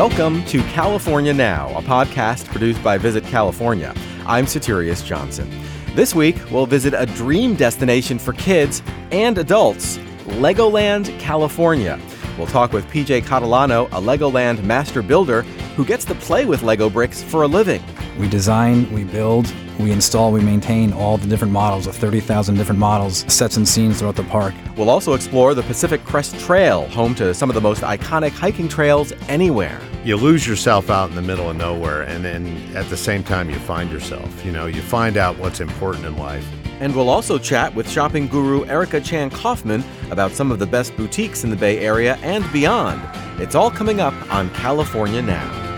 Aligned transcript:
Welcome 0.00 0.42
to 0.46 0.62
California 0.62 1.34
Now, 1.34 1.76
a 1.76 1.82
podcast 1.82 2.46
produced 2.46 2.82
by 2.82 2.96
Visit 2.96 3.22
California. 3.24 3.92
I'm 4.24 4.46
Soterios 4.46 5.04
Johnson. 5.04 5.50
This 5.94 6.14
week, 6.14 6.36
we'll 6.50 6.64
visit 6.64 6.94
a 6.94 7.04
dream 7.04 7.54
destination 7.54 8.18
for 8.18 8.32
kids 8.32 8.80
and 9.10 9.36
adults 9.36 9.98
Legoland, 10.24 11.18
California. 11.18 12.00
We'll 12.38 12.46
talk 12.46 12.72
with 12.72 12.86
PJ 12.86 13.24
Catalano, 13.24 13.88
a 13.88 14.00
Legoland 14.00 14.62
master 14.62 15.02
builder 15.02 15.42
who 15.76 15.84
gets 15.84 16.06
to 16.06 16.14
play 16.14 16.46
with 16.46 16.62
Lego 16.62 16.88
bricks 16.88 17.22
for 17.22 17.42
a 17.42 17.46
living. 17.46 17.82
We 18.18 18.26
design, 18.26 18.90
we 18.92 19.04
build, 19.04 19.52
we 19.78 19.92
install, 19.92 20.32
we 20.32 20.40
maintain 20.40 20.94
all 20.94 21.18
the 21.18 21.28
different 21.28 21.52
models, 21.52 21.84
the 21.84 21.92
30,000 21.92 22.54
different 22.54 22.78
models, 22.78 23.30
sets 23.32 23.58
and 23.58 23.68
scenes 23.68 23.98
throughout 23.98 24.16
the 24.16 24.24
park. 24.24 24.54
We'll 24.78 24.90
also 24.90 25.12
explore 25.12 25.54
the 25.54 25.62
Pacific 25.62 26.04
Crest 26.04 26.38
Trail, 26.40 26.88
home 26.88 27.14
to 27.16 27.34
some 27.34 27.50
of 27.50 27.54
the 27.54 27.60
most 27.60 27.82
iconic 27.82 28.32
hiking 28.32 28.68
trails 28.68 29.12
anywhere. 29.28 29.80
You 30.02 30.16
lose 30.16 30.46
yourself 30.46 30.88
out 30.88 31.10
in 31.10 31.14
the 31.14 31.22
middle 31.22 31.50
of 31.50 31.56
nowhere, 31.56 32.02
and 32.02 32.24
then 32.24 32.46
at 32.74 32.88
the 32.88 32.96
same 32.96 33.22
time, 33.22 33.50
you 33.50 33.56
find 33.56 33.90
yourself. 33.92 34.44
You 34.44 34.50
know, 34.50 34.64
you 34.64 34.80
find 34.80 35.18
out 35.18 35.36
what's 35.38 35.60
important 35.60 36.06
in 36.06 36.16
life. 36.16 36.46
And 36.80 36.96
we'll 36.96 37.10
also 37.10 37.38
chat 37.38 37.74
with 37.74 37.90
shopping 37.90 38.26
guru 38.26 38.64
Erica 38.64 39.02
Chan 39.02 39.30
Coffman 39.30 39.84
about 40.10 40.32
some 40.32 40.50
of 40.50 40.58
the 40.58 40.66
best 40.66 40.96
boutiques 40.96 41.44
in 41.44 41.50
the 41.50 41.56
Bay 41.56 41.80
Area 41.80 42.16
and 42.22 42.50
beyond. 42.50 43.02
It's 43.38 43.54
all 43.54 43.70
coming 43.70 44.00
up 44.00 44.14
on 44.32 44.48
California 44.54 45.20
Now. 45.20 45.69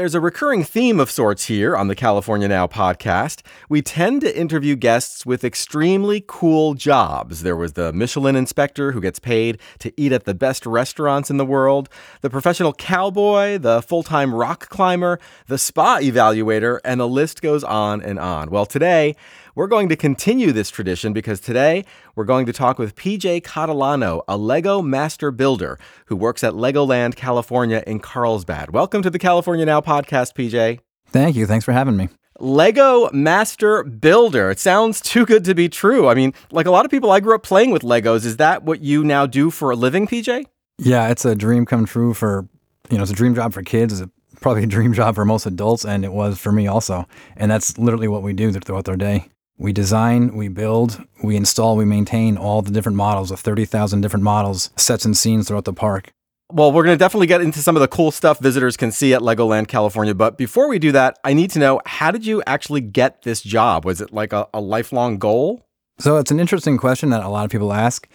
There's 0.00 0.14
a 0.14 0.20
recurring 0.20 0.64
theme 0.64 0.98
of 0.98 1.10
sorts 1.10 1.44
here 1.44 1.76
on 1.76 1.88
the 1.88 1.94
California 1.94 2.48
Now 2.48 2.66
podcast. 2.66 3.42
We 3.68 3.82
tend 3.82 4.22
to 4.22 4.34
interview 4.34 4.74
guests 4.74 5.26
with 5.26 5.44
extremely 5.44 6.24
cool 6.26 6.72
jobs. 6.72 7.42
There 7.42 7.54
was 7.54 7.74
the 7.74 7.92
Michelin 7.92 8.34
inspector 8.34 8.92
who 8.92 9.02
gets 9.02 9.18
paid 9.18 9.58
to 9.80 9.92
eat 9.98 10.12
at 10.12 10.24
the 10.24 10.32
best 10.32 10.64
restaurants 10.64 11.28
in 11.28 11.36
the 11.36 11.44
world, 11.44 11.90
the 12.22 12.30
professional 12.30 12.72
cowboy, 12.72 13.58
the 13.58 13.82
full 13.82 14.02
time 14.02 14.34
rock 14.34 14.70
climber, 14.70 15.20
the 15.48 15.58
spa 15.58 15.98
evaluator, 15.98 16.80
and 16.82 16.98
the 16.98 17.06
list 17.06 17.42
goes 17.42 17.62
on 17.62 18.00
and 18.00 18.18
on. 18.18 18.48
Well, 18.48 18.64
today, 18.64 19.16
we're 19.60 19.66
going 19.66 19.90
to 19.90 19.96
continue 19.96 20.52
this 20.52 20.70
tradition 20.70 21.12
because 21.12 21.38
today 21.38 21.84
we're 22.14 22.24
going 22.24 22.46
to 22.46 22.52
talk 22.52 22.78
with 22.78 22.96
PJ 22.96 23.42
Catalano, 23.42 24.22
a 24.26 24.34
Lego 24.34 24.80
master 24.80 25.30
builder 25.30 25.78
who 26.06 26.16
works 26.16 26.42
at 26.42 26.54
Legoland 26.54 27.14
California 27.14 27.84
in 27.86 28.00
Carlsbad. 28.00 28.70
Welcome 28.70 29.02
to 29.02 29.10
the 29.10 29.18
California 29.18 29.66
Now 29.66 29.82
podcast, 29.82 30.32
PJ. 30.32 30.80
Thank 31.08 31.36
you. 31.36 31.44
Thanks 31.44 31.66
for 31.66 31.72
having 31.72 31.94
me. 31.98 32.08
Lego 32.38 33.10
Master 33.12 33.84
Builder. 33.84 34.50
It 34.50 34.58
sounds 34.58 34.98
too 34.98 35.26
good 35.26 35.44
to 35.44 35.54
be 35.54 35.68
true. 35.68 36.08
I 36.08 36.14
mean, 36.14 36.32
like 36.50 36.64
a 36.64 36.70
lot 36.70 36.86
of 36.86 36.90
people, 36.90 37.10
I 37.10 37.20
grew 37.20 37.34
up 37.34 37.42
playing 37.42 37.70
with 37.70 37.82
Legos. 37.82 38.24
Is 38.24 38.38
that 38.38 38.62
what 38.62 38.80
you 38.80 39.04
now 39.04 39.26
do 39.26 39.50
for 39.50 39.70
a 39.70 39.76
living, 39.76 40.06
PJ? 40.06 40.46
Yeah, 40.78 41.10
it's 41.10 41.26
a 41.26 41.34
dream 41.34 41.66
come 41.66 41.84
true 41.84 42.14
for, 42.14 42.48
you 42.88 42.96
know, 42.96 43.02
it's 43.02 43.12
a 43.12 43.14
dream 43.14 43.34
job 43.34 43.52
for 43.52 43.62
kids. 43.62 44.00
It's 44.00 44.10
probably 44.40 44.62
a 44.62 44.66
dream 44.78 44.94
job 44.94 45.16
for 45.16 45.26
most 45.26 45.44
adults, 45.44 45.84
and 45.84 46.02
it 46.02 46.14
was 46.14 46.38
for 46.38 46.50
me 46.50 46.66
also. 46.66 47.06
And 47.36 47.50
that's 47.50 47.76
literally 47.76 48.08
what 48.08 48.22
we 48.22 48.32
do 48.32 48.50
throughout 48.52 48.88
our 48.88 48.96
day. 48.96 49.28
We 49.60 49.74
design, 49.74 50.34
we 50.36 50.48
build, 50.48 51.04
we 51.22 51.36
install, 51.36 51.76
we 51.76 51.84
maintain 51.84 52.38
all 52.38 52.62
the 52.62 52.70
different 52.70 52.96
models, 52.96 53.28
the 53.28 53.36
30,000 53.36 54.00
different 54.00 54.24
models, 54.24 54.70
sets 54.76 55.04
and 55.04 55.14
scenes 55.14 55.48
throughout 55.48 55.66
the 55.66 55.74
park. 55.74 56.14
Well, 56.50 56.72
we're 56.72 56.82
going 56.82 56.94
to 56.94 56.98
definitely 56.98 57.26
get 57.26 57.42
into 57.42 57.58
some 57.58 57.76
of 57.76 57.82
the 57.82 57.86
cool 57.86 58.10
stuff 58.10 58.38
visitors 58.38 58.78
can 58.78 58.90
see 58.90 59.12
at 59.12 59.20
Legoland 59.20 59.68
California. 59.68 60.14
But 60.14 60.38
before 60.38 60.66
we 60.66 60.78
do 60.78 60.92
that, 60.92 61.18
I 61.24 61.34
need 61.34 61.50
to 61.50 61.58
know 61.58 61.82
how 61.84 62.10
did 62.10 62.24
you 62.24 62.42
actually 62.46 62.80
get 62.80 63.20
this 63.20 63.42
job? 63.42 63.84
Was 63.84 64.00
it 64.00 64.14
like 64.14 64.32
a, 64.32 64.48
a 64.54 64.62
lifelong 64.62 65.18
goal? 65.18 65.62
So 65.98 66.16
it's 66.16 66.30
an 66.30 66.40
interesting 66.40 66.78
question 66.78 67.10
that 67.10 67.22
a 67.22 67.28
lot 67.28 67.44
of 67.44 67.50
people 67.50 67.74
ask. 67.74 68.08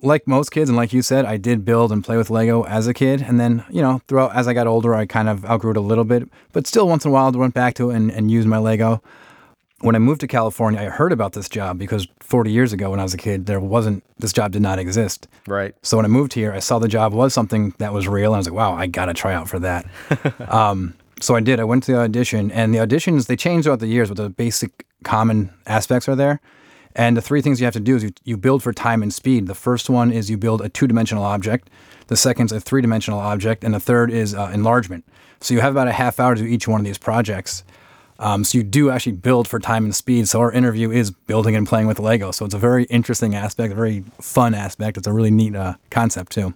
Like 0.00 0.28
most 0.28 0.52
kids, 0.52 0.70
and 0.70 0.76
like 0.76 0.92
you 0.92 1.02
said, 1.02 1.24
I 1.24 1.38
did 1.38 1.64
build 1.64 1.90
and 1.90 2.04
play 2.04 2.16
with 2.16 2.30
Lego 2.30 2.62
as 2.66 2.86
a 2.86 2.94
kid. 2.94 3.20
And 3.20 3.40
then, 3.40 3.64
you 3.68 3.82
know, 3.82 4.00
throughout 4.06 4.36
as 4.36 4.46
I 4.46 4.54
got 4.54 4.68
older, 4.68 4.94
I 4.94 5.06
kind 5.06 5.28
of 5.28 5.44
outgrew 5.44 5.72
it 5.72 5.76
a 5.76 5.80
little 5.80 6.04
bit. 6.04 6.28
But 6.52 6.68
still, 6.68 6.86
once 6.86 7.04
in 7.04 7.10
a 7.10 7.12
while, 7.12 7.26
I 7.26 7.36
went 7.36 7.54
back 7.54 7.74
to 7.74 7.90
it 7.90 7.96
and, 7.96 8.12
and 8.12 8.30
used 8.30 8.46
my 8.46 8.58
Lego 8.58 9.02
when 9.84 9.94
I 9.94 9.98
moved 9.98 10.22
to 10.22 10.26
California, 10.26 10.80
I 10.80 10.84
heard 10.84 11.12
about 11.12 11.34
this 11.34 11.48
job 11.48 11.78
because 11.78 12.08
40 12.20 12.50
years 12.50 12.72
ago 12.72 12.90
when 12.90 13.00
I 13.00 13.02
was 13.02 13.12
a 13.12 13.18
kid, 13.18 13.46
there 13.46 13.60
wasn't, 13.60 14.02
this 14.18 14.32
job 14.32 14.52
did 14.52 14.62
not 14.62 14.78
exist. 14.78 15.28
Right. 15.46 15.74
So 15.82 15.98
when 15.98 16.06
I 16.06 16.08
moved 16.08 16.32
here, 16.32 16.52
I 16.52 16.58
saw 16.60 16.78
the 16.78 16.88
job 16.88 17.12
was 17.12 17.34
something 17.34 17.74
that 17.78 17.92
was 17.92 18.08
real. 18.08 18.30
And 18.30 18.36
I 18.36 18.38
was 18.38 18.46
like, 18.46 18.54
wow, 18.54 18.74
I 18.74 18.86
got 18.86 19.06
to 19.06 19.14
try 19.14 19.34
out 19.34 19.48
for 19.48 19.58
that. 19.58 19.86
um, 20.48 20.94
so 21.20 21.34
I 21.34 21.40
did. 21.40 21.60
I 21.60 21.64
went 21.64 21.84
to 21.84 21.92
the 21.92 21.98
audition, 21.98 22.50
and 22.50 22.74
the 22.74 22.78
auditions, 22.78 23.26
they 23.26 23.36
change 23.36 23.64
throughout 23.64 23.80
the 23.80 23.86
years, 23.86 24.08
but 24.08 24.16
the 24.16 24.28
basic 24.30 24.86
common 25.04 25.50
aspects 25.66 26.08
are 26.08 26.16
there. 26.16 26.40
And 26.96 27.16
the 27.16 27.22
three 27.22 27.42
things 27.42 27.60
you 27.60 27.64
have 27.66 27.74
to 27.74 27.80
do 27.80 27.96
is 27.96 28.04
you, 28.04 28.12
you 28.24 28.36
build 28.36 28.62
for 28.62 28.72
time 28.72 29.02
and 29.02 29.12
speed. 29.12 29.46
The 29.46 29.54
first 29.54 29.90
one 29.90 30.12
is 30.12 30.30
you 30.30 30.38
build 30.38 30.60
a 30.60 30.68
two 30.68 30.86
dimensional 30.86 31.24
object, 31.24 31.68
the 32.06 32.16
second 32.16 32.46
is 32.46 32.52
a 32.52 32.60
three 32.60 32.82
dimensional 32.82 33.18
object, 33.18 33.64
and 33.64 33.74
the 33.74 33.80
third 33.80 34.10
is 34.10 34.34
uh, 34.34 34.50
enlargement. 34.52 35.04
So 35.40 35.54
you 35.54 35.60
have 35.60 35.72
about 35.72 35.88
a 35.88 35.92
half 35.92 36.20
hour 36.20 36.34
to 36.34 36.42
do 36.42 36.46
each 36.46 36.68
one 36.68 36.80
of 36.80 36.84
these 36.84 36.98
projects. 36.98 37.64
Um, 38.24 38.42
so 38.42 38.56
you 38.56 38.64
do 38.64 38.88
actually 38.88 39.12
build 39.12 39.46
for 39.46 39.60
time 39.60 39.84
and 39.84 39.94
speed. 39.94 40.28
So 40.30 40.40
our 40.40 40.50
interview 40.50 40.90
is 40.90 41.10
building 41.10 41.54
and 41.54 41.68
playing 41.68 41.86
with 41.86 41.98
Lego. 41.98 42.30
So 42.30 42.46
it's 42.46 42.54
a 42.54 42.58
very 42.58 42.84
interesting 42.84 43.34
aspect, 43.34 43.70
a 43.70 43.76
very 43.76 44.02
fun 44.18 44.54
aspect. 44.54 44.96
It's 44.96 45.06
a 45.06 45.12
really 45.12 45.30
neat 45.30 45.54
uh, 45.54 45.74
concept 45.90 46.32
too. 46.32 46.54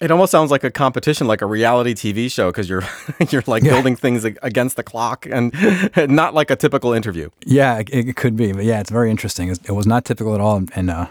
It 0.00 0.10
almost 0.10 0.32
sounds 0.32 0.50
like 0.50 0.64
a 0.64 0.70
competition, 0.70 1.26
like 1.26 1.42
a 1.42 1.46
reality 1.46 1.92
TV 1.92 2.32
show, 2.32 2.48
because 2.50 2.70
you're 2.70 2.84
you're 3.28 3.44
like 3.46 3.62
yeah. 3.62 3.72
building 3.72 3.96
things 3.96 4.24
against 4.24 4.76
the 4.76 4.82
clock, 4.82 5.26
and 5.26 5.54
not 6.08 6.32
like 6.32 6.50
a 6.50 6.56
typical 6.56 6.94
interview. 6.94 7.28
Yeah, 7.44 7.80
it, 7.80 7.90
it 7.90 8.16
could 8.16 8.34
be, 8.34 8.52
but 8.52 8.64
yeah, 8.64 8.80
it's 8.80 8.90
very 8.90 9.10
interesting. 9.10 9.50
It 9.50 9.72
was 9.72 9.86
not 9.86 10.06
typical 10.06 10.34
at 10.34 10.40
all, 10.40 10.64
and 10.74 10.88
uh, 10.88 11.08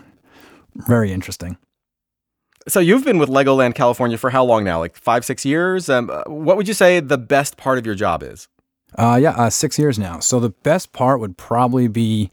very 0.74 1.14
interesting. 1.14 1.58
So 2.68 2.80
you've 2.80 3.06
been 3.06 3.20
with 3.20 3.30
Legoland 3.30 3.76
California 3.76 4.18
for 4.18 4.32
how 4.32 4.44
long 4.44 4.64
now? 4.64 4.80
Like 4.80 4.96
five, 4.96 5.24
six 5.24 5.46
years. 5.46 5.88
Um, 5.88 6.10
uh, 6.10 6.24
what 6.26 6.58
would 6.58 6.68
you 6.68 6.74
say 6.74 7.00
the 7.00 7.20
best 7.20 7.58
part 7.58 7.78
of 7.78 7.86
your 7.86 7.96
job 7.96 8.24
is? 8.24 8.48
Uh, 8.98 9.20
yeah, 9.22 9.32
uh, 9.32 9.50
six 9.50 9.78
years 9.78 10.00
now. 10.00 10.20
So 10.20 10.40
the 10.40 10.50
best 10.50 10.94
part 10.94 11.20
would 11.20 11.38
probably 11.38 11.88
be 11.88 12.32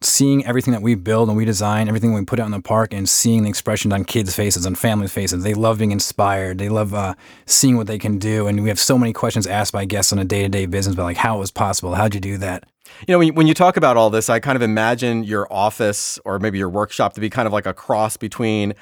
seeing 0.00 0.44
everything 0.44 0.72
that 0.72 0.82
we 0.82 0.94
build 0.94 1.28
and 1.28 1.36
we 1.36 1.44
design, 1.44 1.88
everything 1.88 2.12
we 2.12 2.24
put 2.24 2.38
out 2.38 2.46
in 2.46 2.52
the 2.52 2.60
park, 2.60 2.92
and 2.92 3.08
seeing 3.08 3.42
the 3.42 3.48
expression 3.48 3.92
on 3.92 4.04
kids' 4.04 4.34
faces 4.34 4.66
and 4.66 4.78
families' 4.78 5.12
faces. 5.12 5.42
They 5.42 5.54
love 5.54 5.78
being 5.78 5.92
inspired. 5.92 6.58
They 6.58 6.68
love 6.68 6.94
uh, 6.94 7.14
seeing 7.46 7.76
what 7.76 7.86
they 7.86 7.98
can 7.98 8.18
do. 8.18 8.46
And 8.46 8.62
we 8.62 8.68
have 8.68 8.78
so 8.78 8.98
many 8.98 9.12
questions 9.12 9.46
asked 9.46 9.72
by 9.72 9.84
guests 9.84 10.12
on 10.12 10.18
a 10.18 10.24
day 10.24 10.42
to 10.42 10.48
day 10.48 10.66
business 10.66 10.94
about 10.94 11.04
like 11.04 11.16
how 11.16 11.36
it 11.36 11.40
was 11.40 11.50
possible, 11.50 11.94
how'd 11.94 12.14
you 12.14 12.20
do 12.20 12.38
that? 12.38 12.64
You 13.06 13.12
know, 13.12 13.18
when 13.18 13.26
you, 13.28 13.32
when 13.34 13.46
you 13.46 13.54
talk 13.54 13.76
about 13.76 13.96
all 13.96 14.10
this, 14.10 14.30
I 14.30 14.38
kind 14.38 14.56
of 14.56 14.62
imagine 14.62 15.24
your 15.24 15.52
office 15.52 16.18
or 16.24 16.38
maybe 16.38 16.58
your 16.58 16.68
workshop 16.68 17.14
to 17.14 17.20
be 17.20 17.28
kind 17.28 17.46
of 17.46 17.52
like 17.52 17.66
a 17.66 17.74
cross 17.74 18.16
between 18.16 18.74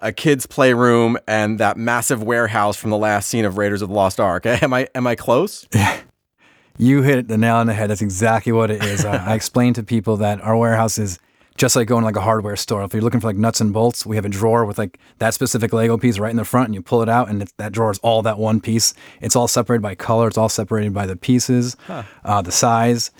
a 0.00 0.12
kid's 0.12 0.46
playroom 0.46 1.16
and 1.28 1.60
that 1.60 1.76
massive 1.76 2.22
warehouse 2.22 2.76
from 2.76 2.90
the 2.90 2.98
last 2.98 3.28
scene 3.28 3.44
of 3.44 3.56
Raiders 3.56 3.82
of 3.82 3.88
the 3.88 3.94
Lost 3.94 4.18
Ark. 4.18 4.44
Am 4.46 4.74
I 4.74 4.88
am 4.94 5.06
I 5.06 5.14
close? 5.14 5.66
You 6.78 7.02
hit 7.02 7.28
the 7.28 7.38
nail 7.38 7.56
on 7.56 7.66
the 7.66 7.74
head. 7.74 7.90
That's 7.90 8.02
exactly 8.02 8.52
what 8.52 8.70
it 8.70 8.82
is. 8.82 9.04
uh, 9.04 9.22
I 9.26 9.34
explain 9.34 9.74
to 9.74 9.82
people 9.82 10.16
that 10.18 10.40
our 10.40 10.56
warehouse 10.56 10.98
is 10.98 11.18
just 11.56 11.76
like 11.76 11.86
going 11.86 12.02
to 12.02 12.06
like 12.06 12.16
a 12.16 12.20
hardware 12.20 12.56
store. 12.56 12.82
If 12.82 12.94
you're 12.94 13.02
looking 13.02 13.20
for 13.20 13.26
like 13.26 13.36
nuts 13.36 13.60
and 13.60 13.72
bolts, 13.72 14.06
we 14.06 14.16
have 14.16 14.24
a 14.24 14.28
drawer 14.28 14.64
with 14.64 14.78
like 14.78 14.98
that 15.18 15.34
specific 15.34 15.72
Lego 15.72 15.98
piece 15.98 16.18
right 16.18 16.30
in 16.30 16.36
the 16.36 16.44
front, 16.44 16.68
and 16.68 16.74
you 16.74 16.82
pull 16.82 17.02
it 17.02 17.08
out, 17.08 17.28
and 17.28 17.46
that 17.58 17.72
drawer 17.72 17.90
is 17.90 17.98
all 17.98 18.22
that 18.22 18.38
one 18.38 18.60
piece. 18.60 18.94
It's 19.20 19.36
all 19.36 19.48
separated 19.48 19.82
by 19.82 19.94
color. 19.94 20.28
It's 20.28 20.38
all 20.38 20.48
separated 20.48 20.94
by 20.94 21.06
the 21.06 21.16
pieces, 21.16 21.76
huh. 21.86 22.04
uh, 22.24 22.42
the 22.42 22.52
size. 22.52 23.10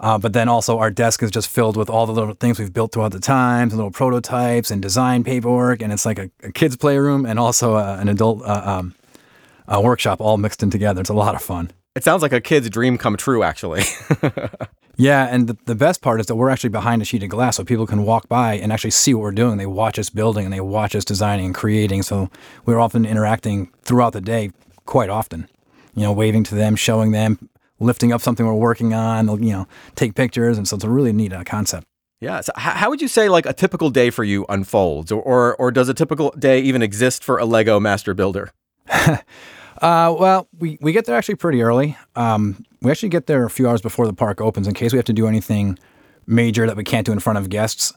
Uh, 0.00 0.16
but 0.16 0.32
then 0.32 0.48
also 0.48 0.78
our 0.78 0.90
desk 0.90 1.22
is 1.24 1.30
just 1.30 1.48
filled 1.48 1.76
with 1.76 1.90
all 1.90 2.06
the 2.06 2.12
little 2.12 2.34
things 2.34 2.58
we've 2.58 2.72
built 2.72 2.92
throughout 2.92 3.10
the 3.10 3.18
times, 3.18 3.74
little 3.74 3.90
prototypes 3.90 4.70
and 4.70 4.80
design 4.80 5.24
paperwork, 5.24 5.82
and 5.82 5.92
it's 5.92 6.06
like 6.06 6.18
a, 6.18 6.30
a 6.42 6.52
kid's 6.52 6.76
playroom 6.76 7.26
and 7.26 7.38
also 7.38 7.74
a, 7.74 7.94
uh, 7.94 7.96
an 7.98 8.08
adult 8.08 8.42
uh, 8.44 8.82
um, 9.66 9.82
workshop 9.82 10.20
all 10.20 10.36
mixed 10.36 10.62
in 10.62 10.70
together. 10.70 11.00
It's 11.00 11.10
a 11.10 11.14
lot 11.14 11.34
of 11.34 11.42
fun. 11.42 11.72
It 11.98 12.04
sounds 12.04 12.22
like 12.22 12.32
a 12.32 12.40
kid's 12.40 12.70
dream 12.70 12.96
come 12.96 13.16
true, 13.16 13.42
actually. 13.42 13.82
yeah, 14.96 15.26
and 15.32 15.48
the, 15.48 15.56
the 15.64 15.74
best 15.74 16.00
part 16.00 16.20
is 16.20 16.26
that 16.26 16.36
we're 16.36 16.48
actually 16.48 16.70
behind 16.70 17.02
a 17.02 17.04
sheet 17.04 17.24
of 17.24 17.28
glass, 17.28 17.56
so 17.56 17.64
people 17.64 17.88
can 17.88 18.04
walk 18.04 18.28
by 18.28 18.54
and 18.54 18.72
actually 18.72 18.92
see 18.92 19.12
what 19.14 19.22
we're 19.22 19.32
doing. 19.32 19.58
They 19.58 19.66
watch 19.66 19.98
us 19.98 20.08
building 20.08 20.44
and 20.44 20.54
they 20.54 20.60
watch 20.60 20.94
us 20.94 21.04
designing 21.04 21.46
and 21.46 21.54
creating. 21.56 22.04
So 22.04 22.30
we're 22.64 22.78
often 22.78 23.04
interacting 23.04 23.72
throughout 23.82 24.12
the 24.12 24.20
day, 24.20 24.52
quite 24.86 25.10
often. 25.10 25.48
You 25.96 26.04
know, 26.04 26.12
waving 26.12 26.44
to 26.44 26.54
them, 26.54 26.76
showing 26.76 27.10
them, 27.10 27.48
lifting 27.80 28.12
up 28.12 28.20
something 28.20 28.46
we're 28.46 28.54
working 28.54 28.94
on. 28.94 29.26
They'll, 29.26 29.42
you 29.42 29.50
know, 29.50 29.66
take 29.96 30.14
pictures, 30.14 30.56
and 30.56 30.68
so 30.68 30.76
it's 30.76 30.84
a 30.84 30.88
really 30.88 31.12
neat 31.12 31.32
uh, 31.32 31.42
concept. 31.42 31.84
Yeah. 32.20 32.42
So 32.42 32.52
how 32.54 32.90
would 32.90 33.02
you 33.02 33.08
say 33.08 33.28
like 33.28 33.44
a 33.44 33.52
typical 33.52 33.90
day 33.90 34.10
for 34.10 34.22
you 34.22 34.46
unfolds, 34.48 35.10
or, 35.10 35.20
or 35.20 35.56
or 35.56 35.72
does 35.72 35.88
a 35.88 35.94
typical 35.94 36.30
day 36.38 36.60
even 36.60 36.80
exist 36.80 37.24
for 37.24 37.38
a 37.38 37.44
Lego 37.44 37.80
master 37.80 38.14
builder? 38.14 38.52
Uh, 39.80 40.14
well, 40.18 40.48
we, 40.58 40.78
we 40.80 40.92
get 40.92 41.04
there 41.04 41.16
actually 41.16 41.36
pretty 41.36 41.62
early. 41.62 41.96
Um, 42.16 42.64
we 42.82 42.90
actually 42.90 43.10
get 43.10 43.26
there 43.26 43.44
a 43.44 43.50
few 43.50 43.68
hours 43.68 43.80
before 43.80 44.06
the 44.06 44.12
park 44.12 44.40
opens 44.40 44.66
in 44.66 44.74
case 44.74 44.92
we 44.92 44.98
have 44.98 45.06
to 45.06 45.12
do 45.12 45.26
anything 45.26 45.78
major 46.26 46.66
that 46.66 46.76
we 46.76 46.84
can't 46.84 47.06
do 47.06 47.12
in 47.12 47.20
front 47.20 47.38
of 47.38 47.48
guests. 47.48 47.92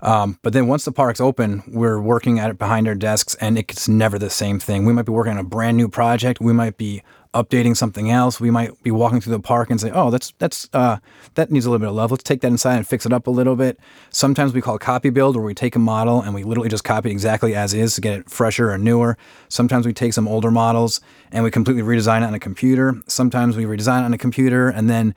Um, 0.00 0.38
but 0.42 0.52
then 0.52 0.66
once 0.66 0.84
the 0.84 0.92
park's 0.92 1.20
open, 1.20 1.62
we're 1.66 2.00
working 2.00 2.38
at 2.38 2.50
it 2.50 2.58
behind 2.58 2.86
our 2.86 2.94
desks, 2.94 3.34
and 3.36 3.58
it's 3.58 3.88
never 3.88 4.18
the 4.18 4.30
same 4.30 4.58
thing. 4.58 4.84
We 4.84 4.92
might 4.92 5.06
be 5.06 5.12
working 5.12 5.32
on 5.32 5.38
a 5.38 5.44
brand 5.44 5.76
new 5.76 5.88
project. 5.88 6.40
We 6.40 6.52
might 6.52 6.76
be 6.76 7.02
updating 7.36 7.76
something 7.76 8.10
else. 8.10 8.40
We 8.40 8.50
might 8.50 8.82
be 8.82 8.90
walking 8.90 9.20
through 9.20 9.34
the 9.34 9.40
park 9.40 9.70
and 9.70 9.80
say, 9.80 9.90
"Oh, 9.92 10.10
that's 10.10 10.32
that's 10.38 10.68
uh, 10.72 10.98
that 11.34 11.50
needs 11.50 11.66
a 11.66 11.70
little 11.70 11.80
bit 11.80 11.88
of 11.88 11.94
love. 11.94 12.10
Let's 12.10 12.22
take 12.22 12.40
that 12.40 12.48
inside 12.48 12.76
and 12.76 12.86
fix 12.86 13.04
it 13.04 13.12
up 13.12 13.26
a 13.26 13.30
little 13.30 13.56
bit." 13.56 13.78
Sometimes 14.10 14.54
we 14.54 14.62
call 14.62 14.78
copy 14.78 15.10
build, 15.10 15.36
where 15.36 15.44
we 15.44 15.54
take 15.54 15.76
a 15.76 15.78
model 15.78 16.22
and 16.22 16.34
we 16.34 16.42
literally 16.42 16.70
just 16.70 16.84
copy 16.84 17.10
exactly 17.10 17.54
as 17.54 17.74
is 17.74 17.94
to 17.94 18.00
get 18.00 18.18
it 18.18 18.30
fresher 18.30 18.70
or 18.70 18.78
newer. 18.78 19.18
Sometimes 19.48 19.86
we 19.86 19.92
take 19.92 20.14
some 20.14 20.26
older 20.26 20.50
models 20.50 21.00
and 21.30 21.44
we 21.44 21.50
completely 21.50 21.82
redesign 21.82 22.22
it 22.22 22.26
on 22.26 22.34
a 22.34 22.40
computer. 22.40 22.94
Sometimes 23.06 23.56
we 23.56 23.64
redesign 23.64 24.00
it 24.00 24.06
on 24.06 24.14
a 24.14 24.18
computer 24.18 24.68
and 24.68 24.88
then 24.88 25.14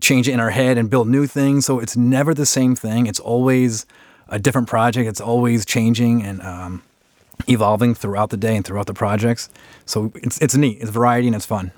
change 0.00 0.28
it 0.28 0.32
in 0.32 0.40
our 0.40 0.50
head 0.50 0.78
and 0.78 0.90
build 0.90 1.08
new 1.08 1.26
things. 1.26 1.66
So 1.66 1.78
it's 1.80 1.96
never 1.96 2.34
the 2.34 2.46
same 2.46 2.74
thing. 2.74 3.06
It's 3.06 3.20
always 3.20 3.86
a 4.28 4.38
different 4.38 4.68
project. 4.68 5.08
It's 5.08 5.20
always 5.20 5.64
changing 5.64 6.22
and 6.22 6.40
um, 6.42 6.82
evolving 7.48 7.94
throughout 7.94 8.30
the 8.30 8.36
day 8.36 8.56
and 8.56 8.64
throughout 8.64 8.86
the 8.86 8.94
projects. 8.94 9.48
So 9.84 10.12
it's 10.16 10.38
it's 10.38 10.56
neat. 10.56 10.78
It's 10.80 10.90
variety 10.90 11.26
and 11.26 11.36
it's 11.36 11.46
fun. 11.46 11.72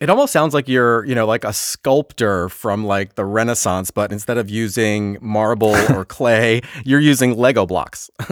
It 0.00 0.08
almost 0.08 0.32
sounds 0.32 0.54
like 0.54 0.68
you're, 0.68 1.04
you 1.06 1.14
know, 1.14 1.26
like 1.26 1.42
a 1.42 1.52
sculptor 1.52 2.48
from 2.48 2.84
like 2.84 3.16
the 3.16 3.24
Renaissance, 3.24 3.90
but 3.90 4.12
instead 4.12 4.38
of 4.38 4.48
using 4.48 5.18
marble 5.20 5.74
or 5.90 6.04
clay, 6.04 6.60
you're 6.84 7.00
using 7.00 7.36
Lego 7.36 7.66
blocks. 7.66 8.10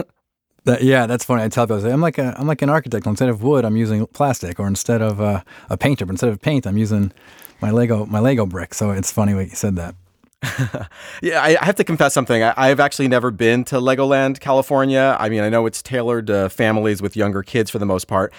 That, 0.67 0.83
yeah, 0.83 1.05
that's 1.05 1.23
funny. 1.23 1.43
I 1.43 1.47
tell 1.47 1.65
people, 1.65 1.85
I'm 1.89 2.01
like 2.01 2.17
a, 2.17 2.35
I'm 2.37 2.45
like 2.45 2.61
an 2.61 2.69
architect. 2.69 3.07
Instead 3.07 3.29
of 3.29 3.41
wood, 3.41 3.63
I'm 3.63 3.77
using 3.77 4.05
plastic, 4.07 4.59
or 4.59 4.67
instead 4.67 5.01
of 5.01 5.21
uh, 5.21 5.41
a 5.69 5.77
painter, 5.77 6.05
but 6.05 6.11
instead 6.11 6.29
of 6.29 6.41
paint, 6.41 6.67
I'm 6.67 6.77
using 6.77 7.13
my 7.61 7.71
Lego, 7.71 8.05
my 8.05 8.19
Lego 8.19 8.45
brick. 8.45 8.73
So 8.73 8.91
it's 8.91 9.09
funny 9.09 9.33
what 9.33 9.45
you 9.45 9.55
said 9.55 9.77
that. 9.77 9.95
yeah, 11.21 11.41
I, 11.41 11.57
have 11.65 11.75
to 11.75 11.83
confess 11.83 12.13
something. 12.13 12.43
I, 12.43 12.67
have 12.67 12.79
actually 12.79 13.07
never 13.07 13.31
been 13.31 13.63
to 13.65 13.77
Legoland, 13.77 14.39
California. 14.39 15.17
I 15.19 15.29
mean, 15.29 15.41
I 15.41 15.49
know 15.49 15.65
it's 15.65 15.81
tailored 15.81 16.27
to 16.27 16.49
families 16.49 17.01
with 17.01 17.15
younger 17.15 17.41
kids 17.41 17.71
for 17.71 17.79
the 17.79 17.85
most 17.85 18.07
part. 18.07 18.31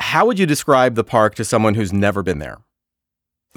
How 0.00 0.26
would 0.26 0.38
you 0.38 0.46
describe 0.46 0.96
the 0.96 1.04
park 1.04 1.36
to 1.36 1.44
someone 1.44 1.74
who's 1.74 1.92
never 1.92 2.22
been 2.22 2.40
there? 2.40 2.58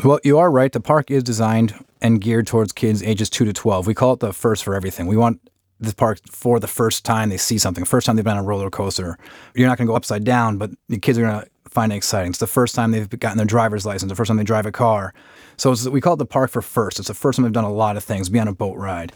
Well, 0.03 0.19
you 0.23 0.37
are 0.37 0.51
right. 0.51 0.71
The 0.71 0.79
park 0.79 1.11
is 1.11 1.23
designed 1.23 1.83
and 2.01 2.21
geared 2.21 2.47
towards 2.47 2.71
kids 2.71 3.03
ages 3.03 3.29
2 3.29 3.43
to 3.45 3.53
12. 3.53 3.87
We 3.87 3.93
call 3.93 4.13
it 4.13 4.19
the 4.19 4.33
first 4.33 4.63
for 4.63 4.75
everything. 4.75 5.07
We 5.07 5.17
want 5.17 5.41
this 5.79 5.93
park 5.93 6.19
for 6.29 6.59
the 6.59 6.67
first 6.67 7.03
time 7.05 7.29
they 7.29 7.37
see 7.37 7.57
something, 7.57 7.85
first 7.85 8.05
time 8.05 8.15
they've 8.15 8.25
been 8.25 8.37
on 8.37 8.43
a 8.43 8.47
roller 8.47 8.69
coaster. 8.69 9.17
You're 9.55 9.67
not 9.67 9.77
going 9.77 9.87
to 9.87 9.91
go 9.91 9.95
upside 9.95 10.23
down, 10.23 10.57
but 10.57 10.71
the 10.89 10.99
kids 10.99 11.17
are 11.17 11.21
going 11.21 11.41
to 11.41 11.49
find 11.69 11.91
it 11.91 11.95
exciting. 11.95 12.29
It's 12.29 12.39
the 12.39 12.47
first 12.47 12.75
time 12.75 12.91
they've 12.91 13.09
gotten 13.09 13.37
their 13.37 13.45
driver's 13.45 13.85
license, 13.85 14.09
the 14.09 14.15
first 14.15 14.27
time 14.27 14.37
they 14.37 14.43
drive 14.43 14.65
a 14.65 14.71
car. 14.71 15.13
So 15.59 15.75
we 15.89 15.99
call 16.01 16.13
it 16.13 16.17
the 16.17 16.25
park 16.25 16.51
for 16.51 16.61
first. 16.61 16.99
It's 16.99 17.09
the 17.09 17.13
first 17.13 17.37
time 17.37 17.43
they've 17.43 17.51
done 17.51 17.63
a 17.63 17.71
lot 17.71 17.97
of 17.97 18.03
things, 18.03 18.29
be 18.29 18.39
on 18.39 18.47
a 18.47 18.53
boat 18.53 18.77
ride. 18.77 19.11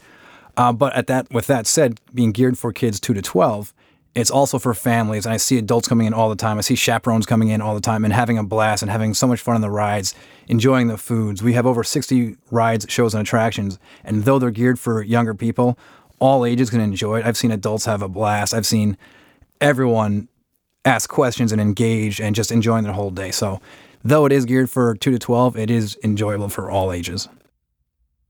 Uh, 0.56 0.72
but 0.72 0.94
at 0.94 1.06
that, 1.06 1.32
with 1.32 1.46
that 1.46 1.66
said, 1.66 2.00
being 2.12 2.32
geared 2.32 2.58
for 2.58 2.72
kids 2.72 3.00
two 3.00 3.14
to 3.14 3.22
twelve, 3.22 3.72
it's 4.14 4.30
also 4.30 4.58
for 4.58 4.74
families. 4.74 5.26
And 5.26 5.32
I 5.32 5.38
see 5.38 5.58
adults 5.58 5.88
coming 5.88 6.06
in 6.06 6.14
all 6.14 6.28
the 6.28 6.36
time. 6.36 6.58
I 6.58 6.60
see 6.60 6.76
chaperones 6.76 7.26
coming 7.26 7.48
in 7.48 7.60
all 7.60 7.74
the 7.74 7.80
time 7.80 8.04
and 8.04 8.12
having 8.12 8.38
a 8.38 8.44
blast 8.44 8.82
and 8.82 8.90
having 8.90 9.14
so 9.14 9.26
much 9.26 9.40
fun 9.40 9.56
on 9.56 9.60
the 9.60 9.70
rides, 9.70 10.14
enjoying 10.46 10.88
the 10.88 10.98
foods. 10.98 11.42
We 11.42 11.54
have 11.54 11.66
over 11.66 11.82
60 11.82 12.36
rides, 12.50 12.86
shows, 12.88 13.14
and 13.14 13.22
attractions. 13.22 13.78
And 14.04 14.24
though 14.24 14.38
they're 14.38 14.50
geared 14.50 14.78
for 14.78 15.02
younger 15.02 15.34
people, 15.34 15.78
all 16.20 16.44
ages 16.44 16.70
can 16.70 16.80
enjoy 16.80 17.20
it. 17.20 17.26
I've 17.26 17.36
seen 17.36 17.50
adults 17.50 17.86
have 17.86 18.02
a 18.02 18.08
blast. 18.08 18.54
I've 18.54 18.66
seen 18.66 18.96
everyone 19.60 20.28
ask 20.84 21.08
questions 21.08 21.50
and 21.50 21.60
engage 21.60 22.20
and 22.20 22.36
just 22.36 22.52
enjoying 22.52 22.84
their 22.84 22.92
whole 22.92 23.10
day. 23.10 23.30
So, 23.30 23.60
though 24.04 24.26
it 24.26 24.32
is 24.32 24.44
geared 24.44 24.70
for 24.70 24.94
2 24.94 25.10
to 25.10 25.18
12, 25.18 25.56
it 25.56 25.70
is 25.70 25.98
enjoyable 26.04 26.48
for 26.48 26.70
all 26.70 26.92
ages. 26.92 27.28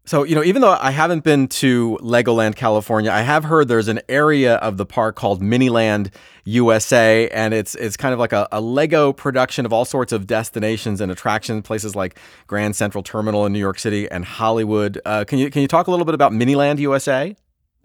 So, 0.07 0.23
you 0.23 0.35
know, 0.35 0.45
even 0.45 0.61
though 0.61 0.77
I 0.79 0.91
haven't 0.91 1.25
been 1.25 1.49
to 1.49 1.99
Legoland, 2.03 2.57
California, 2.57 3.11
I 3.11 3.23
have 3.23 3.45
heard 3.45 3.69
there's 3.69 3.89
an 3.89 4.03
area 4.11 4.57
of 4.57 4.77
the 4.77 4.85
park 4.85 5.17
called 5.17 5.41
Miniland 5.41 6.13
USA, 6.45 7.27
and 7.31 7.55
it's 7.55 7.75
it's 7.77 7.97
kind 7.97 8.13
of 8.13 8.21
like 8.21 8.35
a, 8.35 8.47
a 8.53 8.61
Lego 8.61 9.15
production 9.15 9.65
of 9.65 9.73
all 9.73 9.87
sorts 9.87 10.13
of 10.13 10.27
destinations 10.27 11.01
and 11.01 11.11
attractions, 11.11 11.63
places 11.63 11.97
like 11.97 12.19
Grand 12.47 12.77
Central 12.77 13.03
Terminal 13.03 13.47
in 13.47 13.55
New 13.55 13.59
York 13.59 13.79
City 13.79 14.07
and 14.11 14.27
Hollywood. 14.27 15.01
Uh, 15.07 15.25
can 15.25 15.39
you 15.39 15.49
can 15.51 15.63
you 15.63 15.69
talk 15.69 15.87
a 15.87 15.91
little 15.91 16.05
bit 16.05 16.15
about 16.15 16.33
Miniland 16.33 16.79
USA? 16.81 17.35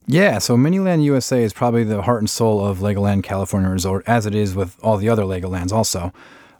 Yeah, 0.05 0.39
so 0.39 0.57
Miniland 0.57 1.03
USA 1.03 1.41
is 1.41 1.53
probably 1.53 1.85
the 1.85 2.01
heart 2.01 2.19
and 2.19 2.29
soul 2.29 2.65
of 2.65 2.79
Legoland 2.79 3.23
California 3.23 3.69
Resort, 3.69 4.03
as 4.07 4.25
it 4.25 4.35
is 4.35 4.55
with 4.55 4.75
all 4.83 4.97
the 4.97 5.07
other 5.07 5.23
Legolands 5.23 5.71
also. 5.71 6.11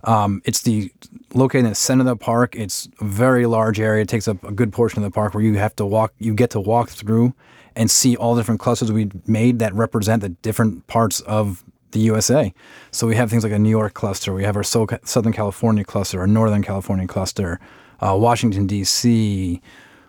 Um, 0.04 0.42
it's 0.46 0.62
the 0.62 0.92
located 1.34 1.66
in 1.66 1.70
the 1.72 1.76
center 1.76 2.02
of 2.02 2.08
the 2.08 2.16
park. 2.16 2.56
It's 2.56 2.88
a 3.00 3.06
very 3.06 3.46
large 3.46 3.80
area. 3.80 4.04
It 4.04 4.10
takes 4.10 4.28
up 4.28 4.44
a 4.44 4.52
good 4.52 4.72
portion 4.72 5.04
of 5.04 5.12
the 5.12 5.14
park 5.14 5.34
where 5.34 5.44
you 5.44 5.56
have 5.56 5.76
to 5.78 5.86
walk. 5.86 6.14
You 6.20 6.34
get 6.34 6.52
to 6.52 6.60
walk 6.60 6.90
through 6.90 7.34
and 7.76 7.90
see 7.92 8.16
all 8.16 8.36
the 8.36 8.42
different 8.42 8.60
clusters 8.60 8.92
we 8.92 9.10
made 9.26 9.60
that 9.60 9.74
represent 9.74 10.22
the 10.22 10.30
different 10.30 10.88
parts 10.88 11.20
of 11.22 11.64
the 11.92 12.00
USA. 12.00 12.54
So 12.92 13.08
we 13.08 13.16
have 13.16 13.30
things 13.30 13.44
like 13.44 13.52
a 13.52 13.60
New 13.60 13.70
York 13.70 13.94
cluster. 13.94 14.34
We 14.34 14.44
have 14.44 14.56
our 14.56 14.64
Southern 14.64 15.34
California 15.34 15.84
cluster, 15.84 16.20
our 16.20 16.28
Northern 16.28 16.64
California 16.64 17.08
cluster, 17.08 17.60
uh, 18.00 18.16
Washington 18.20 18.68
D.C. 18.68 19.62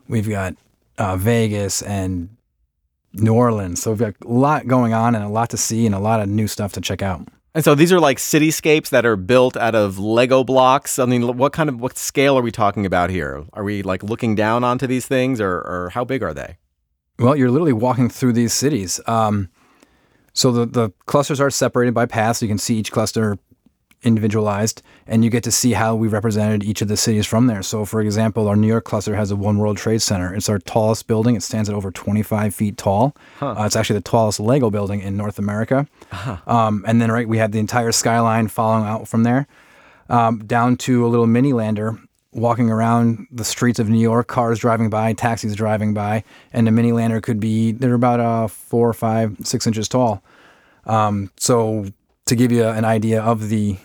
We've 0.09 0.29
got 0.29 0.55
uh, 0.99 1.17
Vegas 1.17 1.83
and 1.83 2.37
New 3.13 3.35
Orleans. 3.35 3.83
So 3.83 3.91
we've 3.91 4.01
got 4.01 4.15
a 4.25 4.29
lot 4.29 4.67
going 4.67 4.93
on 4.93 5.15
and 5.15 5.25
a 5.25 5.29
lot 5.29 5.51
to 5.51 5.57
see 5.57 5.87
and 5.87 5.95
a 5.95 5.99
lot 5.99 6.21
of 6.21 6.29
new 6.29 6.47
stuff 6.47 6.73
to 6.73 6.81
check 6.81 7.03
out. 7.03 7.27
And 7.55 7.65
so 7.65 7.75
these 7.75 7.93
are 7.93 7.99
like 7.99 8.19
cityscapes 8.19 8.91
that 8.91 9.05
are 9.05 9.17
built 9.17 9.57
out 9.57 9.75
of 9.75 9.99
Lego 9.99 10.45
blocks. 10.45 10.99
I 10.99 11.05
mean, 11.05 11.37
what 11.37 11.53
kind 11.53 11.69
of 11.69 11.81
what 11.81 11.99
scale 11.99 12.39
are 12.39 12.43
we 12.43 12.53
talking 12.53 12.87
about 12.87 13.11
here? 13.11 13.45
Are 13.53 13.65
we 13.65 13.83
like 13.83 14.03
looking 14.05 14.35
down 14.37 14.63
onto 14.63 14.87
these 14.87 15.07
things, 15.07 15.41
or, 15.41 15.53
or 15.53 15.91
how 15.93 16.05
big 16.05 16.23
are 16.23 16.33
they? 16.33 16.59
Well, 17.19 17.35
you're 17.35 17.51
literally 17.51 17.73
walking 17.73 18.09
through 18.09 18.35
these 18.35 18.53
cities. 18.53 19.01
Um, 19.07 19.49
so 20.33 20.53
the 20.53 20.67
the 20.67 20.91
clusters 21.07 21.41
are 21.41 21.51
separated 21.51 21.93
by 21.93 22.07
paths. 22.07 22.41
You 22.41 22.49
can 22.49 22.59
see 22.59 22.77
each 22.77 22.93
cluster 22.93 23.37
individualized 24.03 24.83
and 25.07 25.25
you 25.25 25.31
get 25.31 25.43
to 25.45 25.51
see 25.51 25.73
how 25.73 25.95
we 25.95 26.09
represented 26.09 26.63
each 26.65 26.81
of 26.83 26.89
the 26.89 26.97
cities 26.97 27.27
from 27.27 27.47
there. 27.47 27.63
So, 27.63 27.85
for 27.85 28.01
example, 28.01 28.49
our 28.49 28.57
New 28.57 28.67
York 28.67 28.85
cluster 28.85 29.17
has 29.17 29.31
a 29.31 29.37
One 29.37 29.59
World 29.59 29.77
Trade 29.77 30.01
Center. 30.01 30.35
It's 30.35 30.49
our 30.49 30.59
tallest 30.59 31.07
building. 31.07 31.37
It 31.37 31.43
stands 31.43 31.69
at 31.69 31.75
over 31.75 31.91
25 31.91 32.55
feet 32.55 32.77
tall. 32.77 33.15
Huh. 33.39 33.55
Uh, 33.59 33.67
it's 33.67 33.77
actually 33.77 33.99
the 33.99 34.09
tallest 34.09 34.41
Lego 34.41 34.71
building 34.71 35.01
in 35.01 35.17
North 35.17 35.39
America. 35.39 35.87
Uh-huh. 36.13 36.37
Um, 36.47 36.85
and 36.87 37.01
then, 37.03 37.11
right, 37.11 37.29
we 37.29 37.39
have 37.39 37.53
the 37.53 37.59
entire 37.59 37.93
skyline 37.93 38.49
following 38.49 38.87
out 38.87 39.09
from 39.09 39.25
there 39.25 39.47
um, 40.09 40.39
down 40.47 40.77
to 40.77 41.07
a 41.07 41.09
little 41.09 41.27
mini 41.27 41.53
lander 41.53 41.99
walking 42.33 42.71
around 42.71 43.27
the 43.31 43.45
streets 43.45 43.79
of 43.81 43.89
New 43.89 43.99
York, 43.99 44.29
cars 44.29 44.61
driving 44.61 44.89
by, 44.89 45.13
taxis 45.13 45.57
driving 45.57 45.93
by, 45.93 46.23
and 46.53 46.67
the 46.67 46.71
mini 46.71 46.93
lander 46.93 47.21
could 47.21 47.41
be 47.41 47.73
they're 47.73 47.95
about 47.95 48.21
uh, 48.21 48.47
four 48.47 48.89
or 48.89 48.93
five, 48.93 49.37
six 49.43 49.67
inches 49.67 49.89
tall. 49.89 50.23
Um, 50.85 51.31
so 51.37 51.87
to 52.27 52.37
give 52.37 52.53
you 52.53 52.65
an 52.65 52.85
idea 52.85 53.21
of 53.21 53.49
the 53.49 53.77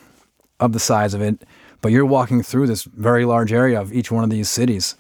of 0.60 0.74
the 0.74 0.80
size 0.80 1.14
of 1.14 1.22
it, 1.22 1.44
but 1.82 1.92
you're 1.92 2.06
walking 2.06 2.42
through 2.42 2.68
this 2.68 2.84
very 2.84 3.26
large 3.26 3.52
area 3.52 3.80
of 3.80 3.94
each 3.94 4.12
one 4.12 4.24
of 4.24 4.30
these 4.30 4.50
cities. 4.50 4.96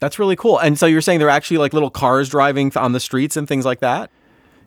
That's 0.00 0.18
really 0.18 0.36
cool. 0.36 0.58
And 0.58 0.78
so 0.78 0.86
you're 0.86 1.00
saying 1.00 1.20
there 1.20 1.28
are 1.28 1.30
actually 1.30 1.58
like 1.58 1.72
little 1.72 1.90
cars 1.90 2.28
driving 2.28 2.72
on 2.76 2.92
the 2.92 3.00
streets 3.00 3.36
and 3.36 3.48
things 3.48 3.64
like 3.64 3.80
that? 3.80 4.10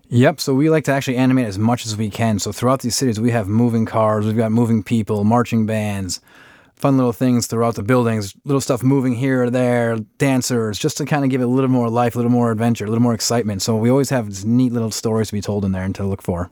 Yep. 0.10 0.39
So 0.39 0.55
we 0.55 0.72
like 0.72 0.86
to 0.86 0.91
actually 0.91 1.17
animate 1.17 1.46
as 1.46 1.60
much 1.60 1.86
as 1.86 1.96
we 1.96 2.10
can. 2.10 2.39
So 2.39 2.51
throughout 2.51 2.81
these 2.81 2.96
cities, 2.96 3.19
we 3.19 3.29
have 3.29 3.48
moving 3.48 3.86
cars, 3.86 4.25
we've 4.25 4.36
got 4.36 4.51
moving 4.51 4.81
people, 4.81 5.24
marching 5.24 5.67
bands, 5.67 6.19
fun 6.75 6.98
little 6.98 7.13
things 7.13 7.46
throughout 7.46 7.75
the 7.75 7.84
buildings, 7.84 8.34
little 8.43 8.62
stuff 8.62 8.81
moving 8.81 9.13
here 9.13 9.43
or 9.43 9.50
there, 9.51 9.98
dancers, 10.17 10.79
just 10.79 10.98
to 10.98 11.05
kind 11.05 11.24
of 11.24 11.29
give 11.29 11.41
it 11.41 11.43
a 11.43 11.48
little 11.48 11.69
more 11.69 11.89
life, 11.89 12.15
a 12.15 12.17
little 12.17 12.31
more 12.31 12.51
adventure, 12.51 12.86
a 12.86 12.88
little 12.88 13.03
more 13.03 13.13
excitement. 13.13 13.62
So 13.62 13.75
we 13.75 13.91
always 13.91 14.10
have 14.10 14.25
these 14.27 14.46
neat 14.46 14.74
little 14.74 14.89
stories 14.89 15.27
to 15.27 15.34
be 15.34 15.41
told 15.41 15.63
in 15.63 15.74
there 15.74 15.84
and 15.84 15.93
to 15.96 16.05
look 16.05 16.24
for. 16.24 16.50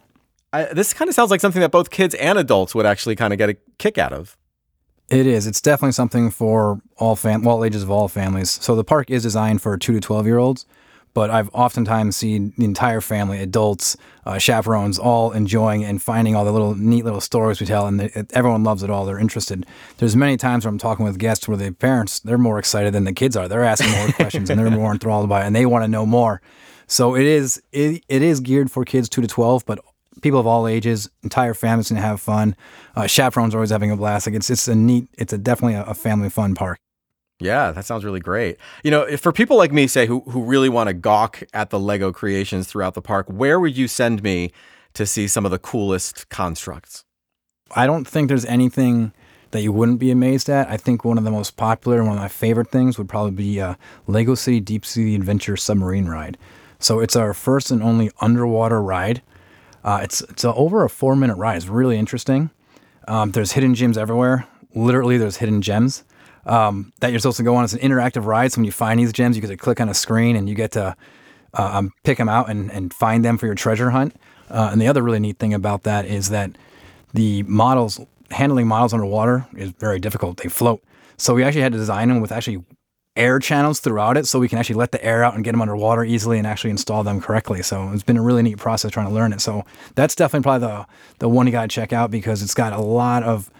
I, 0.54 0.66
this 0.66 0.94
kind 0.94 1.10
of 1.10 1.16
sounds 1.16 1.32
like 1.32 1.42
something 1.42 1.62
that 1.62 1.72
both 1.72 1.90
kids 1.90 2.16
and 2.16 2.38
adults 2.38 2.74
would 2.74 2.86
actually 2.86 3.16
kind 3.16 3.34
of 3.34 3.38
get 3.38 3.50
a 3.50 3.58
kick 3.78 3.98
out 3.98 4.14
of. 4.14 4.38
It 5.10 5.26
is. 5.26 5.48
It's 5.48 5.62
definitely 5.62 5.94
something 5.94 6.32
for 6.32 6.82
all 6.98 7.16
fam, 7.16 7.48
all 7.48 7.64
ages 7.64 7.84
of 7.84 7.92
all 7.92 8.08
families. 8.08 8.52
So 8.62 8.76
the 8.76 8.84
park 8.84 9.10
is 9.10 9.24
designed 9.24 9.62
for 9.62 9.78
two 9.78 9.94
to 9.94 10.02
twelve 10.02 10.26
year 10.26 10.38
olds, 10.38 10.66
but 11.14 11.30
I've 11.30 11.50
oftentimes 11.54 12.18
seen 12.18 12.54
the 12.58 12.66
entire 12.66 13.00
family, 13.00 13.40
adults, 13.40 13.96
uh, 14.26 14.38
chaperones, 14.38 15.00
all 15.00 15.32
enjoying 15.32 15.86
and 15.86 16.02
finding 16.02 16.36
all 16.36 16.44
the 16.44 16.52
little 16.52 16.76
neat 16.76 17.06
little 17.06 17.22
stories 17.22 17.62
we 17.62 17.66
tell, 17.66 17.88
and 17.88 18.02
they, 18.02 18.26
everyone 18.34 18.66
loves 18.66 18.84
it 18.84 18.90
all. 18.90 19.06
They're 19.06 19.18
interested. 19.18 19.66
There's 19.98 20.16
many 20.16 20.36
times 20.36 20.66
where 20.66 20.70
I'm 20.70 20.78
talking 20.78 21.06
with 21.06 21.18
guests 21.20 21.48
where 21.48 21.58
the 21.58 21.72
parents 21.72 22.20
they're 22.20 22.38
more 22.38 22.60
excited 22.60 22.94
than 22.94 23.06
the 23.06 23.14
kids 23.14 23.38
are. 23.38 23.48
They're 23.48 23.64
asking 23.64 23.92
more 23.92 24.08
questions 24.14 24.50
and 24.50 24.60
they're 24.60 24.70
more 24.70 24.92
enthralled 24.92 25.30
by 25.30 25.44
it, 25.44 25.48
and 25.48 25.56
they 25.56 25.66
want 25.66 25.84
to 25.86 25.88
know 25.88 26.06
more. 26.06 26.42
So 26.88 27.16
it 27.16 27.26
is 27.26 27.62
it, 27.72 28.04
it 28.10 28.22
is 28.22 28.42
geared 28.42 28.70
for 28.72 28.84
kids 28.84 29.08
two 29.08 29.22
to 29.22 29.28
twelve, 29.28 29.66
but 29.66 29.80
people 30.22 30.40
of 30.40 30.48
all 30.48 30.68
ages, 30.68 31.10
entire 31.24 31.54
families 31.54 31.88
can 31.88 31.98
have 31.98 32.22
fun. 32.22 32.56
Uh, 32.96 33.08
chaperones 33.08 33.54
are 33.54 33.58
always 33.58 33.70
having 33.70 33.92
a 33.92 33.98
blast. 33.98 34.28
Like 34.28 34.36
it's 34.36 34.50
it's 34.50 34.68
a 34.68 34.76
neat, 34.76 35.08
it's 35.18 35.34
a 35.34 35.38
definitely 35.38 35.76
a, 35.76 35.84
a 35.84 35.94
family 35.94 36.30
fun 36.30 36.56
park. 36.56 36.78
Yeah, 37.40 37.72
that 37.72 37.86
sounds 37.86 38.04
really 38.04 38.20
great. 38.20 38.58
You 38.84 38.90
know, 38.92 39.18
for 39.18 39.32
people 39.32 39.58
like 39.58 39.72
me, 39.72 39.88
say 39.88 40.08
who 40.08 40.22
who 40.22 40.44
really 40.44 40.70
want 40.70 40.88
to 40.88 40.94
gawk 40.94 41.44
at 41.54 41.70
the 41.70 41.80
Lego 41.80 42.12
creations 42.12 42.68
throughout 42.68 42.94
the 42.94 43.02
park, 43.02 43.28
where 43.28 43.60
would 43.60 43.78
you 43.78 43.88
send 43.88 44.24
me 44.24 44.52
to 44.94 45.06
see 45.06 45.28
some 45.28 45.46
of 45.46 45.52
the 45.52 45.60
coolest 45.60 46.30
constructs? 46.30 47.04
I 47.76 47.86
don't 47.86 48.08
think 48.08 48.28
there's 48.30 48.46
anything 48.46 49.12
that 49.52 49.62
you 49.62 49.72
wouldn't 49.72 50.00
be 50.00 50.12
amazed 50.12 50.50
at. 50.50 50.70
I 50.70 50.78
think 50.78 51.06
one 51.06 51.18
of 51.18 51.24
the 51.24 51.32
most 51.32 51.56
popular 51.58 52.00
and 52.00 52.08
one 52.08 52.18
of 52.18 52.22
my 52.22 52.28
favorite 52.28 52.70
things 52.70 52.98
would 52.98 53.08
probably 53.08 53.32
be 53.32 53.62
uh, 53.62 53.76
Lego 54.08 54.36
City 54.36 54.60
Deep 54.60 54.86
Sea 54.86 55.16
Adventure 55.16 55.56
Submarine 55.56 56.08
Ride. 56.08 56.38
So 56.80 57.00
it's 57.00 57.16
our 57.16 57.34
first 57.34 57.72
and 57.72 57.82
only 57.82 58.12
underwater 58.20 58.82
ride. 58.82 59.22
Uh, 59.88 60.02
it's 60.04 60.20
it's 60.20 60.44
a, 60.44 60.54
over 60.54 60.84
a 60.84 60.90
four 60.90 61.16
minute 61.16 61.38
ride. 61.38 61.56
It's 61.56 61.68
really 61.68 61.98
interesting. 61.98 62.50
Um, 63.08 63.32
there's 63.32 63.54
hidden 63.54 63.74
gems 63.74 63.98
everywhere. 63.98 64.46
Literally, 64.76 65.18
there's 65.18 65.38
hidden 65.38 65.62
gems 65.62 66.04
um, 66.46 66.92
that 67.00 67.12
you're 67.12 67.20
supposed 67.20 67.38
to 67.38 67.44
go 67.44 67.56
on. 67.56 67.64
It's 67.64 67.72
an 67.72 67.80
interactive 67.80 68.26
ride. 68.26 68.52
So 68.52 68.60
when 68.60 68.66
you 68.66 68.74
find 68.74 69.00
these 69.00 69.14
gems, 69.14 69.38
you 69.38 69.42
get 69.42 69.48
to 69.48 69.56
click 69.56 69.80
on 69.80 69.88
a 69.88 69.94
screen 69.94 70.36
and 70.36 70.50
you 70.50 70.56
get 70.56 70.74
to 70.74 70.94
uh, 71.54 71.70
um, 71.74 71.94
pick 72.04 72.18
them 72.18 72.28
out 72.28 72.50
and, 72.50 72.70
and 72.70 72.94
find 72.94 73.24
them 73.24 73.38
for 73.38 73.46
your 73.46 73.56
treasure 73.56 73.92
hunt. 73.92 74.14
Uh, 74.50 74.70
and 74.74 74.82
the 74.82 74.88
other 74.88 75.02
really 75.02 75.20
neat 75.20 75.40
thing 75.40 75.54
about 75.54 75.84
that 75.84 76.04
is 76.06 76.32
that 76.32 76.52
the 77.14 77.44
models, 77.44 77.98
handling 78.32 78.68
models 78.68 78.94
underwater 78.94 79.48
is 79.56 79.72
very 79.80 80.00
difficult. 80.00 80.36
They 80.44 80.50
float. 80.50 80.84
So 81.16 81.34
we 81.34 81.46
actually 81.46 81.62
had 81.62 81.72
to 81.72 81.78
design 81.78 82.10
them 82.10 82.20
with 82.20 82.34
actually 82.34 82.66
air 83.18 83.40
channels 83.40 83.80
throughout 83.80 84.16
it 84.18 84.28
so 84.28 84.40
we 84.40 84.48
can 84.48 84.58
actually 84.58 84.76
let 84.76 84.92
the 84.92 85.04
air 85.04 85.24
out 85.24 85.36
and 85.36 85.44
get 85.44 85.52
them 85.52 85.62
underwater 85.62 86.04
easily 86.04 86.38
and 86.38 86.48
actually 86.48 86.70
install 86.70 87.04
them 87.04 87.20
correctly. 87.20 87.62
So 87.62 87.92
it's 87.92 88.04
been 88.04 88.18
a 88.18 88.22
really 88.22 88.44
neat 88.44 88.58
process 88.58 88.92
trying 88.92 89.08
to 89.08 89.14
learn 89.14 89.34
it. 89.34 89.42
So 89.42 89.66
that's 89.96 90.16
definitely 90.16 90.44
probably 90.44 90.68
the 90.68 90.88
the 91.20 91.30
one 91.30 91.48
you 91.48 91.52
got 91.52 91.64
to 91.64 91.68
check 91.68 91.92
out 91.92 92.12
because 92.12 92.42
it's 92.42 92.54
got 92.54 92.74
a 92.74 92.82
lot 92.82 93.24
of 93.24 93.52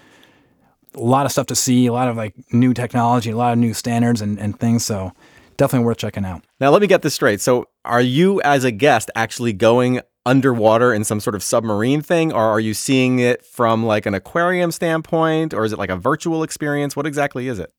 a 0.94 1.00
lot 1.00 1.26
of 1.26 1.32
stuff 1.32 1.48
to 1.48 1.56
see, 1.56 1.86
a 1.86 1.94
lot 1.94 2.08
of 2.08 2.16
like 2.16 2.34
new 2.54 2.74
technology, 2.74 3.32
a 3.32 3.38
lot 3.38 3.54
of 3.54 3.60
new 3.60 3.74
standards 3.74 4.22
and, 4.22 4.40
and 4.40 4.60
things. 4.60 4.86
So 4.86 5.12
definitely 5.58 5.86
worth 5.86 5.98
checking 5.98 6.26
out. 6.26 6.44
Now, 6.60 6.70
let 6.70 6.82
me 6.82 6.88
get 6.88 7.02
this 7.02 7.16
straight. 7.16 7.42
So, 7.42 7.66
are 7.84 8.02
you 8.02 8.42
as 8.42 8.64
a 8.64 8.72
guest 8.72 9.12
actually 9.16 9.54
going 9.54 10.02
underwater 10.26 10.94
in 10.94 11.04
some 11.04 11.20
sort 11.20 11.36
of 11.36 11.44
submarine 11.44 12.02
thing, 12.02 12.32
or 12.32 12.42
are 12.42 12.60
you 12.60 12.74
seeing 12.74 13.20
it 13.20 13.46
from 13.46 13.86
like 13.86 14.06
an 14.06 14.14
aquarium 14.14 14.72
standpoint, 14.72 15.54
or 15.54 15.66
is 15.66 15.74
it 15.74 15.80
like 15.80 15.90
a 15.90 15.98
virtual 15.98 16.44
experience? 16.44 16.96
What 16.96 17.08
exactly 17.08 17.48
is 17.48 17.60
it? 17.60 17.72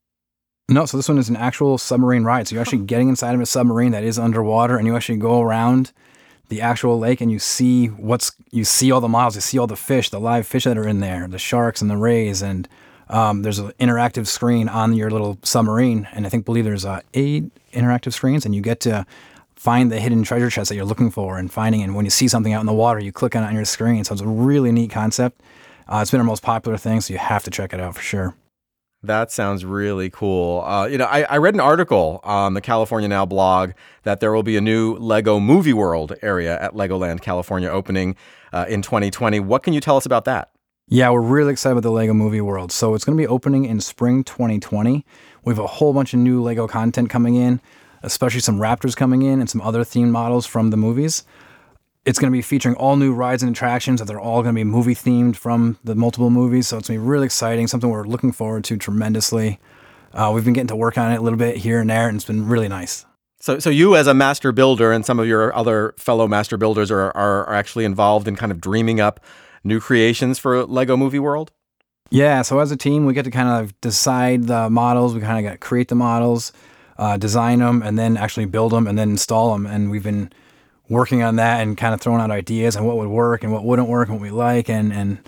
No, 0.70 0.84
so 0.84 0.98
this 0.98 1.08
one 1.08 1.16
is 1.16 1.30
an 1.30 1.36
actual 1.36 1.78
submarine 1.78 2.24
ride. 2.24 2.46
So 2.46 2.54
you're 2.54 2.60
actually 2.60 2.84
getting 2.84 3.08
inside 3.08 3.34
of 3.34 3.40
a 3.40 3.46
submarine 3.46 3.92
that 3.92 4.04
is 4.04 4.18
underwater, 4.18 4.76
and 4.76 4.86
you 4.86 4.94
actually 4.96 5.16
go 5.16 5.40
around 5.40 5.92
the 6.50 6.60
actual 6.60 6.98
lake 6.98 7.20
and 7.20 7.30
you 7.30 7.38
see 7.38 7.86
what's 7.86 8.32
you 8.50 8.64
see 8.64 8.90
all 8.90 9.00
the 9.00 9.08
miles, 9.08 9.34
you 9.34 9.40
see 9.40 9.58
all 9.58 9.66
the 9.66 9.76
fish, 9.76 10.10
the 10.10 10.20
live 10.20 10.46
fish 10.46 10.64
that 10.64 10.76
are 10.76 10.86
in 10.86 11.00
there, 11.00 11.26
the 11.28 11.38
sharks 11.38 11.80
and 11.80 11.90
the 11.90 11.96
rays, 11.96 12.42
and 12.42 12.68
um, 13.08 13.42
there's 13.42 13.58
an 13.58 13.72
interactive 13.80 14.26
screen 14.26 14.68
on 14.68 14.92
your 14.92 15.10
little 15.10 15.38
submarine, 15.42 16.06
and 16.12 16.26
I 16.26 16.28
think 16.28 16.44
believe 16.44 16.64
there's 16.64 16.84
uh, 16.84 17.00
eight 17.14 17.44
interactive 17.72 18.12
screens, 18.12 18.44
and 18.44 18.54
you 18.54 18.60
get 18.60 18.80
to 18.80 19.06
find 19.56 19.90
the 19.90 20.00
hidden 20.00 20.22
treasure 20.22 20.50
chest 20.50 20.68
that 20.68 20.76
you're 20.76 20.84
looking 20.84 21.10
for 21.10 21.38
and 21.38 21.50
finding. 21.50 21.82
And 21.82 21.94
when 21.94 22.04
you 22.04 22.10
see 22.10 22.28
something 22.28 22.52
out 22.52 22.60
in 22.60 22.66
the 22.66 22.72
water, 22.74 23.00
you 23.00 23.10
click 23.10 23.34
on 23.34 23.42
it 23.42 23.46
on 23.46 23.54
your 23.54 23.64
screen. 23.64 24.04
So 24.04 24.12
it's 24.12 24.22
a 24.22 24.26
really 24.26 24.70
neat 24.70 24.90
concept. 24.90 25.40
Uh, 25.88 25.98
it's 26.00 26.10
been 26.10 26.20
our 26.20 26.26
most 26.26 26.42
popular 26.42 26.78
thing, 26.78 27.00
so 27.00 27.12
you 27.12 27.18
have 27.18 27.42
to 27.44 27.50
check 27.50 27.72
it 27.72 27.80
out 27.80 27.94
for 27.94 28.02
sure. 28.02 28.34
That 29.02 29.30
sounds 29.30 29.64
really 29.64 30.10
cool. 30.10 30.62
Uh, 30.62 30.86
you 30.86 30.98
know, 30.98 31.04
I, 31.04 31.22
I, 31.22 31.36
read 31.36 31.54
an 31.54 31.60
article 31.60 32.20
on 32.24 32.54
the 32.54 32.60
California 32.60 33.08
Now 33.08 33.24
blog 33.24 33.70
that 34.02 34.18
there 34.18 34.32
will 34.32 34.42
be 34.42 34.56
a 34.56 34.60
new 34.60 34.96
Lego 34.96 35.38
Movie 35.38 35.72
World 35.72 36.14
area 36.20 36.60
at 36.60 36.74
Legoland 36.74 37.20
California 37.20 37.68
opening 37.68 38.16
uh, 38.52 38.66
in 38.68 38.82
2020. 38.82 39.38
What 39.38 39.62
can 39.62 39.72
you 39.72 39.80
tell 39.80 39.96
us 39.96 40.04
about 40.04 40.24
that? 40.24 40.50
Yeah, 40.88 41.10
we're 41.10 41.20
really 41.20 41.52
excited 41.52 41.74
about 41.74 41.82
the 41.82 41.92
Lego 41.92 42.12
Movie 42.12 42.40
World. 42.40 42.72
So 42.72 42.94
it's 42.94 43.04
going 43.04 43.16
to 43.16 43.22
be 43.22 43.26
opening 43.26 43.66
in 43.66 43.80
spring 43.80 44.24
2020. 44.24 45.04
We 45.44 45.52
have 45.52 45.58
a 45.60 45.66
whole 45.66 45.92
bunch 45.92 46.12
of 46.12 46.18
new 46.18 46.42
Lego 46.42 46.66
content 46.66 47.08
coming 47.08 47.36
in, 47.36 47.60
especially 48.02 48.40
some 48.40 48.58
Raptors 48.58 48.96
coming 48.96 49.22
in 49.22 49.38
and 49.38 49.48
some 49.48 49.60
other 49.60 49.84
themed 49.84 50.10
models 50.10 50.44
from 50.44 50.70
the 50.70 50.76
movies. 50.76 51.24
It's 52.04 52.18
going 52.18 52.32
to 52.32 52.36
be 52.36 52.42
featuring 52.42 52.74
all 52.76 52.96
new 52.96 53.12
rides 53.12 53.42
and 53.42 53.54
attractions 53.54 54.00
that 54.00 54.06
they're 54.06 54.20
all 54.20 54.42
going 54.42 54.54
to 54.54 54.58
be 54.58 54.64
movie 54.64 54.94
themed 54.94 55.36
from 55.36 55.78
the 55.84 55.94
multiple 55.94 56.30
movies. 56.30 56.68
So 56.68 56.78
it's 56.78 56.88
going 56.88 56.98
to 56.98 57.04
be 57.04 57.08
really 57.08 57.26
exciting, 57.26 57.66
something 57.66 57.90
we're 57.90 58.04
looking 58.04 58.32
forward 58.32 58.64
to 58.64 58.76
tremendously. 58.76 59.58
Uh, 60.14 60.32
we've 60.34 60.44
been 60.44 60.54
getting 60.54 60.68
to 60.68 60.76
work 60.76 60.96
on 60.96 61.12
it 61.12 61.16
a 61.16 61.20
little 61.20 61.38
bit 61.38 61.58
here 61.58 61.80
and 61.80 61.90
there, 61.90 62.08
and 62.08 62.16
it's 62.16 62.24
been 62.24 62.48
really 62.48 62.68
nice. 62.68 63.04
So, 63.40 63.58
so 63.58 63.70
you 63.70 63.94
as 63.94 64.06
a 64.06 64.14
master 64.14 64.52
builder 64.52 64.90
and 64.90 65.06
some 65.06 65.20
of 65.20 65.26
your 65.26 65.54
other 65.54 65.94
fellow 65.96 66.26
master 66.26 66.56
builders 66.56 66.90
are, 66.90 67.16
are, 67.16 67.46
are 67.46 67.54
actually 67.54 67.84
involved 67.84 68.26
in 68.26 68.34
kind 68.34 68.50
of 68.50 68.60
dreaming 68.60 69.00
up 69.00 69.20
new 69.62 69.80
creations 69.80 70.38
for 70.38 70.64
Lego 70.64 70.96
Movie 70.96 71.18
World? 71.18 71.52
Yeah, 72.10 72.42
so 72.42 72.58
as 72.58 72.72
a 72.72 72.76
team, 72.76 73.04
we 73.04 73.12
get 73.12 73.24
to 73.24 73.30
kind 73.30 73.48
of 73.48 73.78
decide 73.80 74.44
the 74.44 74.70
models. 74.70 75.14
We 75.14 75.20
kind 75.20 75.44
of 75.44 75.52
get 75.52 75.60
create 75.60 75.88
the 75.88 75.94
models, 75.94 76.52
uh, 76.96 77.16
design 77.16 77.58
them, 77.58 77.82
and 77.82 77.98
then 77.98 78.16
actually 78.16 78.46
build 78.46 78.72
them 78.72 78.86
and 78.86 78.98
then 78.98 79.10
install 79.10 79.52
them. 79.52 79.66
And 79.66 79.90
we've 79.90 80.02
been 80.02 80.32
working 80.88 81.22
on 81.22 81.36
that 81.36 81.60
and 81.60 81.76
kind 81.76 81.94
of 81.94 82.00
throwing 82.00 82.20
out 82.20 82.30
ideas 82.30 82.76
on 82.76 82.84
what 82.84 82.96
would 82.96 83.08
work 83.08 83.42
and 83.42 83.52
what 83.52 83.64
wouldn't 83.64 83.88
work 83.88 84.08
and 84.08 84.18
what 84.18 84.22
we 84.22 84.30
like. 84.30 84.68
And 84.68 84.92
and 84.92 85.18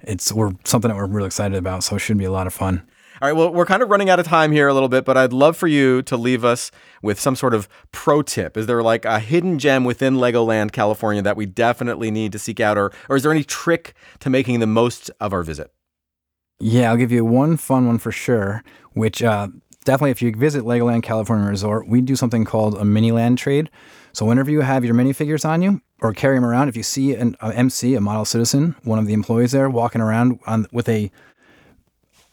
it's 0.00 0.32
we're 0.32 0.52
something 0.64 0.88
that 0.88 0.96
we're 0.96 1.06
really 1.06 1.26
excited 1.26 1.56
about. 1.56 1.84
So 1.84 1.96
it 1.96 2.00
should 2.00 2.18
be 2.18 2.24
a 2.24 2.32
lot 2.32 2.46
of 2.46 2.54
fun. 2.54 2.82
All 3.22 3.28
right, 3.28 3.34
well, 3.34 3.50
we're 3.50 3.64
kind 3.64 3.82
of 3.82 3.88
running 3.88 4.10
out 4.10 4.20
of 4.20 4.26
time 4.26 4.52
here 4.52 4.68
a 4.68 4.74
little 4.74 4.90
bit, 4.90 5.06
but 5.06 5.16
I'd 5.16 5.32
love 5.32 5.56
for 5.56 5.66
you 5.66 6.02
to 6.02 6.18
leave 6.18 6.44
us 6.44 6.70
with 7.00 7.18
some 7.18 7.34
sort 7.34 7.54
of 7.54 7.66
pro 7.90 8.20
tip. 8.20 8.58
Is 8.58 8.66
there 8.66 8.82
like 8.82 9.06
a 9.06 9.20
hidden 9.20 9.58
gem 9.58 9.84
within 9.84 10.16
Legoland 10.16 10.72
California 10.72 11.22
that 11.22 11.34
we 11.34 11.46
definitely 11.46 12.10
need 12.10 12.30
to 12.32 12.38
seek 12.38 12.60
out, 12.60 12.76
or, 12.76 12.92
or 13.08 13.16
is 13.16 13.22
there 13.22 13.32
any 13.32 13.42
trick 13.42 13.94
to 14.20 14.28
making 14.28 14.60
the 14.60 14.66
most 14.66 15.10
of 15.18 15.32
our 15.32 15.42
visit? 15.42 15.72
Yeah, 16.58 16.90
I'll 16.90 16.98
give 16.98 17.10
you 17.10 17.24
one 17.24 17.56
fun 17.56 17.86
one 17.86 17.96
for 17.96 18.12
sure, 18.12 18.62
which 18.92 19.22
uh, 19.22 19.48
definitely 19.84 20.10
if 20.10 20.20
you 20.20 20.34
visit 20.36 20.64
Legoland 20.64 21.02
California 21.02 21.48
Resort, 21.48 21.88
we 21.88 22.02
do 22.02 22.16
something 22.16 22.44
called 22.44 22.76
a 22.76 22.84
mini 22.84 23.12
land 23.12 23.38
trade. 23.38 23.70
So 24.16 24.24
whenever 24.24 24.50
you 24.50 24.62
have 24.62 24.82
your 24.82 24.94
minifigures 24.94 25.46
on 25.46 25.60
you 25.60 25.82
or 26.00 26.14
carry 26.14 26.38
them 26.38 26.44
around, 26.46 26.70
if 26.70 26.76
you 26.76 26.82
see 26.82 27.14
an 27.14 27.36
MC, 27.42 27.94
a 27.96 28.00
model 28.00 28.24
citizen, 28.24 28.74
one 28.82 28.98
of 28.98 29.06
the 29.06 29.12
employees 29.12 29.52
there 29.52 29.68
walking 29.68 30.00
around 30.00 30.40
on, 30.46 30.66
with 30.72 30.88
a 30.88 31.10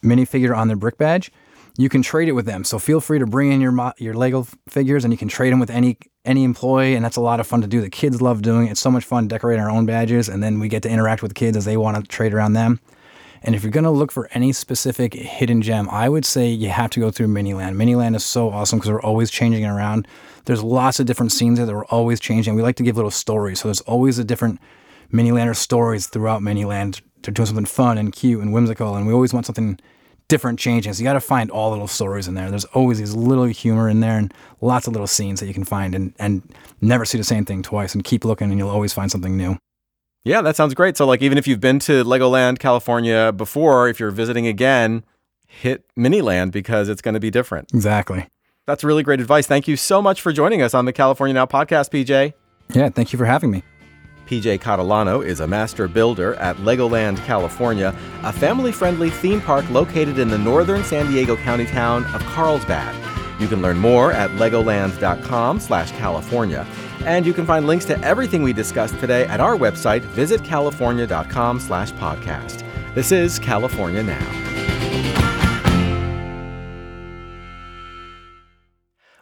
minifigure 0.02 0.56
on 0.56 0.70
their 0.70 0.78
brick 0.78 0.98
badge, 0.98 1.30
you 1.78 1.90
can 1.90 2.02
trade 2.02 2.30
it 2.30 2.32
with 2.32 2.46
them. 2.46 2.64
So 2.64 2.80
feel 2.80 3.02
free 3.02 3.20
to 3.20 3.26
bring 3.26 3.52
in 3.52 3.60
your 3.60 3.94
your 3.98 4.14
Lego 4.14 4.48
figures, 4.70 5.04
and 5.04 5.12
you 5.12 5.18
can 5.18 5.28
trade 5.28 5.52
them 5.52 5.60
with 5.60 5.70
any 5.70 5.98
any 6.24 6.46
employee, 6.46 6.96
and 6.96 7.04
that's 7.04 7.18
a 7.18 7.22
lot 7.22 7.42
of 7.42 7.48
fun 7.48 7.60
to 7.60 7.68
do. 7.68 7.82
The 7.82 7.90
kids 7.90 8.22
love 8.22 8.42
doing 8.42 8.68
it. 8.68 8.72
It's 8.72 8.80
so 8.80 8.90
much 8.90 9.04
fun 9.04 9.28
decorating 9.28 9.62
our 9.62 9.70
own 9.70 9.86
badges, 9.86 10.30
and 10.30 10.42
then 10.42 10.60
we 10.60 10.70
get 10.70 10.84
to 10.84 10.90
interact 10.90 11.22
with 11.22 11.32
the 11.32 11.36
kids 11.36 11.58
as 11.58 11.66
they 11.66 11.76
want 11.76 11.98
to 11.98 12.04
trade 12.04 12.34
around 12.34 12.54
them. 12.54 12.80
And 13.44 13.56
if 13.56 13.64
you're 13.64 13.72
gonna 13.72 13.92
look 13.92 14.12
for 14.12 14.30
any 14.34 14.54
specific 14.54 15.14
hidden 15.14 15.62
gem, 15.62 15.90
I 15.90 16.08
would 16.08 16.26
say 16.26 16.50
you 16.50 16.70
have 16.70 16.90
to 16.92 17.00
go 17.00 17.12
through 17.12 17.28
Miniland. 17.28 17.76
Miniland 17.76 18.16
is 18.16 18.24
so 18.24 18.50
awesome 18.50 18.80
because 18.80 18.92
we're 18.92 19.02
always 19.02 19.30
changing 19.30 19.64
it 19.64 19.68
around. 19.68 20.08
There's 20.46 20.64
lots 20.64 21.00
of 21.00 21.06
different 21.06 21.32
scenes 21.32 21.58
there 21.58 21.66
that 21.66 21.76
we're 21.76 21.86
always 21.86 22.20
changing. 22.20 22.56
We 22.56 22.62
like 22.62 22.78
to 22.78 22.84
give 22.84 22.96
little 22.96 23.12
stories, 23.12 23.60
so 23.60 23.68
there's 23.68 23.82
always 23.82 24.18
a 24.18 24.24
different 24.24 24.60
Minilander 25.12 25.56
stories 25.56 26.08
throughout 26.08 26.42
Miniland. 26.42 27.02
They're 27.22 27.34
doing 27.34 27.46
something 27.46 27.66
fun 27.66 27.98
and 27.98 28.12
cute 28.12 28.42
and 28.42 28.54
whimsical, 28.54 28.96
and 28.96 29.06
we 29.06 29.14
always 29.14 29.34
want 29.34 29.46
something 29.46 29.80
different 30.28 30.58
changing. 30.58 30.94
So 30.94 31.00
You 31.00 31.04
got 31.04 31.14
to 31.14 31.22
find 31.22 31.52
all 31.52 31.70
the 31.70 31.76
little 31.76 31.88
stories 31.88 32.28
in 32.28 32.34
there. 32.34 32.50
There's 32.50 32.66
always 32.66 32.98
these 32.98 33.14
little 33.14 33.46
humor 33.46 33.90
in 33.90 34.00
there 34.00 34.18
and 34.18 34.34
lots 34.62 34.88
of 34.88 34.94
little 34.94 35.08
scenes 35.08 35.40
that 35.40 35.48
you 35.48 35.54
can 35.54 35.66
find 35.66 35.94
and, 35.94 36.14
and 36.18 36.42
never 36.82 37.06
see 37.06 37.18
the 37.18 37.24
same 37.24 37.46
thing 37.46 37.62
twice 37.62 37.94
and 37.94 38.04
keep 38.04 38.26
looking 38.26 38.50
and 38.50 38.58
you'll 38.58 38.70
always 38.70 38.94
find 38.94 39.12
something 39.12 39.38
new. 39.38 39.58
Yeah, 40.26 40.42
that 40.42 40.56
sounds 40.56 40.74
great. 40.74 40.96
So 40.96 41.06
like 41.06 41.22
even 41.22 41.38
if 41.38 41.48
you've 41.48 41.60
been 41.60 41.80
to 41.80 42.04
Legoland 42.04 42.60
California 42.60 43.32
before, 43.32 43.90
if 43.90 44.00
you're 44.00 44.12
visiting 44.12 44.48
again, 44.48 45.04
hit 45.48 45.84
Miniland 45.98 46.52
because 46.52 46.90
it's 46.90 47.02
going 47.02 47.14
to 47.14 47.20
be 47.20 47.30
different. 47.30 47.74
Exactly. 47.74 48.28
That's 48.66 48.84
really 48.84 49.04
great 49.04 49.20
advice. 49.20 49.46
Thank 49.46 49.68
you 49.68 49.76
so 49.76 50.02
much 50.02 50.22
for 50.22 50.32
joining 50.32 50.62
us 50.62 50.74
on 50.74 50.86
the 50.86 50.94
California 50.94 51.34
Now 51.34 51.46
podcast, 51.46 51.90
PJ. 51.90 52.34
Yeah, 52.74 52.90
thank 52.90 53.12
you 53.12 53.18
for 53.18 53.26
having 53.26 53.52
me. 53.52 53.64
PJ 54.26 54.60
Catalano 54.60 55.24
is 55.24 55.42
a 55.42 55.48
master 55.48 55.90
builder 55.90 56.36
at 56.36 56.56
Legoland, 56.58 57.18
California, 57.26 57.94
a 58.24 58.32
family 58.32 58.72
friendly 58.72 59.10
theme 59.10 59.42
park 59.42 59.70
located 59.70 60.18
in 60.18 60.30
the 60.30 60.38
northern 60.38 60.82
San 60.86 61.12
Diego 61.12 61.36
County 61.36 61.66
town 61.66 62.06
of 62.16 62.22
Carlsbad. 62.22 62.96
You 63.42 63.50
can 63.50 63.62
learn 63.62 63.78
more 63.78 64.14
at 64.14 64.30
legoland.com 64.32 65.60
slash 65.60 65.92
California. 65.92 66.66
And 67.06 67.26
you 67.26 67.34
can 67.34 67.46
find 67.46 67.68
links 67.68 67.86
to 67.86 68.00
everything 68.02 68.44
we 68.44 68.54
discussed 68.54 69.00
today 69.00 69.26
at 69.26 69.40
our 69.40 69.56
website, 69.56 70.02
visitcalifornia.com 70.02 71.60
slash 71.60 71.92
podcast. 71.94 72.64
This 72.94 73.12
is 73.12 73.40
California 73.40 74.04
Now. 74.04 74.53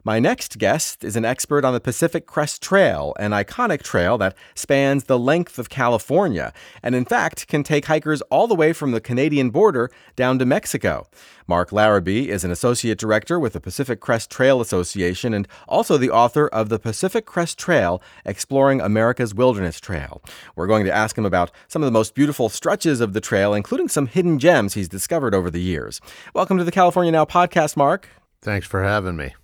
My 0.04 0.18
next 0.18 0.58
guest 0.58 1.04
is 1.04 1.16
an 1.16 1.26
expert 1.26 1.64
on 1.64 1.74
the 1.74 1.80
Pacific 1.80 2.26
Crest 2.26 2.60
Trail, 2.60 3.14
an 3.20 3.32
iconic 3.32 3.84
trail 3.84 4.18
that 4.18 4.36
spans 4.56 5.04
the 5.04 5.20
length 5.20 5.60
of 5.60 5.70
California 5.70 6.54
and, 6.82 6.96
in 6.96 7.06
fact, 7.06 7.48
can 7.48 7.62
take 7.62 7.86
hikers 7.86 8.22
all 8.24 8.48
the 8.48 8.56
way 8.56 8.74
from 8.74 8.94
the 8.94 9.00
Canadian 9.00 9.52
border 9.52 9.92
down 10.16 10.40
to 10.40 10.46
Mexico. 10.46 11.06
Mark 11.46 11.70
Larabee 11.70 12.30
is 12.30 12.44
an 12.44 12.50
associate 12.50 12.98
director 12.98 13.40
with 13.40 13.54
the 13.54 13.60
Pacific 13.60 14.00
Crest 14.00 14.32
Trail 14.32 14.60
Association 14.60 15.36
and 15.36 15.48
also 15.68 16.00
the 16.00 16.10
author 16.10 16.48
of 16.48 16.70
The 16.70 16.80
Pacific 16.80 17.28
Crest 17.28 17.60
Trail 17.60 18.02
Exploring 18.26 18.82
America's 18.82 19.36
Wilderness 19.36 19.80
Trail. 19.80 20.24
We're 20.56 20.66
going 20.66 20.86
to 20.86 20.92
ask 20.92 21.16
him 21.16 21.28
about 21.28 21.52
some 21.68 21.84
of 21.84 21.86
the 21.86 21.92
most 21.92 22.16
beautiful 22.16 22.50
stretches 22.50 23.02
of 23.02 23.14
the 23.14 23.22
trail, 23.22 23.54
including 23.54 23.88
some 23.88 24.08
hidden 24.08 24.40
gems 24.40 24.74
he's 24.74 24.90
discovered 24.90 25.36
over 25.36 25.52
the 25.52 25.62
years. 25.62 26.02
Welcome 26.34 26.58
to 26.58 26.64
the 26.64 26.72
California 26.72 27.12
Now 27.12 27.26
podcast, 27.26 27.78
Mark. 27.78 28.10
Thanks 28.42 28.66
for 28.66 28.82
having 28.82 29.16
me. 29.16 29.36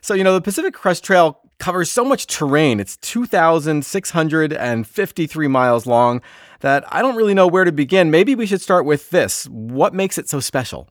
So, 0.00 0.14
you 0.14 0.24
know, 0.24 0.34
the 0.34 0.40
Pacific 0.40 0.74
Crest 0.74 1.04
Trail 1.04 1.38
covers 1.58 1.90
so 1.90 2.04
much 2.04 2.26
terrain. 2.26 2.80
It's 2.80 2.96
2,653 2.98 5.48
miles 5.48 5.86
long. 5.86 6.22
that 6.60 6.84
I 6.92 7.00
don't 7.00 7.16
really 7.16 7.34
know 7.34 7.46
where 7.46 7.64
to 7.64 7.72
begin. 7.72 8.10
Maybe 8.10 8.34
we 8.34 8.46
should 8.46 8.60
start 8.60 8.84
with 8.84 9.10
this. 9.10 9.46
What 9.46 9.94
makes 9.94 10.18
it 10.18 10.28
so 10.28 10.40
special? 10.40 10.88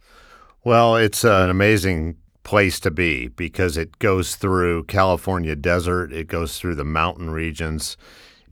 Well, 0.64 0.96
it's 0.96 1.24
an 1.24 1.50
amazing 1.50 2.18
place 2.44 2.80
to 2.80 2.90
be 2.90 3.28
because 3.28 3.78
it 3.78 4.00
goes 4.00 4.36
through 4.36 4.86
California 4.86 5.56
desert, 5.56 6.12
it 6.12 6.28
goes 6.28 6.58
through 6.58 6.74
the 6.74 6.84
mountain 6.84 7.30
regions, 7.30 7.96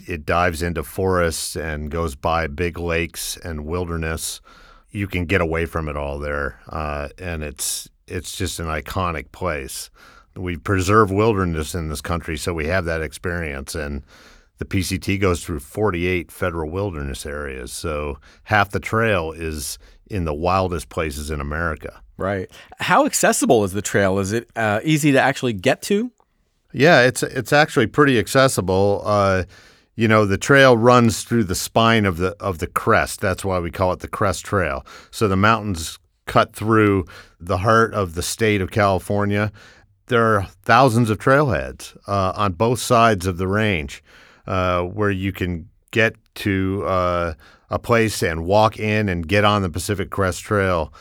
it 0.05 0.25
dives 0.25 0.61
into 0.61 0.83
forests 0.83 1.55
and 1.55 1.89
goes 1.89 2.15
by 2.15 2.45
big 2.45 2.77
lakes 2.77 3.35
and 3.37 3.65
wilderness. 3.65 4.39
You 4.91 5.07
can 5.07 5.25
get 5.25 5.41
away 5.41 5.65
from 5.65 5.89
it 5.89 5.97
all 5.97 6.19
there, 6.19 6.59
uh, 6.69 7.09
and 7.17 7.43
it's 7.43 7.89
it's 8.07 8.37
just 8.37 8.59
an 8.59 8.67
iconic 8.67 9.31
place. 9.31 9.89
We 10.37 10.57
preserve 10.57 11.11
wilderness 11.11 11.75
in 11.75 11.89
this 11.89 12.01
country, 12.01 12.37
so 12.37 12.53
we 12.53 12.67
have 12.67 12.85
that 12.85 13.01
experience. 13.01 13.75
And 13.75 14.03
the 14.57 14.65
PCT 14.65 15.19
goes 15.19 15.43
through 15.43 15.59
48 15.59 16.31
federal 16.31 16.69
wilderness 16.69 17.25
areas, 17.25 17.71
so 17.71 18.19
half 18.43 18.71
the 18.71 18.79
trail 18.79 19.31
is 19.31 19.77
in 20.09 20.25
the 20.25 20.33
wildest 20.33 20.89
places 20.89 21.29
in 21.29 21.41
America. 21.41 22.01
Right. 22.17 22.49
How 22.79 23.05
accessible 23.05 23.63
is 23.63 23.73
the 23.73 23.81
trail? 23.81 24.17
Is 24.19 24.31
it 24.31 24.49
uh, 24.55 24.79
easy 24.83 25.11
to 25.11 25.21
actually 25.21 25.53
get 25.53 25.81
to? 25.83 26.11
Yeah, 26.73 27.01
it's 27.01 27.23
it's 27.23 27.53
actually 27.53 27.87
pretty 27.87 28.19
accessible. 28.19 29.01
Uh, 29.05 29.43
you 29.95 30.07
know, 30.07 30.25
the 30.25 30.37
trail 30.37 30.77
runs 30.77 31.23
through 31.23 31.45
the 31.45 31.55
spine 31.55 32.05
of 32.05 32.17
the 32.17 32.35
of 32.39 32.59
the 32.59 32.67
crest. 32.67 33.21
That's 33.21 33.45
why 33.45 33.59
we 33.59 33.71
call 33.71 33.93
it 33.93 33.99
the 33.99 34.07
Crest 34.07 34.45
Trail. 34.45 34.85
So 35.11 35.27
the 35.27 35.37
mountains 35.37 35.97
cut 36.25 36.53
through 36.53 37.05
the 37.39 37.57
heart 37.57 37.93
of 37.93 38.15
the 38.15 38.21
state 38.21 38.61
of 38.61 38.69
California. 38.69 39.51
There 40.07 40.23
are 40.23 40.47
thousands 40.63 41.09
of 41.09 41.17
trailheads 41.17 41.97
uh, 42.07 42.33
on 42.35 42.53
both 42.53 42.79
sides 42.79 43.25
of 43.25 43.37
the 43.37 43.47
range 43.47 44.03
uh, 44.45 44.83
where 44.83 45.11
you 45.11 45.31
can 45.31 45.69
get 45.91 46.15
to 46.35 46.83
uh, 46.85 47.33
a 47.69 47.79
place 47.79 48.23
and 48.23 48.45
walk 48.45 48.79
in 48.79 49.09
and 49.09 49.27
get 49.27 49.43
on 49.43 49.63
the 49.63 49.69
Pacific 49.69 50.09
Crest 50.09 50.41
Trail. 50.43 50.93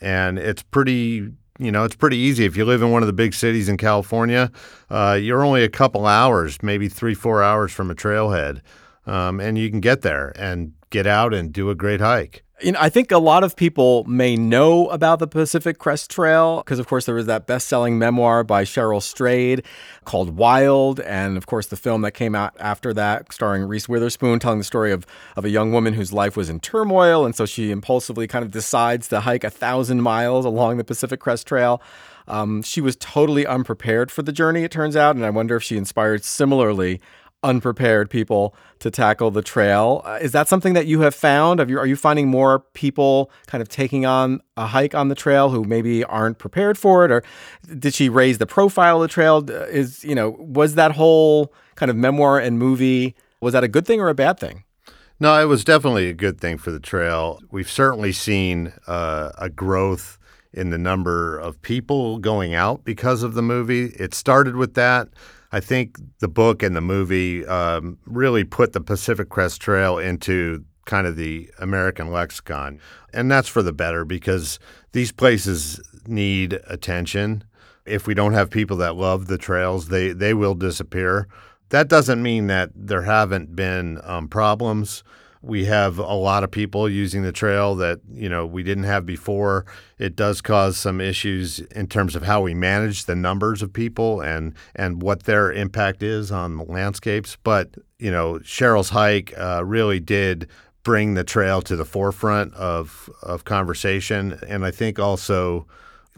And 0.00 0.38
it's 0.38 0.62
pretty 0.62 1.30
you 1.60 1.70
know, 1.70 1.84
it's 1.84 1.94
pretty 1.94 2.16
easy. 2.16 2.46
If 2.46 2.56
you 2.56 2.64
live 2.64 2.80
in 2.80 2.90
one 2.90 3.02
of 3.02 3.06
the 3.06 3.12
big 3.12 3.34
cities 3.34 3.68
in 3.68 3.76
California, 3.76 4.50
uh, 4.88 5.18
you're 5.20 5.44
only 5.44 5.62
a 5.62 5.68
couple 5.68 6.06
hours, 6.06 6.62
maybe 6.62 6.88
three, 6.88 7.12
four 7.12 7.42
hours 7.42 7.70
from 7.70 7.90
a 7.90 7.94
trailhead, 7.94 8.62
um, 9.06 9.40
and 9.40 9.58
you 9.58 9.68
can 9.68 9.80
get 9.80 10.00
there 10.00 10.32
and 10.36 10.72
get 10.88 11.06
out 11.06 11.34
and 11.34 11.52
do 11.52 11.68
a 11.68 11.74
great 11.74 12.00
hike. 12.00 12.44
You 12.62 12.72
know, 12.72 12.78
I 12.80 12.90
think 12.90 13.10
a 13.10 13.18
lot 13.18 13.42
of 13.42 13.56
people 13.56 14.04
may 14.04 14.36
know 14.36 14.88
about 14.88 15.18
the 15.18 15.26
Pacific 15.26 15.78
Crest 15.78 16.10
Trail 16.10 16.58
because, 16.58 16.78
of 16.78 16.86
course, 16.86 17.06
there 17.06 17.14
was 17.14 17.24
that 17.24 17.46
best 17.46 17.68
selling 17.68 17.98
memoir 17.98 18.44
by 18.44 18.64
Cheryl 18.64 19.00
Strayed 19.00 19.64
called 20.04 20.36
Wild. 20.36 21.00
And, 21.00 21.38
of 21.38 21.46
course, 21.46 21.68
the 21.68 21.76
film 21.76 22.02
that 22.02 22.12
came 22.12 22.34
out 22.34 22.54
after 22.60 22.92
that, 22.92 23.32
starring 23.32 23.62
Reese 23.62 23.88
Witherspoon, 23.88 24.40
telling 24.40 24.58
the 24.58 24.64
story 24.64 24.92
of, 24.92 25.06
of 25.36 25.46
a 25.46 25.48
young 25.48 25.72
woman 25.72 25.94
whose 25.94 26.12
life 26.12 26.36
was 26.36 26.50
in 26.50 26.60
turmoil. 26.60 27.24
And 27.24 27.34
so 27.34 27.46
she 27.46 27.70
impulsively 27.70 28.26
kind 28.26 28.44
of 28.44 28.50
decides 28.50 29.08
to 29.08 29.20
hike 29.20 29.44
a 29.44 29.50
thousand 29.50 30.02
miles 30.02 30.44
along 30.44 30.76
the 30.76 30.84
Pacific 30.84 31.18
Crest 31.18 31.46
Trail. 31.46 31.80
Um, 32.28 32.62
she 32.62 32.82
was 32.82 32.94
totally 32.96 33.46
unprepared 33.46 34.10
for 34.10 34.22
the 34.22 34.32
journey, 34.32 34.64
it 34.64 34.70
turns 34.70 34.96
out. 34.96 35.16
And 35.16 35.24
I 35.24 35.30
wonder 35.30 35.56
if 35.56 35.62
she 35.62 35.78
inspired 35.78 36.24
similarly 36.24 37.00
unprepared 37.42 38.10
people 38.10 38.54
to 38.80 38.90
tackle 38.90 39.30
the 39.30 39.42
trail. 39.42 40.02
Uh, 40.04 40.18
is 40.20 40.32
that 40.32 40.48
something 40.48 40.74
that 40.74 40.86
you 40.86 41.00
have 41.00 41.14
found? 41.14 41.58
Have 41.58 41.70
you, 41.70 41.78
are 41.78 41.86
you 41.86 41.96
finding 41.96 42.28
more 42.28 42.60
people 42.74 43.30
kind 43.46 43.62
of 43.62 43.68
taking 43.68 44.04
on 44.04 44.40
a 44.56 44.66
hike 44.66 44.94
on 44.94 45.08
the 45.08 45.14
trail 45.14 45.50
who 45.50 45.64
maybe 45.64 46.04
aren't 46.04 46.38
prepared 46.38 46.76
for 46.76 47.04
it, 47.04 47.10
or 47.10 47.22
did 47.78 47.94
she 47.94 48.08
raise 48.08 48.38
the 48.38 48.46
profile 48.46 48.96
of 48.96 49.02
the 49.02 49.08
trail? 49.08 49.48
Is 49.50 50.04
you 50.04 50.14
know 50.14 50.30
was 50.38 50.74
that 50.74 50.92
whole 50.92 51.52
kind 51.76 51.90
of 51.90 51.96
memoir 51.96 52.38
and 52.38 52.58
movie 52.58 53.14
was 53.40 53.52
that 53.54 53.64
a 53.64 53.68
good 53.68 53.86
thing 53.86 54.00
or 54.00 54.08
a 54.08 54.14
bad 54.14 54.38
thing? 54.38 54.64
No, 55.18 55.38
it 55.40 55.44
was 55.44 55.64
definitely 55.64 56.08
a 56.08 56.14
good 56.14 56.40
thing 56.40 56.56
for 56.56 56.70
the 56.70 56.80
trail. 56.80 57.40
We've 57.50 57.70
certainly 57.70 58.12
seen 58.12 58.72
uh, 58.86 59.32
a 59.38 59.50
growth 59.50 60.18
in 60.52 60.70
the 60.70 60.78
number 60.78 61.38
of 61.38 61.60
people 61.62 62.18
going 62.18 62.54
out 62.54 62.84
because 62.84 63.22
of 63.22 63.34
the 63.34 63.42
movie. 63.42 63.86
It 63.98 64.14
started 64.14 64.56
with 64.56 64.74
that. 64.74 65.08
I 65.52 65.60
think 65.60 65.98
the 66.20 66.28
book 66.28 66.62
and 66.62 66.76
the 66.76 66.80
movie 66.80 67.44
um, 67.46 67.98
really 68.06 68.44
put 68.44 68.72
the 68.72 68.80
Pacific 68.80 69.28
Crest 69.28 69.60
Trail 69.60 69.98
into 69.98 70.64
kind 70.86 71.06
of 71.06 71.16
the 71.16 71.50
American 71.58 72.10
lexicon. 72.10 72.80
And 73.12 73.30
that's 73.30 73.48
for 73.48 73.62
the 73.62 73.72
better 73.72 74.04
because 74.04 74.58
these 74.92 75.12
places 75.12 75.80
need 76.06 76.60
attention. 76.66 77.44
If 77.84 78.06
we 78.06 78.14
don't 78.14 78.34
have 78.34 78.50
people 78.50 78.76
that 78.78 78.96
love 78.96 79.26
the 79.26 79.38
trails, 79.38 79.88
they, 79.88 80.12
they 80.12 80.34
will 80.34 80.54
disappear. 80.54 81.28
That 81.70 81.88
doesn't 81.88 82.22
mean 82.22 82.46
that 82.48 82.70
there 82.74 83.02
haven't 83.02 83.54
been 83.54 84.00
um, 84.04 84.28
problems. 84.28 85.02
We 85.42 85.64
have 85.64 85.98
a 85.98 86.14
lot 86.14 86.44
of 86.44 86.50
people 86.50 86.88
using 86.88 87.22
the 87.22 87.32
trail 87.32 87.74
that 87.76 88.00
you 88.12 88.28
know 88.28 88.46
we 88.46 88.62
didn't 88.62 88.84
have 88.84 89.06
before. 89.06 89.64
It 89.98 90.14
does 90.14 90.40
cause 90.40 90.76
some 90.76 91.00
issues 91.00 91.60
in 91.60 91.86
terms 91.86 92.14
of 92.14 92.22
how 92.24 92.42
we 92.42 92.54
manage 92.54 93.06
the 93.06 93.16
numbers 93.16 93.62
of 93.62 93.72
people 93.72 94.20
and 94.20 94.54
and 94.76 95.02
what 95.02 95.24
their 95.24 95.50
impact 95.50 96.02
is 96.02 96.30
on 96.30 96.56
the 96.56 96.64
landscapes. 96.64 97.36
But 97.42 97.74
you 97.98 98.10
know, 98.10 98.34
Cheryl's 98.42 98.90
hike 98.90 99.32
uh, 99.38 99.62
really 99.64 100.00
did 100.00 100.48
bring 100.82 101.14
the 101.14 101.24
trail 101.24 101.62
to 101.62 101.76
the 101.76 101.84
forefront 101.84 102.52
of 102.54 103.08
of 103.22 103.44
conversation, 103.44 104.38
and 104.46 104.64
I 104.64 104.70
think 104.70 104.98
also 104.98 105.66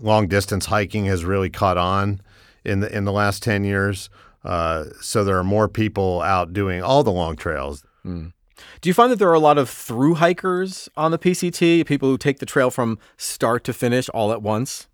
long 0.01 0.27
distance 0.27 0.67
hiking 0.67 1.05
has 1.07 1.25
really 1.25 1.51
caught 1.51 1.79
on 1.79 2.21
in 2.65 2.81
the 2.81 2.95
in 2.95 3.05
the 3.05 3.13
last 3.13 3.43
ten 3.43 3.65
years. 3.65 4.11
Uh, 4.45 4.87
so 5.01 5.23
there 5.23 5.39
are 5.39 5.45
more 5.45 5.69
people 5.69 6.21
out 6.23 6.53
doing 6.53 6.83
all 6.83 7.03
the 7.05 7.13
long 7.13 7.37
trails. 7.37 7.85
Mm. 8.05 8.33
Do 8.81 8.89
you 8.89 8.95
find 8.95 9.11
that 9.13 9.19
there 9.19 9.29
are 9.31 9.35
a 9.35 9.41
lot 9.41 9.59
of 9.59 9.69
through 9.71 10.15
hikers 10.15 10.89
on 10.97 11.11
the 11.11 11.19
PCT, 11.19 11.87
people 11.87 12.09
who 12.09 12.19
take 12.19 12.39
the 12.39 12.47
trail 12.47 12.71
from 12.71 12.99
start 13.17 13.65
to 13.65 13.73
finish 13.73 14.09
all 14.11 14.33
at 14.33 14.43
once? 14.43 14.89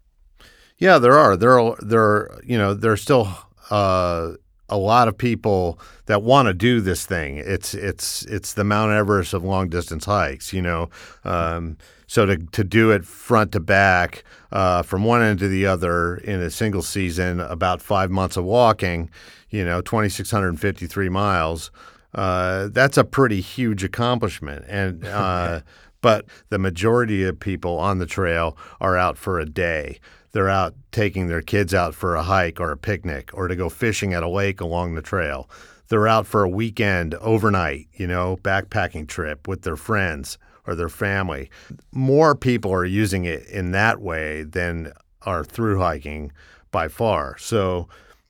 Yeah, 0.79 0.99
there 0.99 1.19
are. 1.19 1.37
There 1.37 1.59
are. 1.59 1.77
There 1.81 2.03
are. 2.03 2.41
You 2.45 2.57
know, 2.57 2.73
there's 2.73 3.03
still 3.03 3.29
uh, 3.71 4.33
a 4.69 4.77
lot 4.77 5.09
of 5.09 5.17
people 5.17 5.81
that 6.07 6.23
want 6.23 6.47
to 6.47 6.55
do 6.55 6.81
this 6.81 7.05
thing. 7.05 7.39
It's 7.39 7.75
it's 7.75 8.25
it's 8.27 8.55
the 8.55 8.65
Mount 8.65 8.93
Everest 8.93 9.35
of 9.35 9.43
long 9.43 9.69
distance 9.69 10.05
hikes. 10.05 10.53
You 10.53 10.63
know, 10.63 10.91
um, 11.25 11.77
so 12.07 12.27
to 12.27 12.37
to 12.37 12.65
do 12.65 12.91
it 12.91 13.05
front 13.05 13.53
to 13.53 13.61
back 13.61 14.25
uh, 14.53 14.83
from 14.83 15.05
one 15.05 15.23
end 15.23 15.41
to 15.41 15.49
the 15.49 15.67
other 15.67 16.17
in 16.19 16.41
a 16.41 16.51
single 16.51 16.83
season, 16.83 17.41
about 17.41 17.83
five 17.83 18.11
months 18.11 18.37
of 18.37 18.45
walking. 18.45 19.11
You 19.51 19.65
know, 19.65 19.81
2,653 19.81 21.09
miles 21.09 21.71
uh, 22.15 22.69
that's 22.73 22.97
a 22.97 23.05
pretty 23.05 23.41
huge 23.41 23.85
accomplishment. 23.85 24.65
And 24.69 25.05
uh, 25.07 25.61
but 26.01 26.27
the 26.49 26.59
majority 26.59 27.25
of 27.25 27.41
people 27.41 27.79
on 27.79 27.99
the 27.99 28.07
trail 28.07 28.57
are 28.81 28.97
out 28.97 29.19
for 29.19 29.39
a 29.39 29.47
day. 29.47 29.99
They're 30.33 30.49
out 30.49 30.75
taking 30.93 31.27
their 31.27 31.43
kids 31.43 31.75
out 31.75 31.95
for 31.95 32.15
a 32.15 32.23
hike 32.23 32.61
or 32.61 32.71
a 32.71 32.77
picnic 32.77 33.31
or 33.33 33.49
to 33.49 33.57
go 33.57 33.69
fishing 33.69 34.15
at 34.15 34.23
a 34.23 34.29
lake 34.29 34.61
along 34.61 34.95
the 34.95 35.03
trail. 35.03 35.49
They're 35.89 36.07
out 36.07 36.27
for 36.27 36.45
a 36.45 36.49
weekend 36.49 37.15
overnight, 37.15 37.89
you 37.95 38.07
know, 38.07 38.37
backpacking 38.43 39.09
trip 39.09 39.49
with 39.49 39.63
their 39.63 39.77
friends 39.77 40.39
or 40.67 40.75
their 40.75 40.91
family. 40.91 41.51
More 41.93 42.35
people 42.35 42.73
are 42.73 42.85
using 42.85 43.25
it 43.25 43.47
in 43.47 43.73
that 43.73 44.01
way 44.01 44.43
than 44.43 44.93
are 45.23 45.45
through 45.45 45.79
hiking 45.79 46.31
by 46.71 46.89
far. 46.89 47.39
So, 47.39 47.89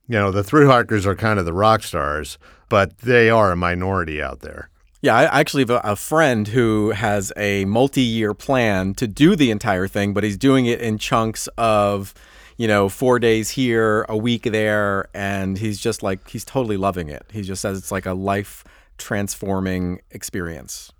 you 0.09 0.15
know, 0.15 0.31
the 0.31 0.43
through 0.43 0.67
hikers 0.67 1.05
are 1.05 1.15
kind 1.15 1.39
of 1.39 1.45
the 1.45 1.53
rock 1.53 1.83
stars 1.83 2.37
but 2.69 2.99
they 2.99 3.29
are 3.29 3.51
a 3.51 3.55
minority 3.55 4.21
out 4.21 4.39
there. 4.39 4.69
Yeah, 5.01 5.15
I 5.15 5.39
actually 5.39 5.63
have 5.63 5.81
a 5.83 5.95
friend 5.95 6.47
who 6.47 6.91
has 6.91 7.33
a 7.35 7.65
multi 7.65 8.01
year 8.01 8.33
plan 8.33 8.93
to 8.95 9.07
do 9.07 9.35
the 9.35 9.49
entire 9.49 9.87
thing, 9.87 10.13
but 10.13 10.23
he's 10.23 10.37
doing 10.37 10.65
it 10.65 10.81
in 10.81 10.97
chunks 10.97 11.47
of, 11.57 12.13
you 12.57 12.67
know, 12.67 12.89
four 12.89 13.17
days 13.17 13.49
here, 13.49 14.05
a 14.09 14.17
week 14.17 14.43
there. 14.43 15.07
And 15.13 15.57
he's 15.57 15.79
just 15.79 16.03
like, 16.03 16.29
he's 16.29 16.43
totally 16.43 16.77
loving 16.77 17.07
it. 17.07 17.25
He 17.31 17.43
just 17.43 17.61
says 17.61 17.77
it's 17.77 17.93
like 17.93 18.05
a 18.05 18.13
life 18.13 18.65
transforming 18.97 20.01
experience. 20.11 20.91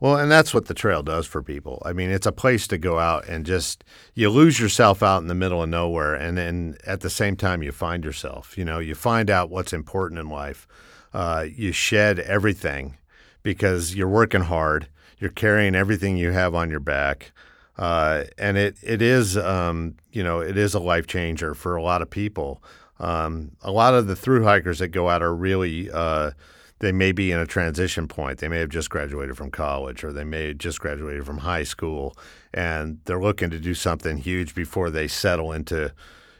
Well, 0.00 0.16
and 0.16 0.30
that's 0.30 0.54
what 0.54 0.64
the 0.64 0.74
trail 0.74 1.02
does 1.02 1.26
for 1.26 1.42
people. 1.42 1.82
I 1.84 1.92
mean, 1.92 2.10
it's 2.10 2.26
a 2.26 2.32
place 2.32 2.66
to 2.68 2.78
go 2.78 2.98
out 2.98 3.28
and 3.28 3.44
just 3.44 3.84
you 4.14 4.30
lose 4.30 4.58
yourself 4.58 5.02
out 5.02 5.20
in 5.20 5.28
the 5.28 5.34
middle 5.34 5.62
of 5.62 5.68
nowhere, 5.68 6.14
and 6.14 6.38
then 6.38 6.76
at 6.86 7.00
the 7.00 7.10
same 7.10 7.36
time 7.36 7.62
you 7.62 7.70
find 7.70 8.02
yourself. 8.04 8.56
You 8.56 8.64
know, 8.64 8.78
you 8.78 8.94
find 8.94 9.28
out 9.28 9.50
what's 9.50 9.74
important 9.74 10.18
in 10.18 10.28
life 10.28 10.66
uh, 11.12 11.46
you 11.54 11.72
shed 11.72 12.18
everything 12.20 12.96
because 13.42 13.94
you're 13.94 14.08
working 14.08 14.42
hard. 14.42 14.88
You're 15.18 15.30
carrying 15.30 15.74
everything 15.74 16.16
you 16.16 16.30
have 16.32 16.54
on 16.54 16.70
your 16.70 16.80
back. 16.80 17.32
Uh, 17.76 18.24
and 18.38 18.56
it, 18.56 18.76
it 18.82 19.02
is, 19.02 19.36
um, 19.36 19.96
you 20.12 20.22
know, 20.22 20.40
it 20.40 20.56
is 20.56 20.74
a 20.74 20.80
life 20.80 21.06
changer 21.06 21.54
for 21.54 21.76
a 21.76 21.82
lot 21.82 22.02
of 22.02 22.10
people. 22.10 22.62
Um, 22.98 23.52
a 23.62 23.70
lot 23.70 23.94
of 23.94 24.06
the 24.06 24.16
through 24.16 24.44
hikers 24.44 24.80
that 24.80 24.88
go 24.88 25.08
out 25.08 25.22
are 25.22 25.34
really, 25.34 25.90
uh, 25.90 26.32
they 26.80 26.92
may 26.92 27.12
be 27.12 27.30
in 27.30 27.38
a 27.38 27.46
transition 27.46 28.08
point. 28.08 28.38
They 28.38 28.48
may 28.48 28.58
have 28.58 28.70
just 28.70 28.90
graduated 28.90 29.36
from 29.36 29.50
college 29.50 30.02
or 30.02 30.12
they 30.12 30.24
may 30.24 30.48
have 30.48 30.58
just 30.58 30.80
graduated 30.80 31.24
from 31.24 31.38
high 31.38 31.62
school 31.62 32.16
and 32.52 32.98
they're 33.04 33.20
looking 33.20 33.50
to 33.50 33.58
do 33.58 33.74
something 33.74 34.16
huge 34.18 34.54
before 34.54 34.90
they 34.90 35.06
settle 35.06 35.52
into, 35.52 35.92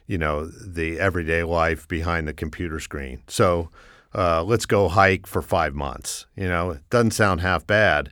you 0.06 0.18
know, 0.18 0.46
the 0.46 0.98
everyday 0.98 1.44
life 1.44 1.86
behind 1.86 2.26
the 2.26 2.34
computer 2.34 2.80
screen. 2.80 3.22
So, 3.28 3.70
uh, 4.14 4.42
let's 4.42 4.66
go 4.66 4.88
hike 4.88 5.26
for 5.26 5.40
five 5.40 5.74
months. 5.74 6.26
You 6.34 6.48
know, 6.48 6.70
it 6.70 6.90
doesn't 6.90 7.12
sound 7.12 7.42
half 7.42 7.66
bad. 7.66 8.10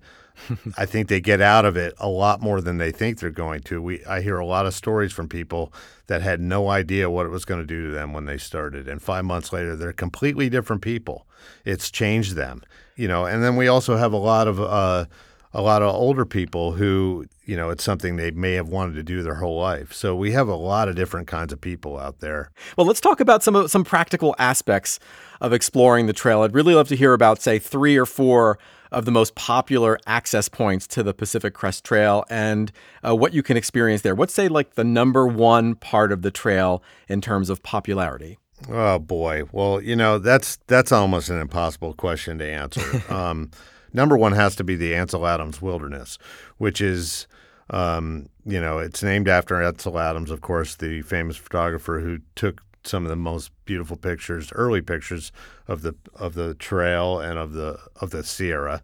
I 0.76 0.86
think 0.86 1.08
they 1.08 1.20
get 1.20 1.40
out 1.40 1.64
of 1.64 1.76
it 1.76 1.94
a 1.98 2.08
lot 2.08 2.40
more 2.40 2.60
than 2.60 2.78
they 2.78 2.90
think 2.90 3.18
they're 3.18 3.30
going 3.30 3.60
to. 3.62 3.82
We 3.82 4.04
I 4.04 4.20
hear 4.20 4.38
a 4.38 4.46
lot 4.46 4.66
of 4.66 4.74
stories 4.74 5.12
from 5.12 5.28
people 5.28 5.72
that 6.06 6.22
had 6.22 6.40
no 6.40 6.68
idea 6.68 7.10
what 7.10 7.26
it 7.26 7.30
was 7.30 7.44
going 7.44 7.60
to 7.60 7.66
do 7.66 7.88
to 7.88 7.92
them 7.92 8.12
when 8.12 8.26
they 8.26 8.38
started, 8.38 8.88
and 8.88 9.02
five 9.02 9.24
months 9.24 9.52
later, 9.52 9.76
they're 9.76 9.92
completely 9.92 10.48
different 10.48 10.82
people. 10.82 11.26
It's 11.64 11.90
changed 11.90 12.34
them, 12.34 12.62
you 12.96 13.08
know. 13.08 13.26
And 13.26 13.42
then 13.42 13.56
we 13.56 13.68
also 13.68 13.96
have 13.96 14.12
a 14.12 14.18
lot 14.18 14.48
of 14.48 14.60
uh, 14.60 15.06
a 15.54 15.62
lot 15.62 15.82
of 15.82 15.94
older 15.94 16.24
people 16.24 16.72
who, 16.72 17.26
you 17.44 17.56
know, 17.56 17.70
it's 17.70 17.82
something 17.82 18.16
they 18.16 18.30
may 18.30 18.52
have 18.52 18.68
wanted 18.68 18.94
to 18.94 19.02
do 19.02 19.22
their 19.22 19.36
whole 19.36 19.58
life. 19.58 19.92
So 19.92 20.14
we 20.14 20.32
have 20.32 20.46
a 20.48 20.54
lot 20.54 20.88
of 20.88 20.96
different 20.96 21.26
kinds 21.26 21.52
of 21.52 21.60
people 21.60 21.98
out 21.98 22.20
there. 22.20 22.50
Well, 22.76 22.86
let's 22.86 23.00
talk 23.00 23.20
about 23.20 23.42
some 23.42 23.56
of, 23.56 23.70
some 23.70 23.84
practical 23.84 24.34
aspects 24.38 24.98
of 25.40 25.52
exploring 25.52 26.06
the 26.06 26.12
trail. 26.12 26.42
I'd 26.42 26.54
really 26.54 26.74
love 26.74 26.88
to 26.88 26.96
hear 26.96 27.14
about, 27.14 27.40
say, 27.40 27.58
three 27.58 27.96
or 27.96 28.06
four 28.06 28.58
of 28.90 29.04
the 29.04 29.10
most 29.10 29.34
popular 29.34 29.98
access 30.06 30.48
points 30.48 30.86
to 30.88 31.02
the 31.02 31.14
Pacific 31.14 31.54
Crest 31.54 31.84
Trail 31.84 32.24
and 32.30 32.72
uh, 33.06 33.14
what 33.14 33.32
you 33.32 33.42
can 33.42 33.56
experience 33.56 34.02
there. 34.02 34.14
What's, 34.14 34.34
say, 34.34 34.48
like 34.48 34.74
the 34.74 34.84
number 34.84 35.26
one 35.26 35.74
part 35.74 36.12
of 36.12 36.22
the 36.22 36.30
trail 36.30 36.82
in 37.08 37.20
terms 37.20 37.50
of 37.50 37.62
popularity? 37.62 38.38
Oh 38.68 38.98
boy. 38.98 39.44
Well, 39.52 39.80
you 39.80 39.94
know 39.94 40.18
that's 40.18 40.56
that's 40.66 40.90
almost 40.90 41.30
an 41.30 41.40
impossible 41.40 41.94
question 41.94 42.38
to 42.38 42.46
answer. 42.46 43.02
um, 43.12 43.50
number 43.92 44.16
one 44.16 44.32
has 44.32 44.56
to 44.56 44.64
be 44.64 44.76
the 44.76 44.94
Ansel 44.94 45.26
Adams 45.26 45.62
Wilderness, 45.62 46.18
which 46.58 46.80
is, 46.80 47.26
um, 47.70 48.28
you 48.44 48.60
know, 48.60 48.78
it's 48.78 49.02
named 49.02 49.28
after 49.28 49.62
Ansel 49.62 49.98
Adams, 49.98 50.30
of 50.30 50.40
course, 50.40 50.74
the 50.76 51.02
famous 51.02 51.36
photographer 51.36 52.00
who 52.00 52.18
took 52.34 52.62
some 52.88 53.04
of 53.04 53.10
the 53.10 53.16
most 53.16 53.50
beautiful 53.64 53.96
pictures, 53.96 54.50
early 54.52 54.80
pictures 54.80 55.32
of 55.66 55.82
the 55.82 55.94
of 56.14 56.34
the 56.34 56.54
trail 56.54 57.20
and 57.20 57.38
of 57.38 57.52
the 57.52 57.78
of 58.00 58.10
the 58.10 58.22
Sierra. 58.22 58.82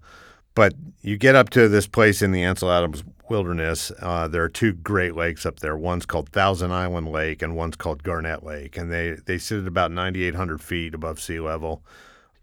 But 0.54 0.74
you 1.02 1.16
get 1.16 1.34
up 1.34 1.50
to 1.50 1.68
this 1.68 1.86
place 1.86 2.22
in 2.22 2.30
the 2.30 2.44
Ansel 2.44 2.70
Adams 2.70 3.02
Wilderness. 3.28 3.90
Uh, 4.00 4.28
there 4.28 4.44
are 4.44 4.48
two 4.48 4.72
great 4.72 5.16
lakes 5.16 5.44
up 5.44 5.60
there. 5.60 5.76
One's 5.76 6.06
called 6.06 6.28
Thousand 6.28 6.70
Island 6.70 7.10
Lake, 7.10 7.42
and 7.42 7.56
one's 7.56 7.76
called 7.76 8.02
Garnet 8.04 8.44
Lake, 8.44 8.76
and 8.76 8.92
they 8.92 9.16
they 9.26 9.38
sit 9.38 9.62
at 9.62 9.66
about 9.66 9.90
9,800 9.90 10.60
feet 10.60 10.94
above 10.94 11.20
sea 11.20 11.40
level. 11.40 11.82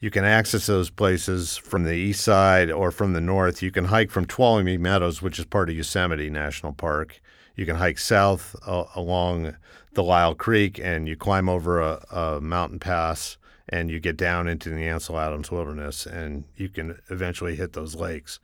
You 0.02 0.10
can 0.10 0.26
access 0.26 0.66
those 0.66 0.90
places 0.90 1.58
from 1.58 1.84
the 1.84 1.94
east 1.94 2.24
side 2.24 2.72
or 2.72 2.90
from 2.90 3.14
the 3.14 3.22
north. 3.22 3.62
You 3.62 3.70
can 3.70 3.86
hike 3.86 4.10
from 4.10 4.26
Tuolumne 4.26 4.80
Meadows, 4.80 5.22
which 5.22 5.38
is 5.38 5.46
part 5.46 5.70
of 5.70 5.76
Yosemite 5.76 6.30
National 6.32 6.74
Park. 6.74 7.22
You 7.56 7.68
can 7.68 7.76
hike 7.76 8.00
south 8.00 8.56
uh, 8.66 8.86
along 8.96 9.56
the 9.94 10.04
Lyell 10.04 10.36
Creek 10.36 10.80
and 10.80 11.08
you 11.08 11.16
climb 11.16 11.50
over 11.50 11.82
a, 11.82 12.06
a, 12.12 12.42
mountain 12.42 12.80
pass 12.80 13.38
and 13.70 13.90
you 13.90 14.00
get 14.00 14.18
down 14.18 14.48
into 14.48 14.70
the 14.70 14.88
Ansel 14.88 15.20
Adams 15.20 15.52
Wilderness 15.52 16.06
and 16.06 16.46
you 16.56 16.70
can 16.70 17.00
eventually 17.10 17.56
hit 17.56 17.74
those 17.74 17.96
lakes. 17.96 18.40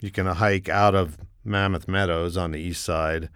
You 0.00 0.10
can 0.10 0.26
hike 0.26 0.68
out 0.68 0.94
of 0.94 1.18
Mammoth 1.44 1.88
Meadows 1.88 2.36
on 2.36 2.52
the 2.52 2.60
east 2.60 2.84
side. 2.84 3.28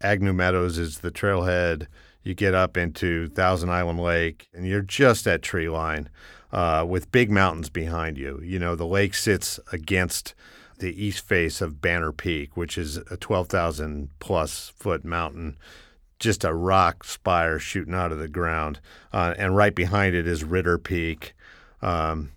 Agnew 0.00 0.32
Meadows 0.32 0.78
is 0.78 0.98
the 0.98 1.10
trailhead. 1.10 1.86
You 2.22 2.34
get 2.34 2.54
up 2.54 2.76
into 2.76 3.28
Thousand 3.28 3.70
Island 3.70 4.00
Lake 4.00 4.48
and 4.52 4.66
you're 4.66 4.82
just 4.82 5.26
at 5.26 5.42
tree 5.42 5.68
line 5.68 6.08
uh, 6.52 6.84
with 6.88 7.12
big 7.12 7.30
mountains 7.30 7.70
behind 7.70 8.18
you. 8.18 8.40
You 8.42 8.58
know, 8.58 8.76
the 8.76 8.86
lake 8.86 9.14
sits 9.14 9.58
against 9.72 10.34
the 10.78 11.02
east 11.02 11.26
face 11.26 11.60
of 11.60 11.80
Banner 11.80 12.12
Peak, 12.12 12.56
which 12.56 12.76
is 12.76 12.96
a 12.96 13.16
12,000 13.16 14.10
plus 14.18 14.72
foot 14.76 15.04
mountain, 15.04 15.56
just 16.22 16.44
a 16.44 16.54
rock 16.54 17.04
spire 17.04 17.58
shooting 17.58 17.94
out 17.94 18.12
of 18.12 18.18
the 18.18 18.28
ground. 18.28 18.80
Uh, 19.12 19.34
and 19.36 19.56
right 19.56 19.74
behind 19.74 20.14
it 20.14 20.26
is 20.26 20.44
Ritter 20.44 20.78
Peak. 20.78 21.34
Um, 21.82 22.30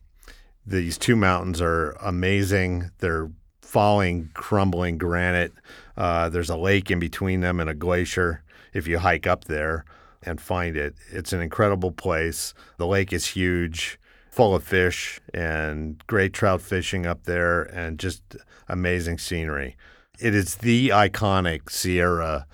these 0.66 0.98
two 0.98 1.16
mountains 1.16 1.62
are 1.62 1.92
amazing. 2.02 2.90
They're 2.98 3.30
falling, 3.62 4.32
crumbling 4.34 4.98
granite. 4.98 5.54
Uh, 5.96 6.30
there's 6.30 6.50
a 6.50 6.58
lake 6.58 6.90
in 6.90 7.00
between 7.00 7.42
them 7.42 7.60
and 7.60 7.70
a 7.70 7.76
glacier 7.76 8.42
if 8.74 8.88
you 8.88 8.98
hike 8.98 9.28
up 9.28 9.46
there 9.46 9.86
and 10.24 10.42
find 10.42 10.76
it. 10.76 10.96
It's 11.12 11.32
an 11.32 11.42
incredible 11.42 11.92
place. 11.92 12.56
The 12.78 12.88
lake 12.88 13.14
is 13.14 13.28
huge 13.28 14.00
full 14.32 14.56
of 14.56 14.64
fish 14.64 15.22
and 15.34 16.06
great 16.08 16.34
trout 16.34 16.62
fishing 16.62 17.06
up 17.06 17.24
there 17.24 17.64
and 17.64 18.00
just 18.00 18.36
amazing 18.68 19.20
scenery. 19.20 19.78
It 20.20 20.34
is 20.34 20.56
the 20.56 20.90
iconic 20.90 21.70
Sierra, 21.70 22.48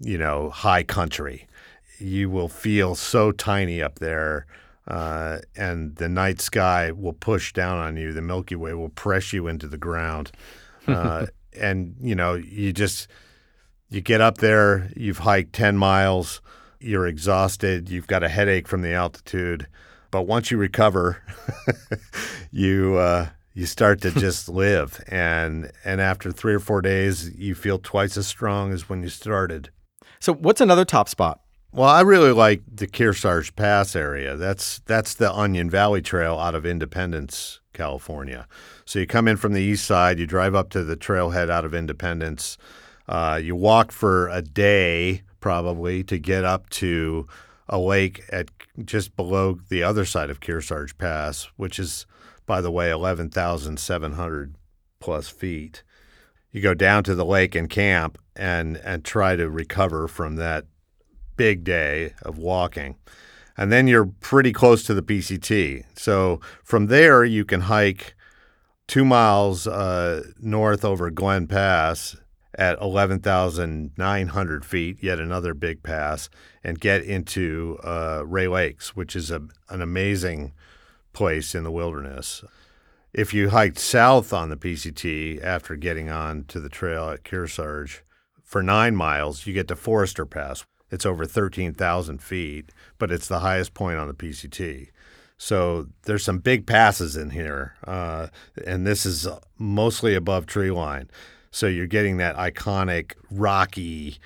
you 0.00 0.18
know, 0.18 0.50
high 0.50 0.82
country. 0.82 1.46
You 1.98 2.30
will 2.30 2.48
feel 2.48 2.94
so 2.94 3.32
tiny 3.32 3.82
up 3.82 3.98
there. 3.98 4.46
Uh, 4.86 5.38
and 5.56 5.96
the 5.96 6.08
night 6.08 6.40
sky 6.40 6.90
will 6.90 7.14
push 7.14 7.52
down 7.52 7.78
on 7.78 7.96
you. 7.96 8.12
The 8.12 8.20
Milky 8.20 8.56
Way 8.56 8.74
will 8.74 8.90
press 8.90 9.32
you 9.32 9.46
into 9.46 9.66
the 9.66 9.78
ground. 9.78 10.32
Uh, 10.86 11.24
and, 11.58 11.96
you 11.98 12.14
know, 12.14 12.34
you 12.34 12.70
just, 12.70 13.08
you 13.88 14.02
get 14.02 14.20
up 14.20 14.36
there, 14.36 14.90
you've 14.94 15.16
hiked 15.16 15.54
10 15.54 15.78
miles, 15.78 16.42
you're 16.78 17.06
exhausted, 17.06 17.88
you've 17.88 18.06
got 18.06 18.22
a 18.22 18.28
headache 18.28 18.68
from 18.68 18.82
the 18.82 18.92
altitude 18.92 19.66
but 20.14 20.28
once 20.28 20.52
you 20.52 20.58
recover, 20.58 21.20
you 22.52 22.94
uh, 22.98 23.30
you 23.52 23.66
start 23.66 24.00
to 24.02 24.12
just 24.12 24.48
live, 24.62 25.02
and 25.08 25.72
and 25.84 26.00
after 26.00 26.30
three 26.30 26.54
or 26.54 26.60
four 26.60 26.80
days, 26.80 27.34
you 27.34 27.56
feel 27.56 27.80
twice 27.80 28.16
as 28.16 28.28
strong 28.28 28.72
as 28.72 28.88
when 28.88 29.02
you 29.02 29.08
started. 29.08 29.70
So, 30.24 30.32
what's 30.32 30.62
another 30.62 30.86
top 30.86 31.10
spot? 31.10 31.40
Well, 31.70 31.90
I 31.90 32.00
really 32.00 32.32
like 32.32 32.62
the 32.66 32.86
Kearsarge 32.86 33.54
Pass 33.56 33.94
area. 33.94 34.38
That's 34.38 34.78
that's 34.86 35.12
the 35.12 35.30
Onion 35.30 35.68
Valley 35.68 36.00
Trail 36.00 36.38
out 36.38 36.54
of 36.54 36.64
Independence, 36.64 37.60
California. 37.74 38.48
So 38.86 39.00
you 39.00 39.06
come 39.06 39.28
in 39.28 39.36
from 39.36 39.52
the 39.52 39.60
east 39.60 39.84
side, 39.84 40.18
you 40.18 40.26
drive 40.26 40.54
up 40.54 40.70
to 40.70 40.82
the 40.82 40.96
trailhead 40.96 41.50
out 41.50 41.66
of 41.66 41.74
Independence. 41.74 42.56
Uh, 43.06 43.38
you 43.42 43.54
walk 43.54 43.92
for 43.92 44.30
a 44.30 44.40
day 44.40 45.20
probably 45.40 46.02
to 46.04 46.16
get 46.16 46.42
up 46.42 46.70
to 46.70 47.28
a 47.68 47.78
lake 47.78 48.24
at 48.30 48.48
just 48.82 49.14
below 49.16 49.58
the 49.68 49.82
other 49.82 50.06
side 50.06 50.30
of 50.30 50.40
Kearsarge 50.40 50.96
Pass, 50.96 51.50
which 51.56 51.78
is, 51.78 52.06
by 52.46 52.62
the 52.62 52.70
way, 52.70 52.88
11,700 52.90 54.54
plus 55.00 55.28
feet. 55.28 55.82
You 56.54 56.60
go 56.60 56.72
down 56.72 57.02
to 57.04 57.16
the 57.16 57.24
lake 57.24 57.56
and 57.56 57.68
camp 57.68 58.16
and, 58.36 58.76
and 58.76 59.04
try 59.04 59.34
to 59.34 59.50
recover 59.50 60.06
from 60.06 60.36
that 60.36 60.66
big 61.36 61.64
day 61.64 62.14
of 62.22 62.38
walking. 62.38 62.94
And 63.56 63.72
then 63.72 63.88
you're 63.88 64.06
pretty 64.06 64.52
close 64.52 64.84
to 64.84 64.94
the 64.94 65.02
PCT. 65.02 65.84
So 65.96 66.40
from 66.62 66.86
there, 66.86 67.24
you 67.24 67.44
can 67.44 67.62
hike 67.62 68.14
two 68.86 69.04
miles 69.04 69.66
uh, 69.66 70.22
north 70.38 70.84
over 70.84 71.10
Glen 71.10 71.48
Pass 71.48 72.14
at 72.56 72.80
11,900 72.80 74.64
feet, 74.64 75.02
yet 75.02 75.18
another 75.18 75.54
big 75.54 75.82
pass, 75.82 76.30
and 76.62 76.78
get 76.78 77.02
into 77.02 77.80
uh, 77.82 78.22
Rae 78.24 78.46
Lakes, 78.46 78.94
which 78.94 79.16
is 79.16 79.32
a, 79.32 79.42
an 79.70 79.82
amazing 79.82 80.52
place 81.12 81.52
in 81.56 81.64
the 81.64 81.72
wilderness. 81.72 82.44
If 83.14 83.32
you 83.32 83.50
hiked 83.50 83.78
south 83.78 84.32
on 84.32 84.48
the 84.48 84.56
PCT 84.56 85.40
after 85.40 85.76
getting 85.76 86.10
on 86.10 86.44
to 86.48 86.58
the 86.58 86.68
trail 86.68 87.08
at 87.10 87.22
Kearsarge 87.22 88.00
for 88.42 88.60
nine 88.60 88.96
miles, 88.96 89.46
you 89.46 89.54
get 89.54 89.68
to 89.68 89.76
Forester 89.76 90.26
Pass. 90.26 90.64
It's 90.90 91.06
over 91.06 91.24
13,000 91.24 92.20
feet, 92.20 92.72
but 92.98 93.12
it's 93.12 93.28
the 93.28 93.38
highest 93.38 93.72
point 93.72 93.98
on 93.98 94.08
the 94.08 94.14
PCT. 94.14 94.88
So 95.36 95.86
there's 96.02 96.24
some 96.24 96.38
big 96.38 96.66
passes 96.66 97.16
in 97.16 97.30
here, 97.30 97.76
uh, 97.86 98.28
and 98.66 98.84
this 98.84 99.06
is 99.06 99.28
mostly 99.58 100.16
above 100.16 100.46
tree 100.46 100.72
line. 100.72 101.08
So 101.52 101.68
you're 101.68 101.86
getting 101.86 102.16
that 102.16 102.36
iconic 102.36 103.12
rocky 103.30 104.18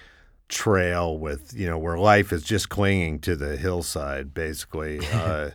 trail 0.48 1.18
with 1.18 1.52
you 1.54 1.68
know 1.68 1.76
where 1.76 1.98
life 1.98 2.32
is 2.32 2.42
just 2.42 2.70
clinging 2.70 3.18
to 3.18 3.36
the 3.36 3.58
hillside 3.58 4.32
basically, 4.32 5.00
uh, 5.12 5.50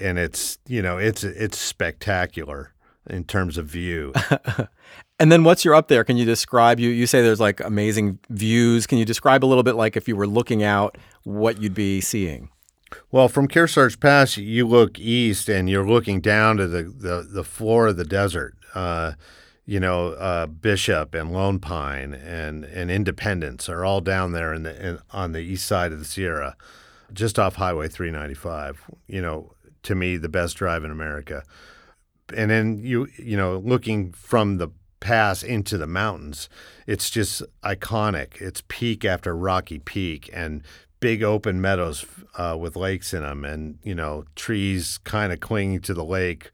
and 0.00 0.18
it's 0.18 0.58
you 0.66 0.82
know 0.82 0.98
it's 0.98 1.24
it's 1.24 1.58
spectacular 1.58 2.72
in 3.08 3.24
terms 3.24 3.58
of 3.58 3.66
view. 3.66 4.12
and 5.18 5.32
then 5.32 5.44
once 5.44 5.64
you're 5.64 5.74
up 5.74 5.88
there, 5.88 6.04
can 6.04 6.16
you 6.16 6.24
describe 6.24 6.80
you 6.80 6.90
you 6.90 7.06
say 7.06 7.22
there's 7.22 7.40
like 7.40 7.60
amazing 7.60 8.18
views? 8.28 8.86
Can 8.86 8.98
you 8.98 9.04
describe 9.04 9.44
a 9.44 9.46
little 9.46 9.64
bit 9.64 9.74
like 9.74 9.96
if 9.96 10.08
you 10.08 10.16
were 10.16 10.26
looking 10.26 10.62
out, 10.62 10.98
what 11.24 11.60
you'd 11.60 11.74
be 11.74 12.00
seeing? 12.00 12.50
Well, 13.10 13.28
from 13.28 13.48
Kearsarge 13.48 14.00
Pass, 14.00 14.36
you 14.36 14.66
look 14.66 14.98
east 14.98 15.48
and 15.48 15.70
you're 15.70 15.86
looking 15.86 16.20
down 16.20 16.56
to 16.56 16.66
the, 16.66 16.82
the, 16.82 17.28
the 17.30 17.44
floor 17.44 17.88
of 17.88 17.96
the 17.96 18.04
desert. 18.04 18.56
Uh, 18.74 19.12
you 19.64 19.78
know, 19.78 20.08
uh, 20.14 20.46
Bishop 20.46 21.14
and 21.14 21.32
Lone 21.32 21.60
Pine 21.60 22.14
and, 22.14 22.64
and 22.64 22.90
Independence 22.90 23.68
are 23.68 23.84
all 23.84 24.00
down 24.00 24.32
there 24.32 24.52
in 24.52 24.64
the 24.64 24.88
in, 24.88 24.98
on 25.12 25.32
the 25.32 25.40
east 25.40 25.66
side 25.66 25.92
of 25.92 25.98
the 26.00 26.04
Sierra, 26.04 26.56
just 27.12 27.38
off 27.38 27.56
Highway 27.56 27.88
395. 27.88 28.82
You 29.06 29.22
know, 29.22 29.52
to 29.82 29.94
me, 29.94 30.16
the 30.16 30.28
best 30.28 30.56
drive 30.56 30.84
in 30.84 30.90
America. 30.90 31.42
And 32.34 32.50
then 32.50 32.80
you 32.82 33.08
you 33.18 33.36
know, 33.36 33.58
looking 33.58 34.12
from 34.12 34.58
the 34.58 34.68
pass 35.00 35.42
into 35.42 35.78
the 35.78 35.86
mountains, 35.86 36.48
it's 36.86 37.10
just 37.10 37.42
iconic. 37.64 38.40
It's 38.40 38.62
peak 38.68 39.04
after 39.04 39.34
rocky 39.34 39.78
peak 39.78 40.30
and 40.32 40.62
big 41.00 41.22
open 41.22 41.60
meadows 41.60 42.04
uh, 42.36 42.56
with 42.58 42.76
lakes 42.76 43.12
in 43.12 43.22
them, 43.22 43.44
and 43.44 43.78
you 43.82 43.94
know 43.94 44.24
trees 44.36 44.98
kind 44.98 45.32
of 45.32 45.40
clinging 45.40 45.80
to 45.80 45.94
the 45.94 46.04
lake. 46.04 46.50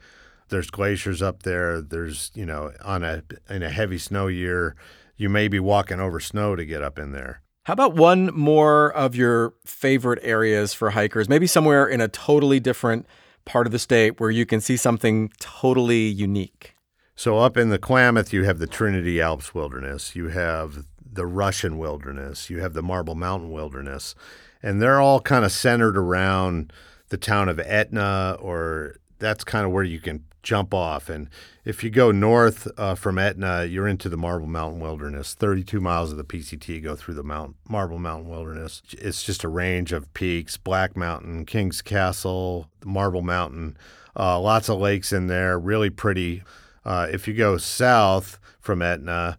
There's 0.48 0.70
glaciers 0.70 1.20
up 1.20 1.42
there. 1.42 1.80
There's 1.82 2.30
you 2.34 2.46
know 2.46 2.72
on 2.82 3.02
a 3.02 3.22
in 3.50 3.62
a 3.62 3.70
heavy 3.70 3.98
snow 3.98 4.28
year, 4.28 4.76
you 5.16 5.28
may 5.28 5.48
be 5.48 5.60
walking 5.60 6.00
over 6.00 6.20
snow 6.20 6.56
to 6.56 6.64
get 6.64 6.82
up 6.82 6.98
in 6.98 7.12
there. 7.12 7.42
How 7.66 7.72
about 7.72 7.96
one 7.96 8.26
more 8.32 8.92
of 8.92 9.16
your 9.16 9.52
favorite 9.64 10.20
areas 10.22 10.72
for 10.72 10.90
hikers? 10.90 11.28
Maybe 11.28 11.48
somewhere 11.48 11.84
in 11.84 12.00
a 12.00 12.06
totally 12.06 12.60
different 12.60 13.08
part 13.44 13.66
of 13.66 13.72
the 13.72 13.80
state 13.80 14.20
where 14.20 14.30
you 14.30 14.46
can 14.46 14.60
see 14.60 14.76
something 14.76 15.32
totally 15.40 16.06
unique. 16.06 16.76
So 17.16 17.38
up 17.38 17.56
in 17.56 17.70
the 17.70 17.78
Klamath, 17.80 18.32
you 18.32 18.44
have 18.44 18.60
the 18.60 18.68
Trinity 18.68 19.20
Alps 19.20 19.52
Wilderness. 19.52 20.14
You 20.14 20.28
have 20.28 20.84
the 21.04 21.26
Russian 21.26 21.76
Wilderness. 21.76 22.50
You 22.50 22.60
have 22.60 22.72
the 22.72 22.84
Marble 22.84 23.16
Mountain 23.16 23.50
Wilderness. 23.50 24.14
And 24.62 24.80
they're 24.80 25.00
all 25.00 25.18
kind 25.20 25.44
of 25.44 25.50
centered 25.50 25.96
around 25.96 26.72
the 27.08 27.16
town 27.16 27.48
of 27.48 27.58
Etna, 27.58 28.38
or 28.40 28.94
that's 29.18 29.42
kind 29.42 29.66
of 29.66 29.72
where 29.72 29.82
you 29.82 29.98
can 29.98 30.22
jump 30.46 30.72
off. 30.72 31.08
And 31.10 31.28
if 31.64 31.82
you 31.82 31.90
go 31.90 32.12
north 32.12 32.68
uh, 32.78 32.94
from 32.94 33.18
Etna, 33.18 33.64
you're 33.64 33.88
into 33.88 34.08
the 34.08 34.16
Marble 34.16 34.46
Mountain 34.46 34.80
Wilderness. 34.80 35.34
32 35.34 35.80
miles 35.80 36.12
of 36.12 36.18
the 36.18 36.24
PCT 36.24 36.82
go 36.82 36.94
through 36.94 37.14
the 37.14 37.24
Mount, 37.24 37.56
Marble 37.68 37.98
Mountain 37.98 38.30
Wilderness. 38.30 38.80
It's 38.92 39.24
just 39.24 39.42
a 39.42 39.48
range 39.48 39.92
of 39.92 40.12
peaks 40.14 40.56
Black 40.56 40.96
Mountain, 40.96 41.46
King's 41.46 41.82
Castle, 41.82 42.70
Marble 42.84 43.22
Mountain, 43.22 43.76
uh, 44.16 44.40
lots 44.40 44.70
of 44.70 44.78
lakes 44.78 45.12
in 45.12 45.26
there, 45.26 45.58
really 45.58 45.90
pretty. 45.90 46.44
Uh, 46.84 47.08
if 47.10 47.26
you 47.26 47.34
go 47.34 47.56
south 47.56 48.38
from 48.60 48.80
Etna, 48.80 49.36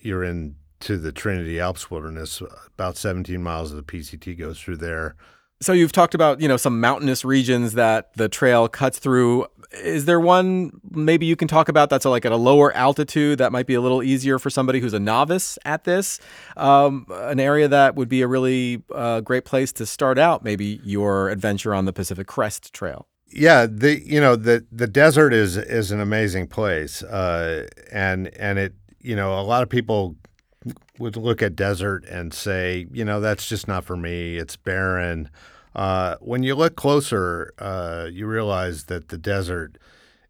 you're 0.00 0.24
in 0.24 0.56
to 0.80 0.96
the 0.96 1.12
Trinity 1.12 1.60
Alps 1.60 1.90
Wilderness. 1.90 2.42
About 2.74 2.96
17 2.96 3.42
miles 3.42 3.70
of 3.70 3.76
the 3.76 3.82
PCT 3.82 4.38
goes 4.38 4.58
through 4.58 4.78
there. 4.78 5.16
So 5.60 5.72
you've 5.72 5.92
talked 5.92 6.14
about, 6.14 6.40
you 6.40 6.48
know, 6.48 6.56
some 6.56 6.80
mountainous 6.80 7.24
regions 7.24 7.74
that 7.74 8.12
the 8.14 8.28
trail 8.28 8.68
cuts 8.68 8.98
through. 8.98 9.46
Is 9.72 10.04
there 10.04 10.20
one 10.20 10.80
maybe 10.90 11.26
you 11.26 11.36
can 11.36 11.48
talk 11.48 11.68
about 11.68 11.90
that's 11.90 12.04
like 12.04 12.24
at 12.24 12.32
a 12.32 12.36
lower 12.36 12.72
altitude 12.72 13.38
that 13.38 13.52
might 13.52 13.66
be 13.66 13.74
a 13.74 13.80
little 13.80 14.02
easier 14.02 14.38
for 14.38 14.48
somebody 14.48 14.80
who's 14.80 14.94
a 14.94 15.00
novice 15.00 15.58
at 15.64 15.84
this? 15.84 16.20
Um, 16.56 17.06
an 17.10 17.40
area 17.40 17.68
that 17.68 17.94
would 17.94 18.08
be 18.08 18.22
a 18.22 18.28
really 18.28 18.82
uh, 18.94 19.20
great 19.22 19.44
place 19.44 19.72
to 19.72 19.86
start 19.86 20.18
out, 20.18 20.44
maybe 20.44 20.80
your 20.84 21.30
adventure 21.30 21.74
on 21.74 21.84
the 21.84 21.92
Pacific 21.92 22.26
Crest 22.26 22.72
Trail. 22.72 23.06
Yeah, 23.28 23.66
the 23.66 24.00
you 24.00 24.20
know 24.20 24.36
the 24.36 24.64
the 24.70 24.86
desert 24.86 25.34
is 25.34 25.56
is 25.56 25.90
an 25.90 26.00
amazing 26.00 26.46
place, 26.46 27.02
uh, 27.02 27.66
and 27.90 28.28
and 28.36 28.58
it 28.58 28.74
you 29.00 29.16
know 29.16 29.38
a 29.38 29.42
lot 29.42 29.62
of 29.62 29.68
people 29.68 30.16
would 30.98 31.16
look 31.16 31.42
at 31.42 31.56
desert 31.56 32.04
and 32.06 32.32
say, 32.32 32.86
you 32.92 33.04
know, 33.04 33.20
that's 33.20 33.48
just 33.48 33.68
not 33.68 33.84
for 33.84 33.96
me. 33.96 34.36
It's 34.36 34.56
barren. 34.56 35.30
Uh, 35.74 36.16
when 36.20 36.42
you 36.42 36.54
look 36.54 36.76
closer, 36.76 37.52
uh, 37.58 38.08
you 38.10 38.26
realize 38.26 38.84
that 38.84 39.08
the 39.08 39.18
desert 39.18 39.76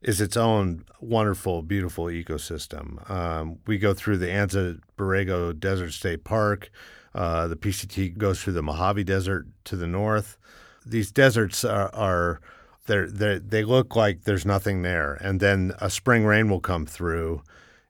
is 0.02 0.20
its 0.20 0.36
own 0.36 0.84
wonderful, 1.00 1.62
beautiful 1.62 2.06
ecosystem. 2.06 3.08
Um, 3.10 3.58
we 3.66 3.78
go 3.78 3.94
through 3.94 4.18
the 4.18 4.26
Anza 4.26 4.80
Borrego 4.96 5.58
Desert 5.58 5.92
State 5.92 6.24
Park. 6.24 6.70
Uh, 7.14 7.46
the 7.46 7.56
PCT 7.56 8.18
goes 8.18 8.42
through 8.42 8.52
the 8.52 8.62
Mojave 8.62 9.04
Desert 9.04 9.46
to 9.64 9.76
the 9.76 9.86
north. 9.86 10.36
These 10.84 11.10
deserts 11.10 11.64
are, 11.64 11.92
are 11.94 12.40
they're, 12.86 13.10
they're, 13.10 13.38
they 13.38 13.64
look 13.64 13.96
like 13.96 14.24
there's 14.24 14.46
nothing 14.46 14.82
there, 14.82 15.14
and 15.14 15.40
then 15.40 15.72
a 15.80 15.90
spring 15.90 16.24
rain 16.24 16.48
will 16.48 16.60
come 16.60 16.86
through, 16.86 17.42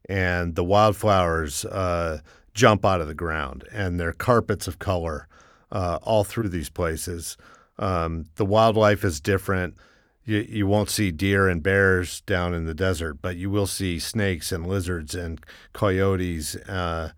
and 0.09 0.55
the 0.55 0.65
wildflowers 0.65 1.65
uh, 1.67 2.21
jump 2.57 2.85
out 2.85 3.03
of 3.03 3.07
the 3.07 3.15
ground, 3.15 3.65
and 3.71 4.01
they're 4.01 4.13
carpets 4.13 4.67
of 4.67 4.79
color 4.79 5.29
uh, 5.71 5.99
all 6.03 6.25
through 6.25 6.49
these 6.49 6.71
places. 6.71 7.37
Um, 7.79 8.27
the 8.37 8.47
wildlife 8.47 9.05
is 9.05 9.21
different. 9.21 9.77
You, 10.25 10.39
you 10.49 10.67
won't 10.67 10.89
see 10.89 11.13
deer 11.13 11.49
and 11.49 11.63
bears 11.63 12.23
down 12.23 12.55
in 12.55 12.65
the 12.65 12.75
desert, 12.75 13.19
but 13.21 13.37
you 13.37 13.51
will 13.51 13.67
see 13.67 13.99
snakes 13.99 14.51
and 14.51 14.67
lizards 14.67 15.15
and 15.15 15.39
coyotes. 15.75 16.57
Uh, 16.57 17.11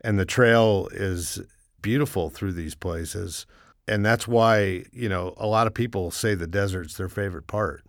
and 0.00 0.18
the 0.18 0.26
trail 0.26 0.88
is 0.92 1.40
beautiful 1.80 2.28
through 2.28 2.52
these 2.52 2.74
places. 2.74 3.46
And 3.86 4.04
that's 4.04 4.26
why, 4.26 4.84
you 4.92 5.08
know, 5.08 5.34
a 5.36 5.46
lot 5.46 5.66
of 5.66 5.74
people 5.74 6.10
say 6.10 6.34
the 6.34 6.46
desert's 6.46 6.96
their 6.96 7.08
favorite 7.08 7.46
part. 7.46 7.84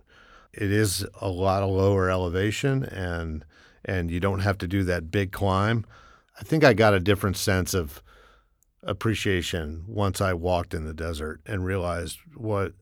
It 0.52 0.70
is 0.70 1.04
a 1.20 1.28
lot 1.28 1.62
of 1.62 1.70
lower 1.70 2.08
elevation 2.08 2.84
and 2.84 3.44
and 3.84 4.10
you 4.10 4.18
don't 4.18 4.40
have 4.40 4.58
to 4.58 4.66
do 4.66 4.82
that 4.84 5.10
big 5.10 5.30
climb. 5.30 5.84
I 6.38 6.42
think 6.42 6.64
I 6.64 6.74
got 6.74 6.94
a 6.94 7.00
different 7.00 7.36
sense 7.36 7.74
of 7.74 8.02
appreciation 8.82 9.84
once 9.88 10.20
I 10.20 10.32
walked 10.32 10.74
in 10.74 10.84
the 10.84 10.94
desert 10.94 11.40
and 11.46 11.64
realized 11.64 12.18
what 12.34 12.72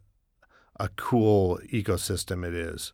a 0.79 0.89
cool 0.91 1.59
ecosystem 1.73 2.47
it 2.47 2.55
is 2.55 2.93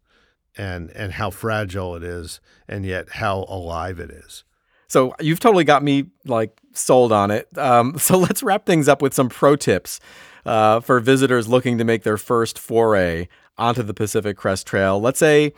and 0.56 0.90
and 0.90 1.12
how 1.12 1.30
fragile 1.30 1.96
it 1.96 2.02
is 2.02 2.40
and 2.68 2.84
yet 2.84 3.10
how 3.10 3.46
alive 3.48 3.98
it 3.98 4.10
is. 4.10 4.44
So 4.86 5.14
you've 5.20 5.40
totally 5.40 5.64
got 5.64 5.82
me 5.82 6.06
like 6.24 6.60
sold 6.72 7.12
on 7.12 7.30
it. 7.30 7.46
Um, 7.56 7.98
so 7.98 8.18
let's 8.18 8.42
wrap 8.42 8.66
things 8.66 8.88
up 8.88 9.02
with 9.02 9.14
some 9.14 9.28
pro 9.28 9.56
tips 9.56 10.00
uh, 10.44 10.80
for 10.80 11.00
visitors 11.00 11.48
looking 11.48 11.78
to 11.78 11.84
make 11.84 12.02
their 12.02 12.16
first 12.16 12.58
foray 12.58 13.28
onto 13.56 13.82
the 13.82 13.94
Pacific 13.94 14.36
Crest 14.36 14.66
Trail. 14.66 15.00
Let's 15.00 15.18
say 15.18 15.52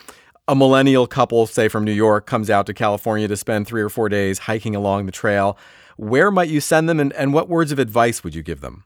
a 0.49 0.55
millennial 0.55 1.07
couple, 1.07 1.47
say 1.47 1.69
from 1.69 1.85
New 1.85 1.93
York, 1.93 2.27
comes 2.27 2.51
out 2.51 2.67
to 2.67 2.75
California 2.75 3.29
to 3.29 3.37
spend 3.37 3.67
three 3.67 3.83
or 3.83 3.89
four 3.89 4.09
days 4.09 4.41
hiking 4.41 4.75
along 4.75 5.07
the 5.07 5.13
trail. 5.13 5.57
Where 5.97 6.31
might 6.31 6.49
you 6.49 6.61
send 6.61 6.89
them, 6.89 6.99
and, 6.99 7.13
and 7.13 7.33
what 7.33 7.49
words 7.49 7.71
of 7.71 7.79
advice 7.79 8.25
would 8.25 8.35
you 8.35 8.43
give 8.43 8.61
them? 8.61 8.85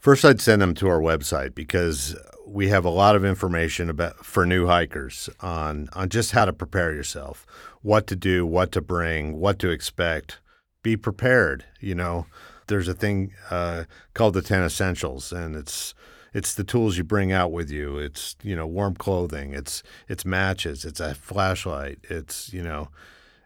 First, 0.00 0.24
I'd 0.24 0.40
send 0.40 0.62
them 0.62 0.74
to 0.74 0.88
our 0.88 1.00
website 1.00 1.54
because 1.54 2.16
we 2.46 2.68
have 2.68 2.84
a 2.84 2.90
lot 2.90 3.16
of 3.16 3.24
information 3.24 3.90
about 3.90 4.24
for 4.24 4.46
new 4.46 4.66
hikers 4.66 5.28
on 5.40 5.88
on 5.94 6.08
just 6.08 6.30
how 6.30 6.44
to 6.44 6.52
prepare 6.52 6.92
yourself, 6.94 7.44
what 7.82 8.06
to 8.06 8.16
do, 8.16 8.46
what 8.46 8.72
to 8.72 8.80
bring, 8.80 9.38
what 9.38 9.58
to 9.58 9.70
expect. 9.70 10.38
Be 10.82 10.96
prepared. 10.96 11.64
You 11.80 11.96
know, 11.96 12.26
there's 12.68 12.86
a 12.86 12.94
thing 12.94 13.32
uh, 13.50 13.84
called 14.14 14.34
the 14.34 14.42
Ten 14.42 14.62
Essentials, 14.62 15.32
and 15.32 15.56
it's 15.56 15.94
it's 16.36 16.52
the 16.52 16.64
tools 16.64 16.98
you 16.98 17.02
bring 17.02 17.32
out 17.32 17.50
with 17.50 17.70
you. 17.70 17.96
It's 17.96 18.36
you 18.42 18.54
know 18.54 18.66
warm 18.66 18.94
clothing. 18.94 19.54
It's 19.54 19.82
it's 20.06 20.26
matches. 20.26 20.84
It's 20.84 21.00
a 21.00 21.14
flashlight. 21.14 22.00
It's 22.10 22.52
you 22.52 22.62
know 22.62 22.90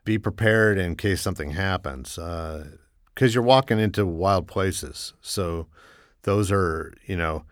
be 0.05 0.19
prepared 0.19 0.77
in 0.77 0.97
case 0.97 1.21
something 1.21 1.53
happens 1.53 2.17
because 2.17 2.67
uh, 3.21 3.27
you're 3.27 3.45
walking 3.45 3.79
into 3.79 4.05
wild 4.05 4.49
places. 4.49 5.15
So 5.21 5.69
those 6.23 6.51
are 6.51 6.93
you 7.07 7.15
know 7.15 7.45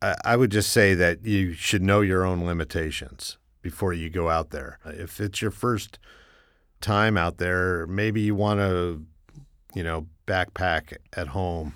I, 0.00 0.14
I 0.24 0.36
would 0.36 0.50
just 0.50 0.72
say 0.72 0.94
that 0.94 1.22
you 1.26 1.52
should 1.52 1.82
know 1.82 2.00
your 2.00 2.24
own 2.24 2.42
limitations 2.42 3.36
before 3.60 3.92
you 3.92 4.08
go 4.08 4.30
out 4.30 4.52
there. 4.52 4.78
If 4.86 5.20
it's 5.20 5.42
your 5.42 5.50
first 5.50 5.98
time 6.80 7.18
out 7.18 7.36
there, 7.36 7.86
maybe 7.86 8.22
you 8.22 8.34
want 8.34 8.60
to 8.60 9.04
you 9.74 9.82
know 9.82 10.06
backpack 10.26 10.96
at 11.12 11.28
home 11.28 11.74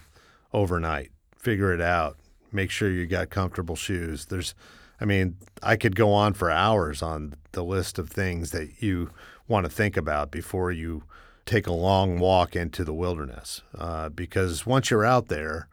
overnight. 0.55 1.11
Figure 1.37 1.75
it 1.75 1.83
out 1.83 2.17
make 2.53 2.71
sure 2.71 2.91
you 2.91 3.07
got 3.07 3.31
comfortable 3.31 3.77
shoes. 3.77 4.27
There's, 4.27 4.55
I 5.01 5.05
mean, 5.05 5.37
I 5.63 5.77
could 5.77 5.97
go 5.97 6.13
on 6.13 6.35
for 6.35 6.51
hours 6.51 7.03
on 7.03 7.35
the 7.53 7.65
list 7.65 7.99
of 7.99 8.11
things 8.11 8.51
that 8.51 8.83
you 8.83 9.11
want 9.49 9.65
to 9.65 9.71
think 9.71 9.97
about 9.97 10.31
before 10.31 10.71
you 10.71 11.05
take 11.47 11.67
a 11.67 11.73
long 11.73 12.19
walk 12.19 12.55
into 12.55 12.85
the 12.85 12.95
wilderness. 12.95 13.63
Uh, 13.77 14.09
because 14.09 14.65
once 14.67 14.91
you're 14.91 15.05
out 15.05 15.29
there, 15.29 15.69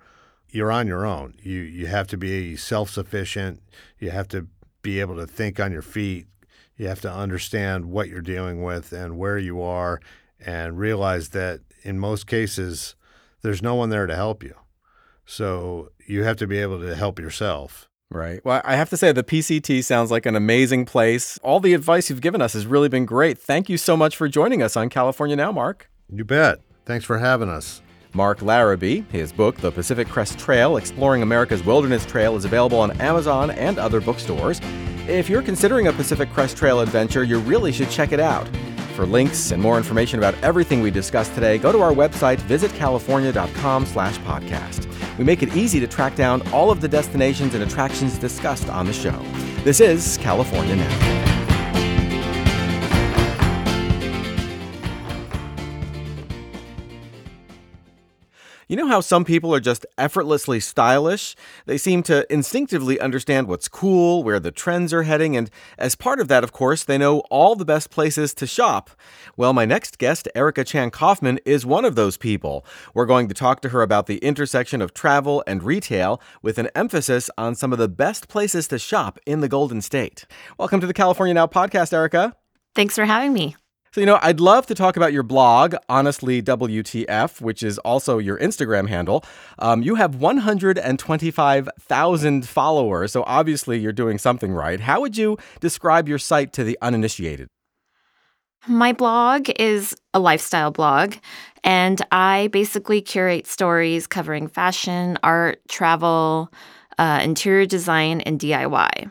you're 0.49 0.71
on 0.71 0.87
your 0.87 1.05
own. 1.05 1.35
You 1.41 1.59
you 1.59 1.87
have 1.87 2.07
to 2.07 2.17
be 2.17 2.55
self 2.55 2.89
sufficient. 2.89 3.61
You 3.99 4.09
have 4.11 4.27
to 4.29 4.47
be 4.81 4.99
able 4.99 5.15
to 5.17 5.27
think 5.27 5.59
on 5.59 5.71
your 5.71 5.81
feet. 5.81 6.25
You 6.77 6.87
have 6.87 7.01
to 7.01 7.11
understand 7.11 7.85
what 7.85 8.07
you're 8.07 8.21
dealing 8.21 8.63
with 8.63 8.93
and 8.93 9.17
where 9.17 9.37
you 9.37 9.61
are, 9.61 9.99
and 10.39 10.77
realize 10.77 11.29
that 11.29 11.61
in 11.83 11.99
most 11.99 12.27
cases, 12.27 12.95
there's 13.41 13.61
no 13.61 13.75
one 13.75 13.89
there 13.89 14.07
to 14.07 14.15
help 14.15 14.43
you. 14.43 14.55
So 15.25 15.91
you 16.07 16.23
have 16.23 16.37
to 16.37 16.47
be 16.47 16.57
able 16.59 16.79
to 16.81 16.95
help 16.95 17.19
yourself. 17.19 17.87
Right. 18.09 18.43
Well, 18.45 18.61
I 18.63 18.77
have 18.77 18.89
to 18.91 18.97
say, 18.97 19.11
the 19.11 19.23
PCT 19.23 19.83
sounds 19.83 20.11
like 20.11 20.25
an 20.25 20.35
amazing 20.35 20.85
place. 20.85 21.37
All 21.43 21.59
the 21.59 21.73
advice 21.73 22.09
you've 22.09 22.21
given 22.21 22.41
us 22.41 22.53
has 22.53 22.65
really 22.65 22.87
been 22.87 23.05
great. 23.05 23.37
Thank 23.37 23.67
you 23.67 23.77
so 23.77 23.97
much 23.97 24.15
for 24.15 24.29
joining 24.29 24.63
us 24.63 24.77
on 24.77 24.87
California 24.89 25.35
Now, 25.35 25.51
Mark. 25.51 25.89
You 26.09 26.23
bet. 26.23 26.61
Thanks 26.85 27.03
for 27.03 27.17
having 27.17 27.49
us. 27.49 27.81
Mark 28.13 28.39
Larabee. 28.39 29.05
His 29.11 29.33
book, 29.33 29.57
The 29.57 29.71
Pacific 29.71 30.07
Crest 30.07 30.39
Trail 30.39 30.77
Exploring 30.77 31.21
America's 31.21 31.63
Wilderness 31.65 32.05
Trail, 32.05 32.37
is 32.37 32.45
available 32.45 32.79
on 32.79 32.99
Amazon 33.01 33.51
and 33.51 33.77
other 33.77 33.99
bookstores. 33.99 34.61
If 35.07 35.29
you're 35.29 35.41
considering 35.41 35.87
a 35.87 35.93
Pacific 35.93 36.29
Crest 36.31 36.55
Trail 36.55 36.79
adventure, 36.79 37.23
you 37.23 37.39
really 37.39 37.73
should 37.73 37.89
check 37.89 38.13
it 38.13 38.19
out. 38.21 38.47
For 38.95 39.05
links 39.05 39.51
and 39.51 39.61
more 39.61 39.77
information 39.77 40.17
about 40.17 40.33
everything 40.41 40.81
we 40.81 40.91
discussed 40.91 41.35
today, 41.35 41.57
go 41.57 41.71
to 41.71 41.81
our 41.81 41.91
website, 41.91 42.39
visitcalifornia.com 42.39 43.85
slash 43.85 44.17
podcast. 44.19 44.96
We 45.17 45.23
make 45.23 45.41
it 45.41 45.55
easy 45.55 45.79
to 45.79 45.87
track 45.87 46.15
down 46.15 46.47
all 46.51 46.69
of 46.69 46.81
the 46.81 46.87
destinations 46.87 47.53
and 47.55 47.63
attractions 47.63 48.17
discussed 48.17 48.69
on 48.69 48.85
the 48.85 48.93
show. 48.93 49.19
This 49.63 49.79
is 49.79 50.17
California 50.17 50.75
Now. 50.75 51.36
You 58.69 58.75
know 58.75 58.89
how 58.89 58.99
some 58.99 59.23
people 59.23 59.55
are 59.55 59.61
just 59.61 59.85
effortlessly 59.97 60.59
stylish? 60.59 61.37
They 61.67 61.77
seem 61.77 62.03
to 62.03 62.31
instinctively 62.31 62.99
understand 62.99 63.47
what's 63.47 63.69
cool, 63.69 64.25
where 64.25 64.41
the 64.41 64.51
trends 64.51 64.93
are 64.93 65.03
heading, 65.03 65.37
and 65.37 65.49
as 65.77 65.95
part 65.95 66.19
of 66.19 66.27
that, 66.27 66.43
of 66.43 66.51
course, 66.51 66.83
they 66.83 66.97
know 66.97 67.19
all 67.29 67.55
the 67.55 67.63
best 67.63 67.89
places 67.89 68.33
to 68.33 68.45
shop. 68.45 68.89
Well, 69.37 69.53
my 69.53 69.63
next 69.63 69.97
guest, 69.97 70.27
Erica 70.35 70.65
Chan 70.65 70.91
Coffman, 70.91 71.39
is 71.45 71.65
one 71.65 71.85
of 71.85 71.95
those 71.95 72.17
people. 72.17 72.65
We're 72.93 73.05
going 73.05 73.29
to 73.29 73.33
talk 73.33 73.61
to 73.61 73.69
her 73.69 73.81
about 73.81 74.05
the 74.05 74.17
intersection 74.17 74.81
of 74.81 74.93
travel 74.93 75.45
and 75.47 75.63
retail 75.63 76.21
with 76.41 76.57
an 76.57 76.67
emphasis 76.75 77.29
on 77.37 77.55
some 77.55 77.71
of 77.71 77.79
the 77.79 77.87
best 77.87 78.27
places 78.27 78.67
to 78.67 78.77
shop 78.77 79.17
in 79.25 79.39
the 79.39 79.47
Golden 79.47 79.81
State. 79.81 80.25
Welcome 80.57 80.81
to 80.81 80.87
the 80.87 80.93
California 80.93 81.33
Now 81.33 81.47
podcast, 81.47 81.93
Erica. 81.93 82.35
Thanks 82.75 82.95
for 82.95 83.05
having 83.05 83.31
me. 83.31 83.55
So, 83.91 84.01
you 84.01 84.05
know, 84.05 84.19
I'd 84.21 84.39
love 84.39 84.67
to 84.67 84.75
talk 84.75 84.95
about 84.97 85.13
your 85.13 85.23
blog, 85.23 85.73
Honestly 85.87 86.41
WTF, 86.41 87.39
which 87.41 87.63
is 87.63 87.77
also 87.79 88.17
your 88.17 88.37
Instagram 88.39 88.89
handle. 88.89 89.23
Um, 89.59 89.81
you 89.81 89.95
have 89.95 90.15
125,000 90.15 92.47
followers, 92.47 93.11
so 93.11 93.23
obviously 93.25 93.79
you're 93.79 93.93
doing 93.93 94.17
something 94.17 94.51
right. 94.51 94.81
How 94.81 94.99
would 95.01 95.17
you 95.17 95.37
describe 95.59 96.09
your 96.09 96.19
site 96.19 96.53
to 96.53 96.63
the 96.63 96.77
uninitiated? 96.81 97.47
My 98.67 98.91
blog 98.91 99.49
is 99.57 99.95
a 100.13 100.19
lifestyle 100.19 100.71
blog, 100.71 101.15
and 101.63 102.01
I 102.11 102.49
basically 102.51 103.01
curate 103.01 103.47
stories 103.47 104.07
covering 104.07 104.49
fashion, 104.49 105.17
art, 105.23 105.61
travel, 105.69 106.51
uh, 106.97 107.21
interior 107.23 107.65
design, 107.65 108.19
and 108.21 108.39
DIY. 108.39 109.09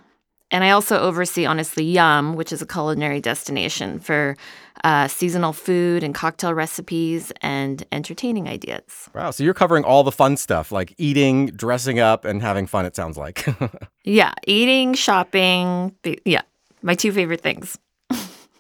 And 0.51 0.63
I 0.63 0.71
also 0.71 0.99
oversee 0.99 1.47
Honestly 1.47 1.85
Yum, 1.85 2.37
which 2.37 2.53
is 2.53 2.63
a 2.63 2.67
culinary 2.67 3.21
destination 3.21 3.99
for 3.99 4.37
uh, 4.85 5.09
seasonal 5.09 5.53
food 5.53 6.03
and 6.03 6.15
cocktail 6.15 6.55
recipes 6.55 7.33
and 7.43 7.85
entertaining 7.93 8.49
ideas. 8.49 9.09
Wow. 9.15 9.31
So 9.31 9.45
you're 9.45 9.55
covering 9.55 9.85
all 9.85 10.05
the 10.05 10.13
fun 10.13 10.37
stuff 10.37 10.73
like 10.73 10.95
eating, 10.99 11.47
dressing 11.47 11.99
up, 11.99 12.25
and 12.25 12.43
having 12.43 12.67
fun, 12.67 12.87
it 12.87 12.97
sounds 12.97 13.17
like. 13.17 13.47
yeah. 14.05 14.33
Eating, 14.47 14.95
shopping. 14.95 15.95
Yeah. 16.25 16.43
My 16.83 16.95
two 16.95 17.13
favorite 17.13 17.41
things. 17.41 17.79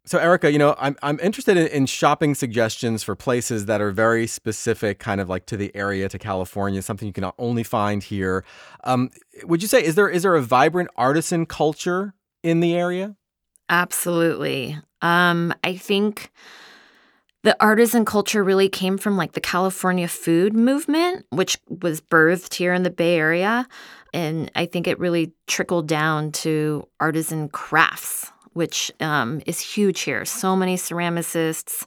So, 0.09 0.19
Erica, 0.19 0.53
you 0.53 0.59
know, 0.61 0.77
I'm, 0.79 0.97
I'm 1.03 1.19
interested 1.19 1.57
in, 1.57 1.67
in, 1.67 1.87
shopping 1.87 2.37
suggestions 2.37 3.03
for 3.03 3.17
places 3.17 3.67
that 3.67 3.81
are 3.81 3.91
very 3.91 4.29
specific, 4.29 5.01
kind 5.01 5.21
of 5.21 5.29
like 5.29 5.47
to 5.47 5.57
the 5.57 5.75
area, 5.75 6.09
to 6.09 6.17
California, 6.17 6.81
something 6.81 7.09
you 7.09 7.13
can 7.13 7.29
only 7.41 7.65
find 7.65 8.05
here. 8.05 8.45
Um, 8.85 9.11
would 9.43 9.63
you 9.63 9.69
say 9.69 9.85
is 9.85 9.97
there 9.97 10.09
is 10.09 10.23
there 10.23 10.37
a 10.37 10.43
vibrant 10.43 10.91
artisan 10.97 11.45
culture 11.45 12.15
in 12.45 12.61
the 12.61 12.77
area? 12.77 13.17
Absolutely. 13.69 14.79
Um, 15.07 15.55
I 15.62 15.77
think 15.77 16.33
the 17.45 17.57
artisan 17.61 18.05
culture 18.05 18.42
really 18.42 18.69
came 18.69 18.99
from 18.99 19.16
like 19.16 19.33
the 19.33 19.40
California 19.40 20.09
food 20.09 20.53
movement, 20.53 21.25
which 21.31 21.57
was 21.69 22.01
birthed 22.01 22.55
here 22.55 22.75
in 22.75 22.83
the 22.83 22.90
Bay 22.90 23.16
Area. 23.16 23.69
And 24.12 24.51
I 24.57 24.66
think 24.66 24.88
it 24.88 24.99
really 24.99 25.33
trickled 25.47 25.87
down 25.87 26.33
to 26.42 26.88
artisan 26.99 27.49
crafts, 27.49 28.33
which 28.55 28.90
um, 28.99 29.40
is 29.47 29.61
huge 29.61 30.01
here. 30.01 30.25
So 30.25 30.57
many 30.57 30.77
ceramicists, 30.77 31.85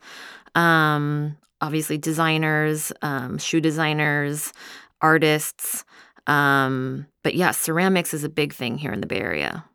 um, 0.55 1.35
obviously 1.59 1.97
designers, 1.97 2.93
um, 3.01 3.37
shoe 3.37 3.59
designers, 3.59 4.53
artists. 5.01 5.83
Um, 6.25 7.05
but 7.21 7.35
yeah, 7.35 7.51
ceramics 7.51 8.13
is 8.13 8.23
a 8.23 8.29
big 8.29 8.53
thing 8.53 8.77
here 8.77 8.93
in 8.93 9.01
the 9.01 9.07
Bay 9.07 9.19
Area. 9.19 9.65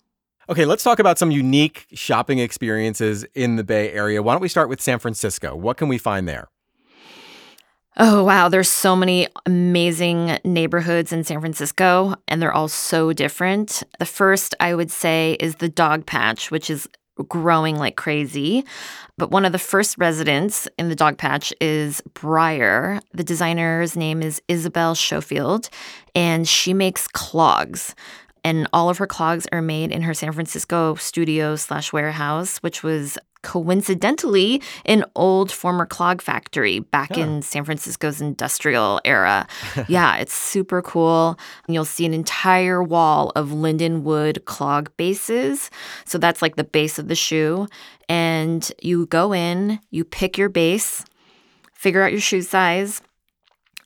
Okay, 0.50 0.66
let's 0.66 0.82
talk 0.82 0.98
about 0.98 1.18
some 1.18 1.30
unique 1.30 1.86
shopping 1.94 2.38
experiences 2.38 3.24
in 3.34 3.56
the 3.56 3.64
Bay 3.64 3.90
Area. 3.92 4.22
Why 4.22 4.34
don't 4.34 4.42
we 4.42 4.48
start 4.48 4.68
with 4.68 4.80
San 4.80 4.98
Francisco? 4.98 5.56
What 5.56 5.78
can 5.78 5.88
we 5.88 5.96
find 5.96 6.28
there? 6.28 6.48
Oh, 7.96 8.24
wow. 8.24 8.48
There's 8.48 8.68
so 8.68 8.94
many 8.94 9.26
amazing 9.46 10.38
neighborhoods 10.44 11.12
in 11.12 11.24
San 11.24 11.40
Francisco, 11.40 12.16
and 12.28 12.42
they're 12.42 12.52
all 12.52 12.68
so 12.68 13.14
different. 13.14 13.82
The 13.98 14.04
first, 14.04 14.54
I 14.60 14.74
would 14.74 14.90
say, 14.90 15.38
is 15.40 15.56
the 15.56 15.68
Dog 15.68 16.04
Patch, 16.04 16.50
which 16.50 16.68
is 16.68 16.88
growing 17.28 17.76
like 17.76 17.96
crazy. 17.96 18.64
But 19.16 19.30
one 19.30 19.44
of 19.44 19.52
the 19.52 19.58
first 19.58 19.96
residents 19.98 20.66
in 20.78 20.88
the 20.88 20.96
dog 20.96 21.18
patch 21.18 21.52
is 21.60 22.02
Bryr. 22.14 23.00
The 23.12 23.22
designer's 23.22 23.96
name 23.96 24.22
is 24.22 24.42
Isabel 24.48 24.96
Schofield, 24.96 25.68
and 26.16 26.48
she 26.48 26.74
makes 26.74 27.06
clogs 27.06 27.94
and 28.44 28.68
all 28.72 28.90
of 28.90 28.98
her 28.98 29.06
clogs 29.06 29.48
are 29.50 29.62
made 29.62 29.90
in 29.90 30.02
her 30.02 30.14
San 30.14 30.32
Francisco 30.32 30.94
studio 30.96 31.56
slash 31.56 31.92
warehouse, 31.92 32.58
which 32.58 32.82
was 32.82 33.18
coincidentally 33.44 34.60
an 34.86 35.04
old 35.14 35.52
former 35.52 35.86
clog 35.86 36.20
factory 36.22 36.80
back 36.80 37.16
in 37.16 37.42
San 37.42 37.62
Francisco's 37.64 38.20
industrial 38.20 39.00
era. 39.04 39.46
yeah, 39.88 40.16
it's 40.16 40.32
super 40.32 40.82
cool. 40.82 41.38
And 41.66 41.74
You'll 41.74 41.84
see 41.84 42.06
an 42.06 42.14
entire 42.14 42.82
wall 42.82 43.32
of 43.36 43.50
lindenwood 43.50 44.44
clog 44.46 44.90
bases. 44.96 45.70
So 46.06 46.18
that's 46.18 46.42
like 46.42 46.56
the 46.56 46.64
base 46.64 46.98
of 46.98 47.08
the 47.08 47.14
shoe. 47.14 47.68
And 48.08 48.70
you 48.82 49.06
go 49.06 49.34
in, 49.34 49.78
you 49.90 50.04
pick 50.04 50.38
your 50.38 50.48
base, 50.48 51.04
figure 51.74 52.02
out 52.02 52.12
your 52.12 52.20
shoe 52.20 52.42
size 52.42 53.02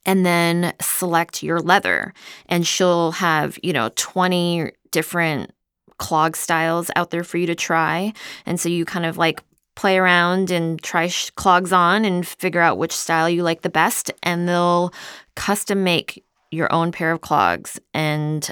and 0.08 0.24
then 0.24 0.72
select 0.80 1.42
your 1.42 1.60
leather. 1.60 2.14
And 2.46 2.66
she'll 2.66 3.12
have, 3.12 3.58
you 3.62 3.74
know, 3.74 3.90
20 3.96 4.72
different 4.90 5.52
clog 5.98 6.34
styles 6.34 6.90
out 6.96 7.10
there 7.10 7.22
for 7.22 7.36
you 7.36 7.46
to 7.46 7.54
try. 7.54 8.14
And 8.46 8.58
so 8.58 8.70
you 8.70 8.86
kind 8.86 9.04
of 9.04 9.18
like 9.18 9.42
play 9.76 9.98
around 9.98 10.50
and 10.50 10.82
try 10.82 11.08
sh- 11.08 11.28
clogs 11.36 11.74
on 11.74 12.06
and 12.06 12.26
figure 12.26 12.62
out 12.62 12.78
which 12.78 12.92
style 12.92 13.28
you 13.28 13.42
like 13.42 13.60
the 13.60 13.68
best. 13.68 14.10
And 14.22 14.48
they'll 14.48 14.94
custom 15.36 15.84
make 15.84 16.24
your 16.50 16.72
own 16.72 16.90
pair 16.90 17.12
of 17.12 17.20
clogs. 17.20 17.78
And 17.92 18.50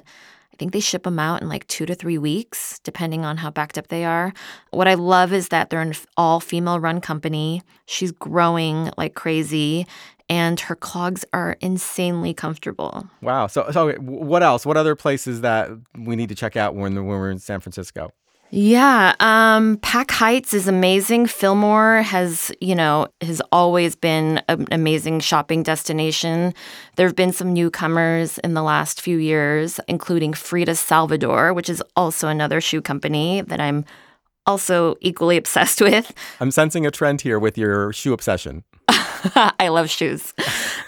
I 0.53 0.57
think 0.59 0.73
they 0.73 0.81
ship 0.81 1.05
them 1.05 1.19
out 1.19 1.41
in 1.41 1.49
like 1.49 1.67
two 1.69 1.87
to 1.87 1.95
three 1.95 2.19
weeks, 2.19 2.81
depending 2.81 3.25
on 3.25 3.39
how 3.39 3.51
backed 3.51 3.79
up 3.79 3.89
they 3.89 4.05
are. 4.05 4.35
What 4.73 4.89
I 4.89 4.95
love 4.95 5.33
is 5.33 5.49
that 5.49 5.71
they're 5.71 5.81
an 5.81 5.95
all 6.19 6.41
female 6.41 6.81
run 6.81 7.01
company. 7.01 7.63
She's 7.87 8.13
growing 8.13 8.91
like 8.99 9.15
crazy 9.15 9.87
and 10.29 10.59
her 10.61 10.77
clogs 10.77 11.25
are 11.33 11.57
insanely 11.61 12.35
comfortable. 12.35 13.09
Wow. 13.23 13.47
So, 13.47 13.71
so 13.71 13.93
what 13.95 14.43
else? 14.43 14.67
What 14.67 14.77
other 14.77 14.95
places 14.95 15.41
that 15.43 15.71
we 15.97 16.17
need 16.17 16.29
to 16.29 16.35
check 16.35 16.57
out 16.57 16.75
when, 16.75 16.95
when 16.95 17.07
we're 17.07 17.31
in 17.31 17.39
San 17.39 17.61
Francisco? 17.61 18.13
Yeah, 18.51 19.15
um, 19.19 19.77
Pac 19.79 20.13
Heights 20.13 20.55
is 20.55 20.69
amazing. 20.69 21.27
Fillmore 21.27 22.03
has, 22.03 22.53
you 22.61 22.77
know, 22.77 23.09
has 23.21 23.43
always 23.51 23.97
been 23.97 24.41
an 24.49 24.69
amazing 24.71 25.19
shopping 25.19 25.65
destination. 25.65 26.55
There 26.95 27.07
have 27.09 27.17
been 27.17 27.33
some 27.33 27.53
newcomers 27.53 28.39
in 28.39 28.55
the 28.55 28.63
last 28.63 29.01
few 29.01 29.19
years, 29.19 29.81
including 29.89 30.33
Freda 30.33 30.77
Salvador, 30.77 31.53
which 31.55 31.69
is 31.69 31.83
also 31.97 32.29
another 32.29 32.61
shoe 32.61 32.81
company 32.81 33.41
that 33.41 33.61
I'm 33.61 33.85
also 34.47 34.95
equally 35.01 35.37
obsessed 35.43 35.81
with. 35.81 36.13
I'm 36.39 36.53
sensing 36.53 36.87
a 36.87 36.93
trend 36.93 37.23
here 37.23 37.41
with 37.41 37.59
your 37.59 37.93
shoe 37.93 38.13
obsession. 38.13 38.63
I 39.59 39.69
love 39.69 39.91
shoes. 39.91 40.35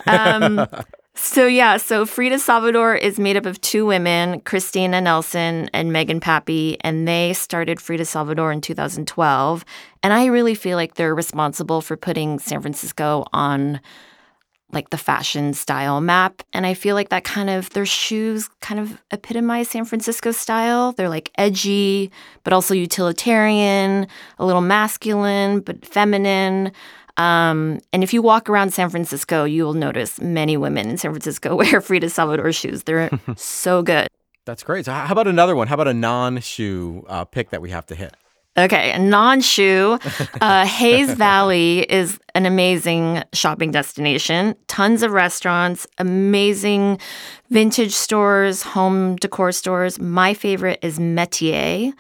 Um, 0.06 0.66
so, 1.14 1.46
yeah, 1.46 1.78
so 1.78 2.04
Freda 2.04 2.38
Salvador 2.38 2.94
is 2.94 3.18
made 3.18 3.36
up 3.36 3.44
of 3.44 3.60
two 3.60 3.84
women, 3.84 4.40
Christina 4.42 5.00
Nelson 5.00 5.68
and 5.72 5.92
Megan 5.92 6.20
Pappy, 6.20 6.76
and 6.82 7.08
they 7.08 7.32
started 7.32 7.78
Freda 7.78 8.06
Salvador 8.06 8.52
in 8.52 8.60
2012. 8.60 9.64
And 10.02 10.12
I 10.12 10.26
really 10.26 10.54
feel 10.54 10.76
like 10.76 10.94
they're 10.94 11.14
responsible 11.14 11.80
for 11.80 11.96
putting 11.96 12.38
San 12.38 12.60
Francisco 12.60 13.24
on 13.32 13.80
like 14.70 14.90
the 14.90 14.98
fashion 14.98 15.54
style 15.54 16.00
map. 16.00 16.42
And 16.52 16.66
I 16.66 16.74
feel 16.74 16.94
like 16.94 17.08
that 17.08 17.24
kind 17.24 17.48
of, 17.50 17.70
their 17.70 17.86
shoes 17.86 18.48
kind 18.60 18.78
of 18.78 19.02
epitomize 19.10 19.70
San 19.70 19.86
Francisco 19.86 20.30
style. 20.30 20.92
They're 20.92 21.08
like 21.08 21.30
edgy, 21.38 22.12
but 22.44 22.52
also 22.52 22.74
utilitarian, 22.74 24.06
a 24.38 24.46
little 24.46 24.60
masculine, 24.60 25.60
but 25.60 25.84
feminine. 25.84 26.72
Um, 27.18 27.80
and 27.92 28.02
if 28.04 28.14
you 28.14 28.22
walk 28.22 28.48
around 28.48 28.72
San 28.72 28.88
Francisco, 28.88 29.44
you 29.44 29.64
will 29.64 29.74
notice 29.74 30.20
many 30.20 30.56
women 30.56 30.88
in 30.88 30.96
San 30.96 31.10
Francisco 31.10 31.54
wear 31.56 31.80
Freda 31.80 32.10
Salvador 32.10 32.52
shoes. 32.52 32.84
They're 32.84 33.10
so 33.36 33.82
good. 33.82 34.08
That's 34.44 34.62
great. 34.62 34.86
So, 34.86 34.92
how 34.92 35.12
about 35.12 35.28
another 35.28 35.54
one? 35.54 35.68
How 35.68 35.74
about 35.74 35.88
a 35.88 35.94
non 35.94 36.40
shoe 36.40 37.04
uh, 37.08 37.24
pick 37.24 37.50
that 37.50 37.60
we 37.60 37.70
have 37.70 37.84
to 37.86 37.94
hit? 37.94 38.14
Okay, 38.56 38.92
a 38.92 38.98
non 38.98 39.40
shoe. 39.40 39.98
Uh, 40.40 40.64
Hayes 40.64 41.12
Valley 41.14 41.80
is 41.90 42.18
an 42.36 42.46
amazing 42.46 43.24
shopping 43.32 43.72
destination. 43.72 44.54
Tons 44.68 45.02
of 45.02 45.10
restaurants, 45.10 45.84
amazing 45.98 47.00
vintage 47.50 47.92
stores, 47.92 48.62
home 48.62 49.16
decor 49.16 49.50
stores. 49.50 49.98
My 49.98 50.32
favorite 50.34 50.78
is 50.80 51.00
Metier. 51.00 51.92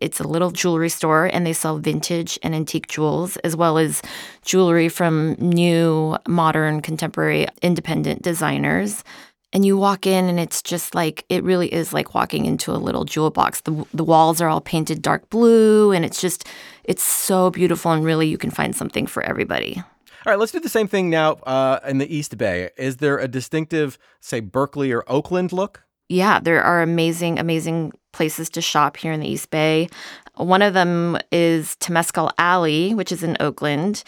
It's 0.00 0.20
a 0.20 0.28
little 0.28 0.50
jewelry 0.50 0.88
store 0.88 1.26
and 1.26 1.46
they 1.46 1.52
sell 1.52 1.78
vintage 1.78 2.38
and 2.42 2.54
antique 2.54 2.88
jewels 2.88 3.36
as 3.38 3.56
well 3.56 3.78
as 3.78 4.02
jewelry 4.44 4.88
from 4.88 5.34
new, 5.34 6.16
modern, 6.26 6.80
contemporary, 6.80 7.46
independent 7.62 8.22
designers. 8.22 9.04
And 9.52 9.64
you 9.64 9.78
walk 9.78 10.06
in 10.06 10.26
and 10.26 10.38
it's 10.38 10.62
just 10.62 10.94
like 10.94 11.24
it 11.28 11.42
really 11.42 11.72
is 11.72 11.92
like 11.92 12.14
walking 12.14 12.44
into 12.44 12.70
a 12.72 12.76
little 12.76 13.04
jewel 13.04 13.30
box. 13.30 13.62
The 13.62 13.86
the 13.94 14.04
walls 14.04 14.40
are 14.40 14.48
all 14.48 14.60
painted 14.60 15.00
dark 15.00 15.30
blue 15.30 15.92
and 15.92 16.04
it's 16.04 16.20
just 16.20 16.46
it's 16.84 17.02
so 17.02 17.50
beautiful 17.50 17.92
and 17.92 18.04
really 18.04 18.28
you 18.28 18.38
can 18.38 18.50
find 18.50 18.76
something 18.76 19.06
for 19.06 19.22
everybody. 19.22 19.82
All 20.26 20.32
right, 20.32 20.38
let's 20.38 20.52
do 20.52 20.60
the 20.60 20.68
same 20.68 20.88
thing 20.88 21.08
now 21.08 21.34
uh, 21.44 21.80
in 21.86 21.98
the 21.98 22.14
East 22.14 22.36
Bay. 22.36 22.70
Is 22.76 22.98
there 22.98 23.18
a 23.18 23.28
distinctive, 23.28 23.98
say, 24.20 24.40
Berkeley 24.40 24.92
or 24.92 25.02
Oakland 25.06 25.52
look? 25.52 25.84
Yeah, 26.08 26.40
there 26.40 26.62
are 26.62 26.82
amazing, 26.82 27.38
amazing 27.38 27.92
places 28.12 28.48
to 28.50 28.62
shop 28.62 28.96
here 28.96 29.12
in 29.12 29.20
the 29.20 29.28
East 29.28 29.50
Bay. 29.50 29.88
One 30.36 30.62
of 30.62 30.72
them 30.72 31.18
is 31.30 31.76
Temescal 31.80 32.32
Alley, 32.38 32.94
which 32.94 33.12
is 33.12 33.22
in 33.22 33.36
Oakland. 33.40 34.04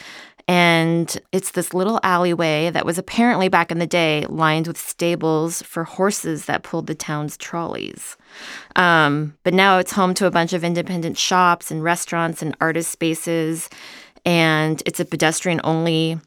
And 0.48 1.16
it's 1.30 1.52
this 1.52 1.74
little 1.74 2.00
alleyway 2.02 2.70
that 2.70 2.84
was 2.84 2.98
apparently 2.98 3.48
back 3.48 3.70
in 3.70 3.78
the 3.78 3.86
day 3.86 4.26
lined 4.28 4.66
with 4.66 4.78
stables 4.78 5.62
for 5.62 5.84
horses 5.84 6.46
that 6.46 6.64
pulled 6.64 6.88
the 6.88 6.94
town's 6.94 7.36
trolleys. 7.36 8.16
Um, 8.74 9.36
but 9.44 9.54
now 9.54 9.78
it's 9.78 9.92
home 9.92 10.12
to 10.14 10.26
a 10.26 10.30
bunch 10.30 10.52
of 10.52 10.64
independent 10.64 11.18
shops 11.18 11.70
and 11.70 11.84
restaurants 11.84 12.42
and 12.42 12.56
artist 12.60 12.90
spaces. 12.90 13.68
And 14.24 14.82
it's 14.86 14.98
a 14.98 15.04
pedestrian 15.04 15.60
only 15.62 16.18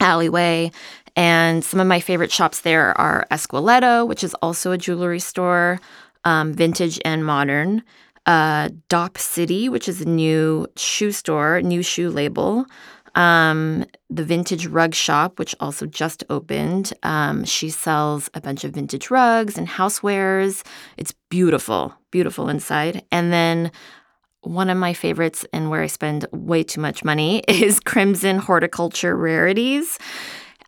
alleyway. 0.00 0.70
And 1.16 1.64
some 1.64 1.80
of 1.80 1.86
my 1.86 2.00
favorite 2.00 2.32
shops 2.32 2.60
there 2.60 2.98
are 2.98 3.26
Esqueleto, 3.30 4.06
which 4.06 4.24
is 4.24 4.34
also 4.34 4.72
a 4.72 4.78
jewelry 4.78 5.20
store, 5.20 5.78
um, 6.24 6.52
vintage 6.52 7.00
and 7.04 7.24
modern. 7.24 7.82
Uh, 8.24 8.68
Dop 8.88 9.18
City, 9.18 9.68
which 9.68 9.88
is 9.88 10.00
a 10.00 10.08
new 10.08 10.66
shoe 10.76 11.10
store, 11.10 11.60
new 11.60 11.82
shoe 11.82 12.08
label. 12.08 12.66
Um, 13.14 13.84
the 14.08 14.24
Vintage 14.24 14.66
Rug 14.66 14.94
Shop, 14.94 15.38
which 15.38 15.54
also 15.60 15.86
just 15.86 16.24
opened. 16.30 16.94
Um, 17.02 17.44
she 17.44 17.68
sells 17.68 18.30
a 18.32 18.40
bunch 18.40 18.64
of 18.64 18.72
vintage 18.72 19.10
rugs 19.10 19.58
and 19.58 19.68
housewares. 19.68 20.64
It's 20.96 21.12
beautiful, 21.28 21.94
beautiful 22.10 22.48
inside. 22.48 23.04
And 23.12 23.32
then 23.32 23.70
one 24.40 24.70
of 24.70 24.78
my 24.78 24.92
favorites 24.92 25.44
and 25.52 25.70
where 25.70 25.82
I 25.82 25.86
spend 25.86 26.26
way 26.32 26.62
too 26.62 26.80
much 26.80 27.04
money 27.04 27.40
is 27.48 27.80
Crimson 27.80 28.38
Horticulture 28.38 29.16
Rarities. 29.16 29.98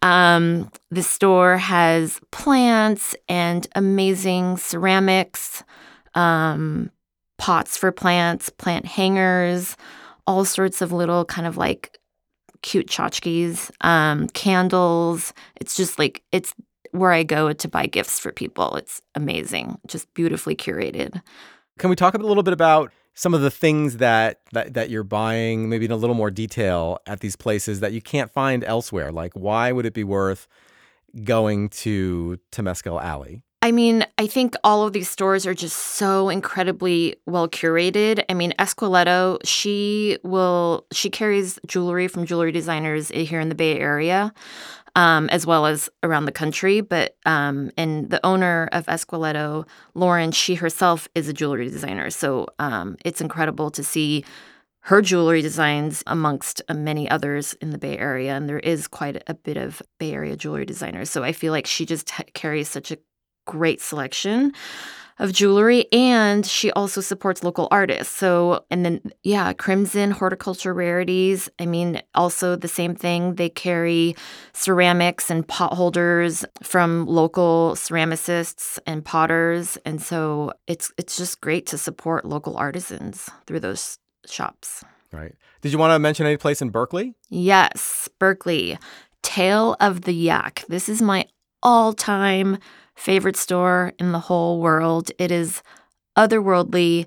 Um, 0.05 0.70
the 0.90 1.02
store 1.02 1.57
has 1.57 2.20
plants 2.30 3.16
and 3.26 3.66
amazing 3.74 4.59
ceramics, 4.59 5.64
um, 6.14 6.90
pots 7.38 7.78
for 7.78 7.90
plants, 7.90 8.50
plant 8.50 8.84
hangers, 8.84 9.78
all 10.26 10.44
sorts 10.44 10.82
of 10.82 10.92
little 10.92 11.24
kind 11.24 11.46
of 11.46 11.57
like 11.57 11.98
cute 12.61 12.86
tchotchkes, 12.86 13.70
um, 13.80 14.28
candles. 14.28 15.32
It's 15.57 15.74
just 15.74 15.98
like, 15.98 16.22
it's 16.32 16.55
where 16.90 17.12
I 17.12 17.22
go 17.22 17.55
to 17.55 17.68
buy 17.68 17.86
gifts 17.86 18.20
for 18.20 18.30
people. 18.30 18.76
It's 18.76 19.00
amazing, 19.14 19.78
just 19.86 20.12
beautifully 20.12 20.55
curated. 20.55 21.22
Can 21.78 21.88
we 21.88 21.96
talk 21.96 22.12
a 22.12 22.18
little 22.18 22.42
bit 22.42 22.52
about 22.52 22.92
some 23.15 23.33
of 23.33 23.41
the 23.41 23.51
things 23.51 23.99
that, 23.99 24.41
that 24.53 24.75
that 24.75 24.91
you're 24.91 25.05
buying, 25.05 25.69
maybe 25.69 25.85
in 25.85 25.93
a 25.93 25.97
little 25.97 26.17
more 26.17 26.31
detail 26.31 26.99
at 27.07 27.21
these 27.21 27.37
places 27.37 27.81
that 27.81 27.93
you 27.93 28.03
can't 28.03 28.33
find 28.33 28.65
elsewhere? 28.65 29.12
Like, 29.12 29.33
why 29.35 29.71
would 29.71 29.87
it 29.87 29.95
be 29.95 30.05
worth 30.05 30.49
going 31.23 31.69
to 31.69 32.39
Temescal 32.51 33.01
Alley? 33.01 33.43
I 33.65 33.73
mean, 33.73 34.05
I 34.19 34.27
think 34.27 34.57
all 34.62 34.87
of 34.87 34.93
these 34.93 35.09
stores 35.09 35.47
are 35.47 35.55
just 35.55 35.79
so 35.79 36.29
incredibly 36.29 37.17
well 37.25 37.49
curated. 37.49 38.23
I 38.29 38.35
mean, 38.35 38.53
Esqueleto, 38.59 39.39
she 39.43 40.19
will 40.23 40.85
she 40.93 41.09
carries 41.09 41.59
jewelry 41.67 42.07
from 42.09 42.27
jewelry 42.27 42.53
designers 42.53 43.09
here 43.09 43.41
in 43.41 43.49
the 43.49 43.55
Bay 43.55 43.81
Area, 43.81 44.35
um, 44.97 45.31
as 45.31 45.47
well 45.47 45.65
as 45.65 45.89
around 46.03 46.27
the 46.27 46.31
country. 46.31 46.83
But 46.83 47.17
um, 47.25 47.71
and 47.79 48.11
the 48.11 48.21
owner 48.23 48.69
of 48.73 48.85
Esqueleto, 48.85 49.67
Lauren, 49.95 50.31
she 50.31 50.57
herself 50.57 51.09
is 51.15 51.31
a 51.31 51.33
jewelry 51.33 51.71
designer. 51.71 52.11
So 52.11 52.49
um, 52.59 52.99
it's 53.03 53.23
incredible 53.23 53.71
to 53.71 53.83
see 53.83 54.27
her 54.81 55.01
jewelry 55.01 55.41
designs 55.41 56.03
amongst 56.07 56.61
many 56.69 57.09
others 57.09 57.55
in 57.62 57.71
the 57.71 57.79
Bay 57.79 57.97
Area. 57.97 58.37
And 58.37 58.47
there 58.47 58.59
is 58.59 58.87
quite 58.87 59.23
a 59.27 59.33
bit 59.33 59.57
of 59.57 59.81
Bay 59.99 60.12
Area 60.12 60.37
jewelry 60.37 60.67
designers. 60.67 61.09
So 61.09 61.25
I 61.25 61.33
feel 61.33 61.51
like 61.51 61.67
she 61.67 61.87
just 61.87 62.12
carries 62.35 62.69
such 62.69 62.91
a 62.91 62.99
great 63.45 63.80
selection 63.80 64.53
of 65.18 65.32
jewelry 65.32 65.86
and 65.92 66.45
she 66.45 66.70
also 66.72 67.01
supports 67.01 67.45
local 67.45 67.68
artists. 67.70 68.14
So, 68.14 68.64
and 68.70 68.84
then, 68.84 69.01
yeah, 69.22 69.53
Crimson 69.53 70.11
Horticulture 70.11 70.74
Rarities. 70.74 71.49
I 71.59 71.66
mean, 71.66 72.03
also 72.14 72.57
the 72.57 72.68
same 72.68 72.95
thing. 72.95 73.36
They 73.36 73.49
carry 73.49 74.16
ceramics 74.53 75.30
and 75.30 75.47
pot 75.47 75.74
holders 75.74 76.45
from 76.62 77.07
local 77.07 77.72
ceramicists 77.76 78.78
and 78.86 79.05
potters. 79.05 79.78
And 79.84 80.03
so 80.03 80.53
it's 80.66 80.92
it's 80.99 81.16
just 81.16 81.40
great 81.40 81.66
to 81.66 81.78
support 81.78 82.24
local 82.24 82.57
artisans 82.57 83.30
through 83.47 83.61
those 83.61 83.99
shops. 84.26 84.82
Right. 85.12 85.34
Did 85.61 85.72
you 85.72 85.78
want 85.78 85.92
to 85.92 85.99
mention 85.99 86.26
any 86.26 86.36
place 86.36 86.61
in 86.61 86.70
Berkeley? 86.70 87.14
Yes, 87.30 88.09
Berkeley. 88.18 88.78
Tail 89.22 89.76
of 89.80 90.03
the 90.03 90.12
Yak. 90.12 90.64
This 90.68 90.88
is 90.88 91.01
my 91.01 91.26
all-time 91.62 92.59
favorite 92.95 93.36
store 93.36 93.92
in 93.99 94.12
the 94.12 94.18
whole 94.18 94.61
world. 94.61 95.11
It 95.18 95.30
is 95.30 95.62
otherworldly. 96.16 97.07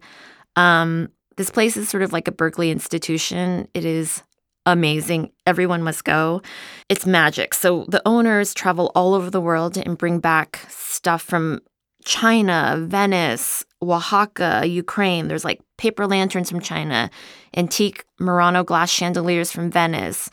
Um, 0.55 1.09
this 1.37 1.49
place 1.49 1.77
is 1.77 1.89
sort 1.89 2.03
of 2.03 2.13
like 2.13 2.27
a 2.27 2.31
Berkeley 2.31 2.71
institution. 2.71 3.67
It 3.73 3.85
is 3.85 4.23
amazing. 4.65 5.31
Everyone 5.45 5.81
must 5.81 6.03
go. 6.03 6.41
It's 6.89 7.05
magic. 7.05 7.53
So 7.53 7.85
the 7.87 8.01
owners 8.05 8.53
travel 8.53 8.91
all 8.95 9.13
over 9.13 9.29
the 9.29 9.41
world 9.41 9.77
and 9.77 9.97
bring 9.97 10.19
back 10.19 10.65
stuff 10.67 11.21
from 11.21 11.61
China, 12.03 12.77
Venice, 12.87 13.63
Oaxaca, 13.81 14.63
Ukraine. 14.65 15.27
There's 15.27 15.45
like 15.45 15.61
paper 15.77 16.07
lanterns 16.07 16.49
from 16.49 16.59
China, 16.59 17.09
antique 17.55 18.05
Murano 18.19 18.63
glass 18.63 18.89
chandeliers 18.89 19.51
from 19.51 19.71
Venice 19.71 20.29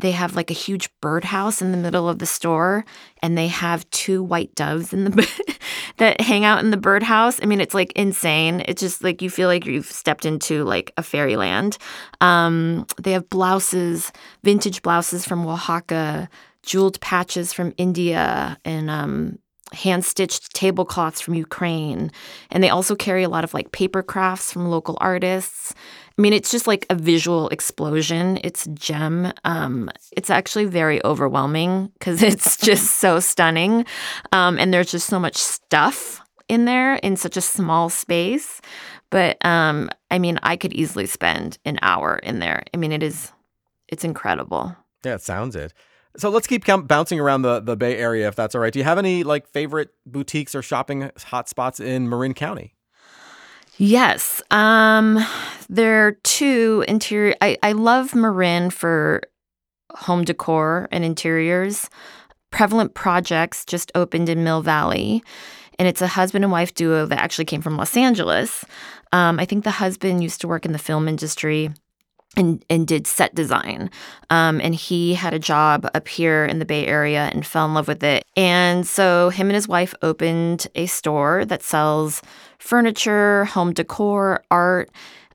they 0.00 0.12
have 0.12 0.36
like 0.36 0.50
a 0.50 0.54
huge 0.54 0.88
birdhouse 1.00 1.60
in 1.60 1.72
the 1.72 1.78
middle 1.78 2.08
of 2.08 2.18
the 2.18 2.26
store 2.26 2.84
and 3.22 3.36
they 3.36 3.48
have 3.48 3.88
two 3.90 4.22
white 4.22 4.54
doves 4.54 4.92
in 4.92 5.04
the 5.04 5.56
that 5.98 6.20
hang 6.20 6.44
out 6.44 6.60
in 6.60 6.70
the 6.70 6.76
birdhouse. 6.76 7.40
I 7.42 7.46
mean, 7.46 7.60
it's 7.60 7.74
like 7.74 7.92
insane. 7.92 8.62
It's 8.66 8.80
just 8.80 9.04
like 9.04 9.22
you 9.22 9.30
feel 9.30 9.48
like 9.48 9.66
you've 9.66 9.86
stepped 9.86 10.24
into 10.24 10.64
like 10.64 10.92
a 10.96 11.02
fairyland. 11.02 11.78
Um, 12.20 12.86
they 13.00 13.12
have 13.12 13.28
blouses, 13.30 14.12
vintage 14.42 14.82
blouses 14.82 15.26
from 15.26 15.46
Oaxaca, 15.46 16.28
jeweled 16.62 17.00
patches 17.00 17.52
from 17.52 17.74
India, 17.76 18.58
and 18.64 18.90
um, 18.90 19.38
hand 19.72 20.04
stitched 20.04 20.54
tablecloths 20.54 21.20
from 21.20 21.34
Ukraine. 21.34 22.10
And 22.50 22.62
they 22.62 22.70
also 22.70 22.94
carry 22.96 23.22
a 23.22 23.28
lot 23.28 23.44
of 23.44 23.54
like 23.54 23.72
paper 23.72 24.02
crafts 24.02 24.52
from 24.52 24.68
local 24.68 24.96
artists. 25.00 25.74
I 26.20 26.22
mean, 26.22 26.34
it's 26.34 26.50
just 26.50 26.66
like 26.66 26.84
a 26.90 26.94
visual 26.94 27.48
explosion. 27.48 28.38
It's 28.44 28.66
gem. 28.74 29.32
Um, 29.44 29.90
it's 30.14 30.28
actually 30.28 30.66
very 30.66 31.02
overwhelming 31.02 31.90
because 31.94 32.22
it's 32.30 32.58
just 32.58 32.98
so 32.98 33.20
stunning. 33.20 33.86
Um, 34.30 34.58
and 34.58 34.74
there's 34.74 34.90
just 34.90 35.06
so 35.06 35.18
much 35.18 35.38
stuff 35.38 36.20
in 36.46 36.66
there 36.66 36.96
in 36.96 37.16
such 37.16 37.38
a 37.38 37.40
small 37.40 37.88
space. 37.88 38.60
But 39.08 39.42
um, 39.46 39.88
I 40.10 40.18
mean, 40.18 40.38
I 40.42 40.56
could 40.56 40.74
easily 40.74 41.06
spend 41.06 41.56
an 41.64 41.78
hour 41.80 42.16
in 42.16 42.38
there. 42.38 42.64
I 42.74 42.76
mean, 42.76 42.92
it 42.92 43.02
is, 43.02 43.32
it's 43.88 44.04
incredible. 44.04 44.76
Yeah, 45.02 45.14
it 45.14 45.22
sounds 45.22 45.56
it. 45.56 45.72
So 46.18 46.28
let's 46.28 46.46
keep 46.46 46.66
bouncing 46.66 47.18
around 47.18 47.42
the, 47.42 47.60
the 47.60 47.78
Bay 47.78 47.96
Area 47.96 48.28
if 48.28 48.36
that's 48.36 48.54
all 48.54 48.60
right. 48.60 48.74
Do 48.74 48.78
you 48.78 48.84
have 48.84 48.98
any 48.98 49.24
like 49.24 49.48
favorite 49.48 49.88
boutiques 50.04 50.54
or 50.54 50.60
shopping 50.60 51.10
hotspots 51.16 51.82
in 51.82 52.10
Marin 52.10 52.34
County? 52.34 52.74
Yes. 53.80 54.42
Um, 54.50 55.24
there 55.70 56.06
are 56.06 56.12
two 56.22 56.84
interior. 56.86 57.34
I, 57.40 57.56
I 57.62 57.72
love 57.72 58.14
Marin 58.14 58.68
for 58.68 59.22
home 59.92 60.22
decor 60.22 60.86
and 60.92 61.02
interiors. 61.02 61.88
Prevalent 62.50 62.92
Projects 62.92 63.64
just 63.64 63.90
opened 63.94 64.28
in 64.28 64.44
Mill 64.44 64.60
Valley, 64.60 65.24
and 65.78 65.88
it's 65.88 66.02
a 66.02 66.08
husband 66.08 66.44
and 66.44 66.52
wife 66.52 66.74
duo 66.74 67.06
that 67.06 67.20
actually 67.20 67.46
came 67.46 67.62
from 67.62 67.78
Los 67.78 67.96
Angeles. 67.96 68.66
Um, 69.12 69.40
I 69.40 69.46
think 69.46 69.64
the 69.64 69.70
husband 69.70 70.22
used 70.22 70.42
to 70.42 70.48
work 70.48 70.66
in 70.66 70.72
the 70.72 70.78
film 70.78 71.08
industry 71.08 71.70
and, 72.36 72.64
and 72.70 72.86
did 72.86 73.06
set 73.06 73.34
design. 73.34 73.90
Um, 74.30 74.60
and 74.60 74.74
he 74.74 75.14
had 75.14 75.34
a 75.34 75.38
job 75.38 75.88
up 75.94 76.06
here 76.08 76.44
in 76.44 76.58
the 76.58 76.64
Bay 76.64 76.86
Area 76.86 77.28
and 77.32 77.44
fell 77.44 77.66
in 77.66 77.74
love 77.74 77.88
with 77.88 78.02
it. 78.04 78.24
And 78.36 78.86
so 78.86 79.30
him 79.30 79.48
and 79.48 79.54
his 79.54 79.68
wife 79.68 79.94
opened 80.02 80.66
a 80.74 80.86
store 80.86 81.44
that 81.44 81.62
sells 81.62 82.22
furniture, 82.58 83.46
home 83.46 83.72
decor, 83.72 84.44
art. 84.50 84.90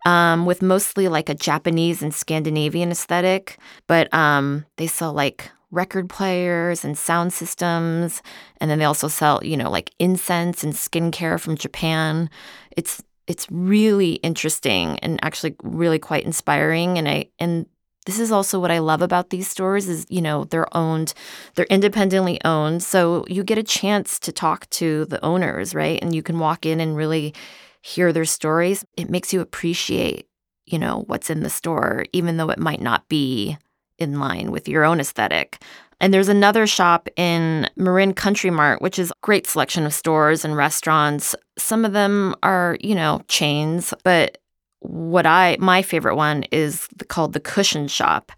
Um, 0.08 0.46
with 0.46 0.62
mostly 0.62 1.08
like 1.08 1.30
a 1.30 1.34
Japanese 1.34 2.04
and 2.04 2.14
Scandinavian 2.14 2.91
aesthetic, 2.91 3.58
but 3.88 4.14
um, 4.14 4.64
they 4.78 4.86
sell 4.86 5.14
like 5.14 5.50
record 5.72 6.10
players 6.10 6.86
and 6.86 6.96
sound 6.96 7.34
systems, 7.34 8.22
and 8.62 8.70
then 8.70 8.78
they 8.78 8.86
also 8.86 9.08
sell, 9.08 9.43
you 9.43 9.58
know, 9.58 9.72
like 9.72 9.89
incense 9.98 10.64
and 10.64 10.74
skincare 10.74 11.39
from 11.39 11.58
Japan. 11.58 12.30
It's 12.78 13.02
it's 13.28 13.48
really 13.50 14.14
interesting 14.16 15.00
and 15.00 15.20
actually 15.24 15.56
really 15.64 16.00
quite 16.00 16.26
inspiring 16.26 16.98
and 16.98 17.08
I 17.08 17.30
and 17.40 17.66
this 18.06 18.20
is 18.20 18.32
also 18.32 18.60
what 18.60 18.72
I 18.72 18.80
love 18.80 19.02
about 19.02 19.32
these 19.32 19.48
stores 19.48 19.90
is, 19.90 20.06
you 20.10 20.22
know, 20.22 20.44
they're 20.46 20.78
owned, 20.78 21.14
they're 21.56 21.66
independently 21.66 22.40
owned. 22.46 22.84
So 22.84 23.26
you 23.28 23.44
get 23.44 23.58
a 23.58 23.64
chance 23.64 24.20
to 24.20 24.32
talk 24.32 24.70
to 24.72 25.06
the 25.06 25.24
owners, 25.26 25.74
right? 25.74 26.00
And 26.02 26.14
you 26.14 26.22
can 26.22 26.38
walk 26.38 26.66
in 26.66 26.80
and 26.80 26.96
really 26.96 27.34
hear 27.82 28.14
their 28.14 28.26
stories. 28.26 28.86
It 28.96 29.10
makes 29.10 29.34
you 29.34 29.42
appreciate, 29.42 30.28
you 30.66 30.78
know, 30.78 31.04
what's 31.08 31.32
in 31.32 31.42
the 31.42 31.50
store, 31.50 32.06
even 32.14 32.38
though 32.38 32.50
it 32.50 32.60
might 32.60 32.82
not 32.82 33.10
be 33.10 33.58
in 33.98 34.20
line 34.20 34.52
with 34.52 34.68
your 34.68 34.84
own 34.84 35.00
aesthetic. 35.00 35.62
And 36.02 36.14
there's 36.14 36.30
another 36.30 36.68
shop 36.68 37.08
in 37.16 37.70
Marin 37.76 38.14
Country 38.14 38.50
Mart, 38.50 38.82
which 38.82 39.00
is 39.00 39.12
a 39.12 39.16
great 39.22 39.48
selection 39.48 39.86
of 39.86 39.93
stores 39.93 40.43
and 40.43 40.56
restaurants. 40.56 41.36
Some 41.58 41.86
of 41.86 41.93
them 41.93 42.36
are, 42.43 42.78
you 42.82 42.96
know, 42.96 43.22
chains, 43.28 43.93
but 44.04 44.38
what 44.80 45.26
I 45.26 45.58
my 45.60 45.82
favorite 45.82 46.16
one 46.16 46.43
is 46.52 46.88
called 47.08 47.34
the 47.34 47.39
Cushion 47.39 47.88
Shop. 47.88 48.32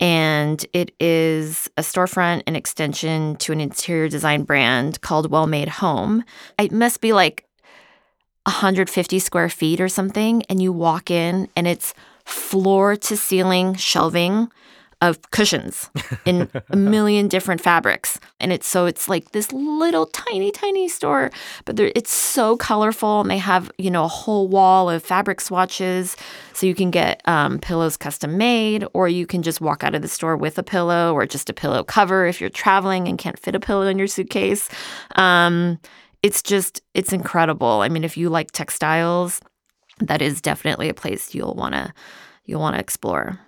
And 0.00 0.64
it 0.72 0.92
is 0.98 1.68
a 1.76 1.82
storefront 1.82 2.42
and 2.46 2.56
extension 2.56 3.36
to 3.36 3.52
an 3.52 3.60
interior 3.60 4.08
design 4.08 4.42
brand 4.42 5.00
called 5.02 5.30
Well 5.30 5.46
Made 5.46 5.68
Home. 5.68 6.24
It 6.58 6.72
must 6.72 7.00
be 7.00 7.12
like 7.12 7.46
150 8.46 9.18
square 9.20 9.48
feet 9.48 9.80
or 9.80 9.88
something. 9.88 10.42
And 10.48 10.60
you 10.60 10.72
walk 10.72 11.10
in 11.10 11.48
and 11.54 11.68
it's 11.68 11.94
floor 12.24 12.96
to 12.96 13.16
ceiling 13.16 13.74
shelving 13.74 14.50
of 15.08 15.30
cushions 15.30 15.90
in 16.24 16.50
a 16.70 16.76
million 16.76 17.28
different 17.28 17.60
fabrics. 17.60 18.18
And 18.40 18.52
it's 18.52 18.66
so 18.66 18.86
it's 18.86 19.08
like 19.08 19.32
this 19.32 19.52
little 19.52 20.06
tiny, 20.06 20.50
tiny 20.50 20.88
store, 20.88 21.30
but 21.64 21.78
it's 21.78 22.12
so 22.12 22.56
colorful. 22.56 23.20
And 23.20 23.30
they 23.30 23.38
have, 23.38 23.70
you 23.78 23.90
know, 23.90 24.04
a 24.04 24.08
whole 24.08 24.48
wall 24.48 24.90
of 24.90 25.02
fabric 25.02 25.40
swatches. 25.40 26.16
So 26.52 26.66
you 26.66 26.74
can 26.74 26.90
get 26.90 27.20
um, 27.26 27.58
pillows 27.58 27.96
custom 27.96 28.36
made, 28.36 28.84
or 28.94 29.08
you 29.08 29.26
can 29.26 29.42
just 29.42 29.60
walk 29.60 29.84
out 29.84 29.94
of 29.94 30.02
the 30.02 30.08
store 30.08 30.36
with 30.36 30.58
a 30.58 30.62
pillow 30.62 31.14
or 31.14 31.26
just 31.26 31.50
a 31.50 31.54
pillow 31.54 31.82
cover 31.82 32.26
if 32.26 32.40
you're 32.40 32.50
traveling 32.50 33.08
and 33.08 33.18
can't 33.18 33.38
fit 33.38 33.54
a 33.54 33.60
pillow 33.60 33.86
in 33.86 33.98
your 33.98 34.08
suitcase. 34.08 34.68
Um, 35.16 35.78
it's 36.22 36.42
just, 36.42 36.80
it's 36.94 37.12
incredible. 37.12 37.82
I 37.82 37.88
mean, 37.88 38.04
if 38.04 38.16
you 38.16 38.30
like 38.30 38.52
textiles, 38.52 39.40
that 40.00 40.22
is 40.22 40.40
definitely 40.40 40.88
a 40.88 40.94
place 40.94 41.34
you'll 41.34 41.54
want 41.54 41.74
to 41.74 41.92
you'll 42.46 42.60
want 42.60 42.74
to 42.76 42.80
explore. 42.80 43.38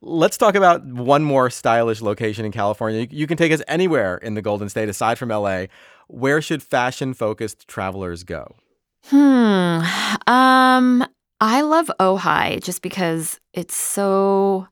Let's 0.00 0.36
talk 0.36 0.54
about 0.54 0.84
one 0.84 1.24
more 1.24 1.50
stylish 1.50 2.00
location 2.00 2.44
in 2.44 2.52
California. 2.52 3.06
You 3.10 3.26
can 3.26 3.36
take 3.36 3.52
us 3.52 3.62
anywhere 3.68 4.18
in 4.18 4.34
the 4.34 4.42
Golden 4.42 4.68
State 4.68 4.88
aside 4.88 5.18
from 5.18 5.30
LA. 5.30 5.66
Where 6.08 6.40
should 6.40 6.62
fashion 6.62 7.14
focused 7.14 7.68
travelers 7.68 8.22
go? 8.24 8.56
Hmm. 9.04 9.80
Um, 10.26 11.06
I 11.40 11.62
love 11.62 11.90
Ojai 12.00 12.62
just 12.62 12.82
because 12.82 13.40
it's 13.52 13.76
so 13.76 14.68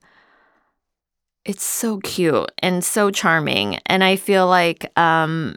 it's 1.45 1.65
so 1.65 1.99
cute 2.01 2.51
and 2.59 2.85
so 2.85 3.11
charming. 3.11 3.77
And 3.87 4.03
I 4.03 4.17
feel 4.17 4.47
like 4.49 4.91
um 4.99 5.57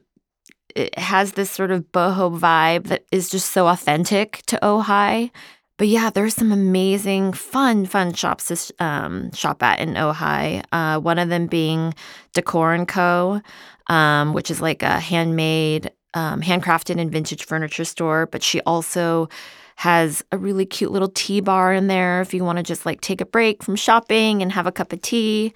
it 0.76 0.98
has 0.98 1.34
this 1.34 1.50
sort 1.50 1.72
of 1.72 1.92
boho 1.92 2.38
vibe 2.38 2.88
that 2.88 3.06
is 3.12 3.30
just 3.30 3.52
so 3.52 3.68
authentic 3.68 4.44
to 4.46 4.60
Ojai. 4.62 5.32
But 5.80 5.88
yeah, 5.88 6.10
there's 6.10 6.36
some 6.36 6.52
amazing, 6.52 7.32
fun, 7.32 7.86
fun 7.86 8.12
shops 8.12 8.50
to 8.50 8.84
um, 8.84 9.32
shop 9.32 9.64
at 9.64 9.80
in 9.80 9.94
Ojai. 9.94 10.62
Uh, 10.74 11.00
one 11.00 11.18
of 11.18 11.30
them 11.30 11.48
being 11.48 11.94
Decor 12.34 12.74
and 12.74 12.86
Co., 12.86 13.42
um, 13.88 14.34
which 14.34 14.52
is 14.52 14.60
like 14.62 14.84
a 14.84 15.00
handmade, 15.00 15.90
um, 16.14 16.42
handcrafted 16.42 17.00
and 17.00 17.10
vintage 17.10 17.46
furniture 17.46 17.86
store. 17.86 18.26
But 18.26 18.44
she 18.44 18.60
also 18.62 19.30
has 19.78 20.22
a 20.34 20.38
really 20.38 20.66
cute 20.66 20.92
little 20.92 21.08
tea 21.08 21.40
bar 21.40 21.72
in 21.72 21.88
there 21.88 22.20
if 22.20 22.34
you 22.34 22.44
want 22.44 22.58
to 22.58 22.64
just 22.64 22.86
like 22.86 23.00
take 23.00 23.22
a 23.22 23.26
break 23.26 23.64
from 23.64 23.78
shopping 23.78 24.42
and 24.42 24.52
have 24.52 24.68
a 24.68 24.74
cup 24.74 24.92
of 24.92 25.02
tea. 25.02 25.54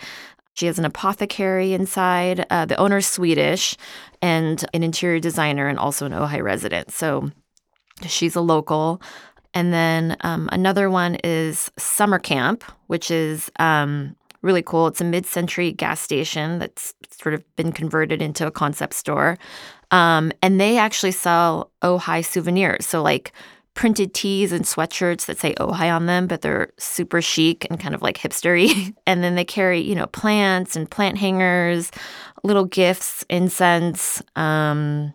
She 0.54 0.68
has 0.68 0.80
an 0.80 0.86
apothecary 0.86 1.74
inside. 1.74 2.46
Uh, 2.50 2.66
the 2.66 2.78
owner's 2.78 3.08
Swedish 3.08 3.76
and 4.22 4.64
an 4.74 4.84
interior 4.84 5.20
designer 5.20 5.68
and 5.68 5.78
also 5.78 6.06
an 6.06 6.14
Ojai 6.14 6.42
resident. 6.42 6.92
So 6.92 7.30
she's 8.08 8.38
a 8.38 8.42
local. 8.42 9.02
And 9.54 9.74
then 9.74 10.18
um, 10.22 10.50
another 10.52 10.90
one 10.90 11.16
is 11.24 11.72
Summer 11.78 12.20
Camp, 12.20 12.64
which 12.88 13.12
is 13.12 13.52
um, 13.60 14.16
really 14.42 14.62
cool. 14.62 14.88
It's 14.88 15.02
a 15.02 15.06
mid 15.06 15.26
century 15.26 15.72
gas 15.72 16.00
station 16.00 16.60
that's 16.60 16.94
sort 17.10 17.34
of 17.36 17.56
been 17.56 17.72
converted 17.72 18.22
into 18.22 18.46
a 18.46 18.52
concept 18.52 18.94
store. 18.94 19.38
Um, 19.92 20.32
and 20.42 20.60
they 20.60 20.78
actually 20.78 21.12
sell 21.12 21.72
Ojai 21.82 22.26
souvenirs. 22.26 22.86
So, 22.86 23.02
like 23.02 23.32
printed 23.76 24.14
tees 24.14 24.52
and 24.52 24.66
sweatshirts 24.66 25.26
that 25.26 25.40
say 25.40 25.56
Ojai 25.56 25.96
on 25.96 26.06
them, 26.06 26.28
but 26.28 26.42
they're 26.42 26.72
super 26.78 27.22
chic 27.22 27.66
and 27.70 27.80
kind 27.80 27.96
of 27.96 28.02
like 28.02 28.18
hipstery. 28.18 28.94
and 29.08 29.24
then 29.24 29.36
they 29.36 29.46
carry, 29.46 29.80
you 29.80 29.96
know, 29.96 30.08
plants 30.08 30.76
and 30.76 30.90
plant 30.90 31.18
hangers, 31.18 31.92
little 32.44 32.66
gifts, 32.66 33.26
incense, 33.30 34.22
um, 34.36 35.14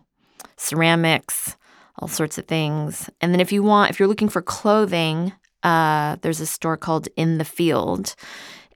ceramics 0.57 1.55
all 1.99 2.07
sorts 2.07 2.37
of 2.37 2.45
things. 2.45 3.09
And 3.21 3.33
then 3.33 3.39
if 3.39 3.51
you 3.51 3.61
want, 3.61 3.91
if 3.91 3.99
you're 3.99 4.07
looking 4.07 4.29
for 4.29 4.41
clothing, 4.41 5.33
uh, 5.63 6.15
there's 6.21 6.39
a 6.39 6.45
store 6.45 6.77
called 6.77 7.07
In 7.15 7.37
the 7.37 7.45
Field, 7.45 8.15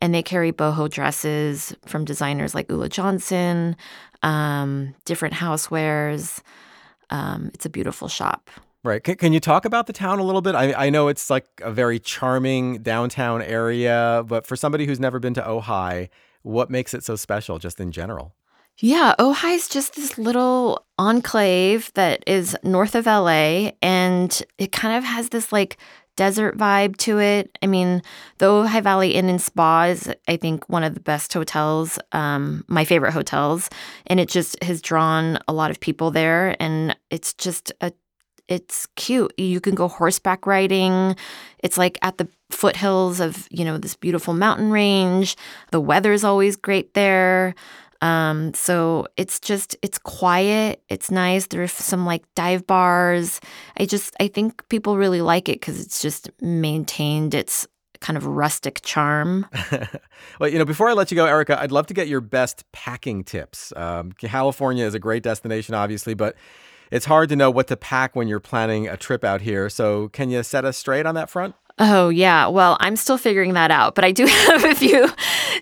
and 0.02 0.14
they 0.14 0.22
carry 0.22 0.52
boho 0.52 0.90
dresses 0.90 1.76
from 1.86 2.06
designers 2.06 2.54
like 2.54 2.70
Ulla 2.70 2.90
Johnson, 2.90 3.76
um, 4.22 4.94
different 5.06 5.34
housewares. 5.36 6.42
Um, 7.10 7.52
it's 7.54 7.66
a 7.66 7.70
beautiful 7.70 8.08
shop. 8.08 8.50
Right. 8.84 9.02
Can, 9.02 9.16
can 9.16 9.32
you 9.32 9.40
talk 9.40 9.64
about 9.64 9.88
the 9.88 9.94
town 9.94 10.20
a 10.20 10.24
little 10.24 10.42
bit? 10.42 10.56
I, 10.56 10.74
I 10.74 10.90
know 10.90 11.08
it's 11.08 11.30
like 11.30 11.46
a 11.62 11.72
very 11.72 12.00
charming 12.00 12.82
downtown 12.84 13.42
area, 13.42 14.26
but 14.28 14.46
for 14.46 14.58
somebody 14.58 14.86
who's 14.86 15.00
never 15.00 15.20
been 15.20 15.34
to 15.36 15.42
Ojai, 15.42 16.10
what 16.42 16.70
makes 16.70 16.94
it 16.94 17.04
so 17.04 17.16
special 17.16 17.60
just 17.60 17.80
in 17.80 17.94
general? 17.94 18.36
Yeah, 18.80 19.14
Ojai 19.20 19.56
is 19.56 19.68
just 19.68 19.96
this 19.96 20.18
little 20.18 20.86
enclave 20.98 21.92
that 21.94 22.24
is 22.28 22.58
north 22.64 22.96
of 22.96 23.06
LA, 23.06 23.72
and 23.82 24.42
it 24.58 24.72
kind 24.72 24.98
of 24.98 25.04
has 25.04 25.30
this 25.30 25.52
like 25.52 25.78
desert 26.16 26.58
vibe 26.58 26.98
to 26.98 27.20
it. 27.20 27.58
I 27.62 27.68
mean, 27.68 28.02
the 28.40 28.48
Ojai 28.48 28.82
Valley 28.82 29.14
Inn 29.14 29.30
and 29.30 29.42
Spa 29.42 29.84
is, 29.86 30.12
I 30.28 30.38
think, 30.38 30.68
one 30.70 30.84
of 30.84 30.96
the 30.96 31.00
best 31.00 31.34
hotels, 31.34 32.00
um, 32.12 32.66
my 32.68 32.84
favorite 32.84 33.14
hotels, 33.14 33.70
and 34.08 34.20
it 34.20 34.28
just 34.28 34.62
has 34.64 34.82
drawn 34.82 35.38
a 35.48 35.54
lot 35.54 35.72
of 35.72 35.80
people 35.80 36.10
there, 36.12 36.56
and 36.60 36.96
it's 37.10 37.34
just 37.34 37.72
a 37.82 37.92
it's 38.50 38.88
cute. 38.98 39.34
You 39.38 39.62
can 39.62 39.74
go 39.74 39.88
horseback 39.88 40.46
riding. 40.46 41.16
It's 41.60 41.78
like 41.78 41.98
at 42.02 42.18
the 42.18 42.28
foothills 42.50 43.20
of, 43.20 43.48
you 43.50 43.64
know, 43.64 43.78
this 43.78 43.96
beautiful 43.96 44.34
mountain 44.34 44.70
range. 44.70 45.38
The 45.72 45.80
weather's 45.80 46.24
always 46.26 46.56
great 46.58 46.94
there. 46.94 47.56
Um, 48.04 48.54
so 48.54 49.08
it's 49.16 49.40
just 49.40 49.78
it's 49.82 49.98
quiet, 49.98 50.84
it's 50.90 51.10
nice. 51.10 51.48
There's 51.48 51.72
some 51.72 52.06
like 52.06 52.24
dive 52.36 52.68
bars. 52.68 53.40
I 53.78 53.86
just 53.86 54.14
I 54.20 54.28
think 54.28 54.68
people 54.68 54.98
really 54.98 55.22
like 55.22 55.48
it 55.48 55.62
because 55.62 55.80
it's 55.80 56.02
just 56.02 56.30
maintained 56.42 57.34
its 57.34 57.66
kind 58.02 58.18
of 58.18 58.26
rustic 58.26 58.82
charm. 58.84 59.48
well, 60.40 60.50
you 60.50 60.60
know, 60.60 60.66
before 60.66 60.90
I 60.90 60.94
let 60.94 61.12
you 61.12 61.16
go, 61.16 61.26
Erica, 61.26 61.60
I'd 61.62 61.72
love 61.72 61.88
to 61.88 61.94
get 61.94 62.10
your 62.10 62.20
best 62.20 62.70
packing 62.74 63.24
tips. 63.24 63.72
Um, 63.78 64.12
California 64.12 64.86
is 64.86 64.94
a 64.94 65.00
great 65.00 65.24
destination, 65.24 65.74
obviously, 65.74 66.14
but 66.14 66.36
it's 66.92 67.06
hard 67.06 67.30
to 67.30 67.38
know 67.38 67.50
what 67.50 67.68
to 67.68 67.78
pack 67.78 68.18
when 68.18 68.28
you're 68.28 68.42
planning 68.42 68.90
a 68.90 68.98
trip 68.98 69.24
out 69.24 69.40
here. 69.40 69.70
So, 69.70 70.10
can 70.10 70.30
you 70.30 70.44
set 70.44 70.66
us 70.66 70.76
straight 70.78 71.06
on 71.06 71.16
that 71.16 71.30
front? 71.30 71.56
Oh, 71.80 72.10
yeah. 72.10 72.48
Well, 72.48 72.78
I'm 72.80 72.96
still 72.96 73.18
figuring 73.18 73.54
that 73.54 73.72
out, 73.72 73.96
but 73.96 74.06
I 74.06 74.12
do 74.12 74.26
have 74.28 74.64
a 74.64 74.76
few 74.76 75.10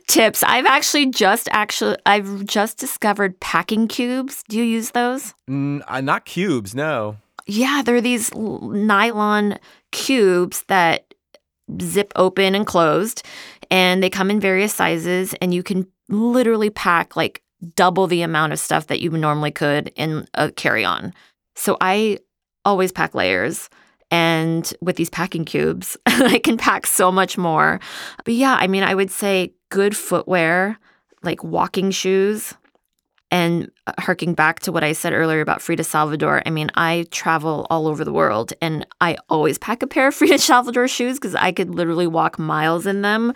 tips. 0.08 0.44
I've 0.44 0.66
actually 0.66 1.08
just 1.08 1.48
actually 1.52 1.98
I've 2.06 2.46
just 2.46 2.78
discovered 2.78 3.40
packing 3.40 3.88
cubes. 3.88 4.44
Do 4.50 4.58
you 4.58 4.64
use 4.64 4.92
those? 4.92 5.34
Mm, 5.50 6.04
not 6.04 6.26
cubes, 6.26 6.76
no. 6.76 7.18
Yeah, 7.48 7.82
they're 7.84 8.02
these 8.02 8.34
nylon 8.36 9.58
cubes 9.92 10.64
that 10.68 11.14
zip 11.82 12.12
open 12.16 12.56
and 12.56 12.68
closed, 12.68 13.24
and 13.70 14.04
they 14.04 14.10
come 14.10 14.30
in 14.30 14.40
various 14.40 14.74
sizes, 14.74 15.34
and 15.42 15.54
you 15.54 15.64
can 15.64 15.88
literally 16.10 16.70
pack 16.70 17.16
like 17.16 17.42
double 17.76 18.08
the 18.08 18.22
amount 18.22 18.54
of 18.54 18.60
stuff 18.60 18.88
that 18.88 19.02
you 19.02 19.12
normally 19.12 19.52
could 19.52 19.92
in 19.96 20.28
a 20.34 20.52
carry 20.52 20.84
on. 20.84 21.14
So 21.56 21.78
I 21.80 22.20
always 22.66 22.92
pack 22.92 23.16
layers. 23.16 23.70
And 24.12 24.72
with 24.82 24.98
these 24.98 25.10
packing 25.10 25.46
cubes, 25.46 25.98
I 26.06 26.40
can 26.40 26.58
pack 26.58 26.86
so 26.86 27.12
much 27.12 27.38
more. 27.38 27.80
But 28.26 28.34
yeah, 28.36 28.58
I 28.60 28.68
mean, 28.68 28.84
I 28.84 28.94
would 28.94 29.10
say 29.10 29.54
good 29.70 29.96
footwear, 29.96 30.78
like 31.24 31.44
walking 31.44 31.90
shoes. 31.92 32.54
And 33.34 33.72
uh, 33.88 33.94
harking 33.98 34.34
back 34.34 34.60
to 34.62 34.74
what 34.74 34.84
I 34.84 34.92
said 34.92 35.14
earlier 35.14 35.40
about 35.40 35.62
Freda 35.62 35.86
Salvador, 35.86 36.44
I 36.46 36.50
mean, 36.50 36.70
I 36.76 37.06
travel 37.12 37.66
all 37.70 37.88
over 37.88 38.04
the 38.04 38.12
world 38.12 38.52
and 38.62 38.86
I 39.00 39.16
always 39.30 39.58
pack 39.58 39.82
a 39.82 39.88
pair 39.88 40.10
of 40.10 40.16
Freda 40.20 40.38
Salvador 40.38 40.90
shoes 40.90 41.18
because 41.18 41.36
I 41.36 41.54
could 41.54 41.74
literally 41.74 42.08
walk 42.08 42.38
miles 42.38 42.86
in 42.86 43.04
them, 43.04 43.34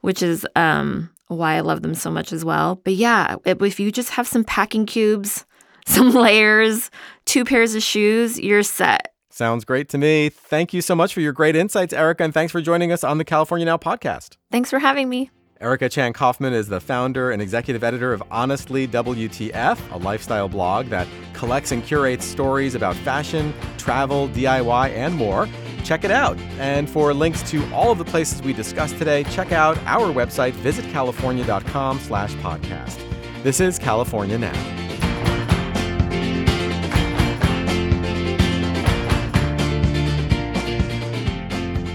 which 0.00 0.22
is 0.22 0.46
um, 0.54 1.10
why 1.26 1.56
I 1.56 1.60
love 1.60 1.82
them 1.82 1.94
so 1.94 2.08
much 2.08 2.32
as 2.32 2.44
well. 2.44 2.76
But 2.84 2.94
yeah, 2.94 3.34
if 3.44 3.80
you 3.80 3.90
just 3.90 4.10
have 4.10 4.28
some 4.28 4.44
packing 4.44 4.86
cubes, 4.86 5.44
some 5.86 6.10
layers, 6.10 6.92
two 7.24 7.44
pairs 7.44 7.74
of 7.74 7.82
shoes, 7.82 8.38
you're 8.38 8.62
set. 8.62 9.11
Sounds 9.32 9.64
great 9.64 9.88
to 9.88 9.98
me. 9.98 10.28
Thank 10.28 10.74
you 10.74 10.82
so 10.82 10.94
much 10.94 11.14
for 11.14 11.22
your 11.22 11.32
great 11.32 11.56
insights, 11.56 11.94
Erica, 11.94 12.22
and 12.22 12.34
thanks 12.34 12.52
for 12.52 12.60
joining 12.60 12.92
us 12.92 13.02
on 13.02 13.16
the 13.16 13.24
California 13.24 13.64
Now 13.64 13.78
podcast. 13.78 14.36
Thanks 14.50 14.68
for 14.68 14.78
having 14.78 15.08
me. 15.08 15.30
Erica 15.58 15.88
Chan 15.88 16.12
Coffman 16.12 16.52
is 16.52 16.68
the 16.68 16.80
founder 16.80 17.30
and 17.30 17.40
executive 17.40 17.82
editor 17.82 18.12
of 18.12 18.22
Honestly 18.30 18.86
WTF, 18.86 19.78
a 19.92 19.96
lifestyle 19.96 20.48
blog 20.48 20.88
that 20.88 21.06
collects 21.32 21.72
and 21.72 21.82
curates 21.84 22.26
stories 22.26 22.74
about 22.74 22.94
fashion, 22.96 23.54
travel, 23.78 24.28
DIY, 24.30 24.90
and 24.90 25.14
more. 25.14 25.48
check 25.84 26.04
it 26.04 26.10
out. 26.10 26.36
And 26.58 26.88
for 26.88 27.12
links 27.14 27.48
to 27.50 27.64
all 27.72 27.90
of 27.90 27.98
the 27.98 28.04
places 28.04 28.42
we 28.42 28.52
discussed 28.52 28.98
today, 28.98 29.24
check 29.24 29.50
out 29.50 29.78
our 29.86 30.12
website, 30.12 30.52
visitcalifornia.com 30.52 31.98
slash 32.00 32.32
podcast. 32.34 33.00
This 33.42 33.60
is 33.60 33.78
California 33.78 34.38
Now. 34.38 34.81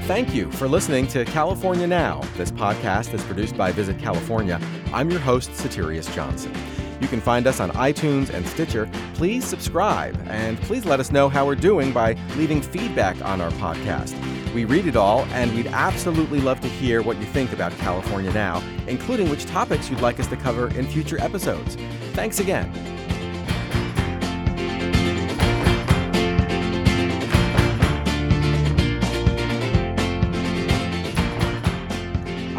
Thank 0.08 0.34
you 0.34 0.50
for 0.54 0.70
listening 0.70 1.06
to 1.08 1.26
California 1.26 1.86
Now. 1.86 2.22
This 2.38 2.50
podcast 2.50 3.14
is 3.14 3.22
produced 3.26 3.58
by 3.58 3.74
Visit 3.74 4.00
California. 4.00 4.58
I'm 4.94 5.12
your 5.12 5.20
host, 5.20 5.52
Soterios 5.52 6.10
Johnson. 6.16 6.54
You 7.02 7.10
can 7.10 7.20
find 7.20 7.46
us 7.46 7.60
on 7.60 7.72
iTunes 7.72 8.34
and 8.34 8.48
Stitcher. 8.48 8.90
Please 9.16 9.44
subscribe 9.44 10.18
and 10.30 10.58
please 10.62 10.86
let 10.86 11.02
us 11.02 11.12
know 11.12 11.28
how 11.28 11.46
we're 11.46 11.56
doing 11.56 11.92
by 11.92 12.14
leaving 12.38 12.62
feedback 12.62 13.22
on 13.22 13.42
our 13.42 13.52
podcast. 13.52 14.16
We 14.54 14.64
read 14.64 14.88
it 14.88 14.96
all, 14.96 15.26
and 15.34 15.54
we'd 15.54 15.68
absolutely 15.68 16.40
love 16.40 16.62
to 16.62 16.70
hear 16.70 17.02
what 17.02 17.18
you 17.18 17.26
think 17.26 17.52
about 17.52 17.74
California 17.74 18.32
Now, 18.32 18.64
including 18.88 19.30
which 19.30 19.46
topics 19.46 19.90
you'd 19.90 20.00
like 20.00 20.22
us 20.22 20.28
to 20.28 20.38
cover 20.38 20.70
in 20.70 20.88
future 20.88 21.20
episodes. 21.22 21.76
Thanks 22.14 22.40
again. 22.40 22.97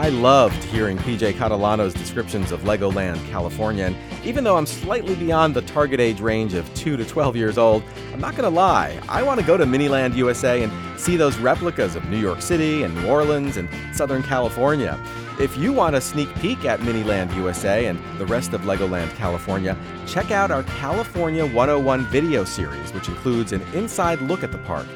I 0.09 0.11
loved 0.11 0.65
hearing 0.65 0.97
PJ 0.97 1.35
Catalano's 1.35 1.93
descriptions 1.93 2.51
of 2.51 2.63
Legoland, 2.63 3.23
California, 3.29 3.85
and 3.85 3.97
even 4.25 4.43
though 4.43 4.57
I'm 4.57 4.65
slightly 4.65 5.15
beyond 5.15 5.53
the 5.53 5.61
target 5.61 6.01
age 6.01 6.19
range 6.19 6.55
of 6.55 6.73
2 6.73 6.97
to 6.97 7.05
12 7.05 7.37
years 7.37 7.59
old, 7.59 7.83
I'm 8.15 8.19
not 8.19 8.35
gonna 8.35 8.49
lie, 8.49 8.99
I 9.07 9.23
want 9.23 9.39
to 9.39 9.45
go 9.45 9.59
to 9.59 9.67
Miniland 9.67 10.17
USA 10.17 10.63
and 10.63 10.73
see 10.99 11.19
those 11.19 11.37
replicas 11.37 11.95
of 11.95 12.09
New 12.09 12.17
York 12.17 12.41
City 12.41 12.85
and 12.85 12.95
New 12.95 13.07
Orleans 13.07 13.59
and 13.59 13.69
Southern 13.95 14.23
California. 14.23 14.99
If 15.39 15.59
you 15.59 15.75
want 15.75 15.95
a 15.95 16.01
sneak 16.01 16.35
peek 16.37 16.65
at 16.65 16.81
Miniland 16.81 17.37
USA 17.37 17.85
and 17.85 18.01
the 18.19 18.25
rest 18.25 18.55
of 18.55 18.63
Legoland 18.63 19.15
California, 19.17 19.77
check 20.07 20.31
out 20.31 20.51
our 20.51 20.63
California 20.63 21.45
101 21.45 22.07
video 22.07 22.45
series, 22.45 22.95
which 22.95 23.11
includes 23.11 23.53
an 23.53 23.61
inside 23.75 24.23
look 24.23 24.43
at 24.43 24.53
the 24.53 24.59
park. 24.59 24.87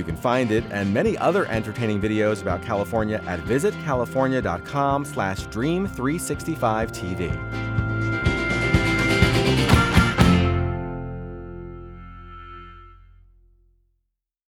You 0.00 0.04
can 0.04 0.16
find 0.16 0.50
it 0.50 0.64
and 0.70 0.94
many 0.94 1.18
other 1.18 1.44
entertaining 1.44 2.00
videos 2.00 2.40
about 2.40 2.62
California 2.62 3.22
at 3.26 3.38
visitcalifornia.com 3.40 5.04
slash 5.04 5.46
dream365tv. 5.48 7.79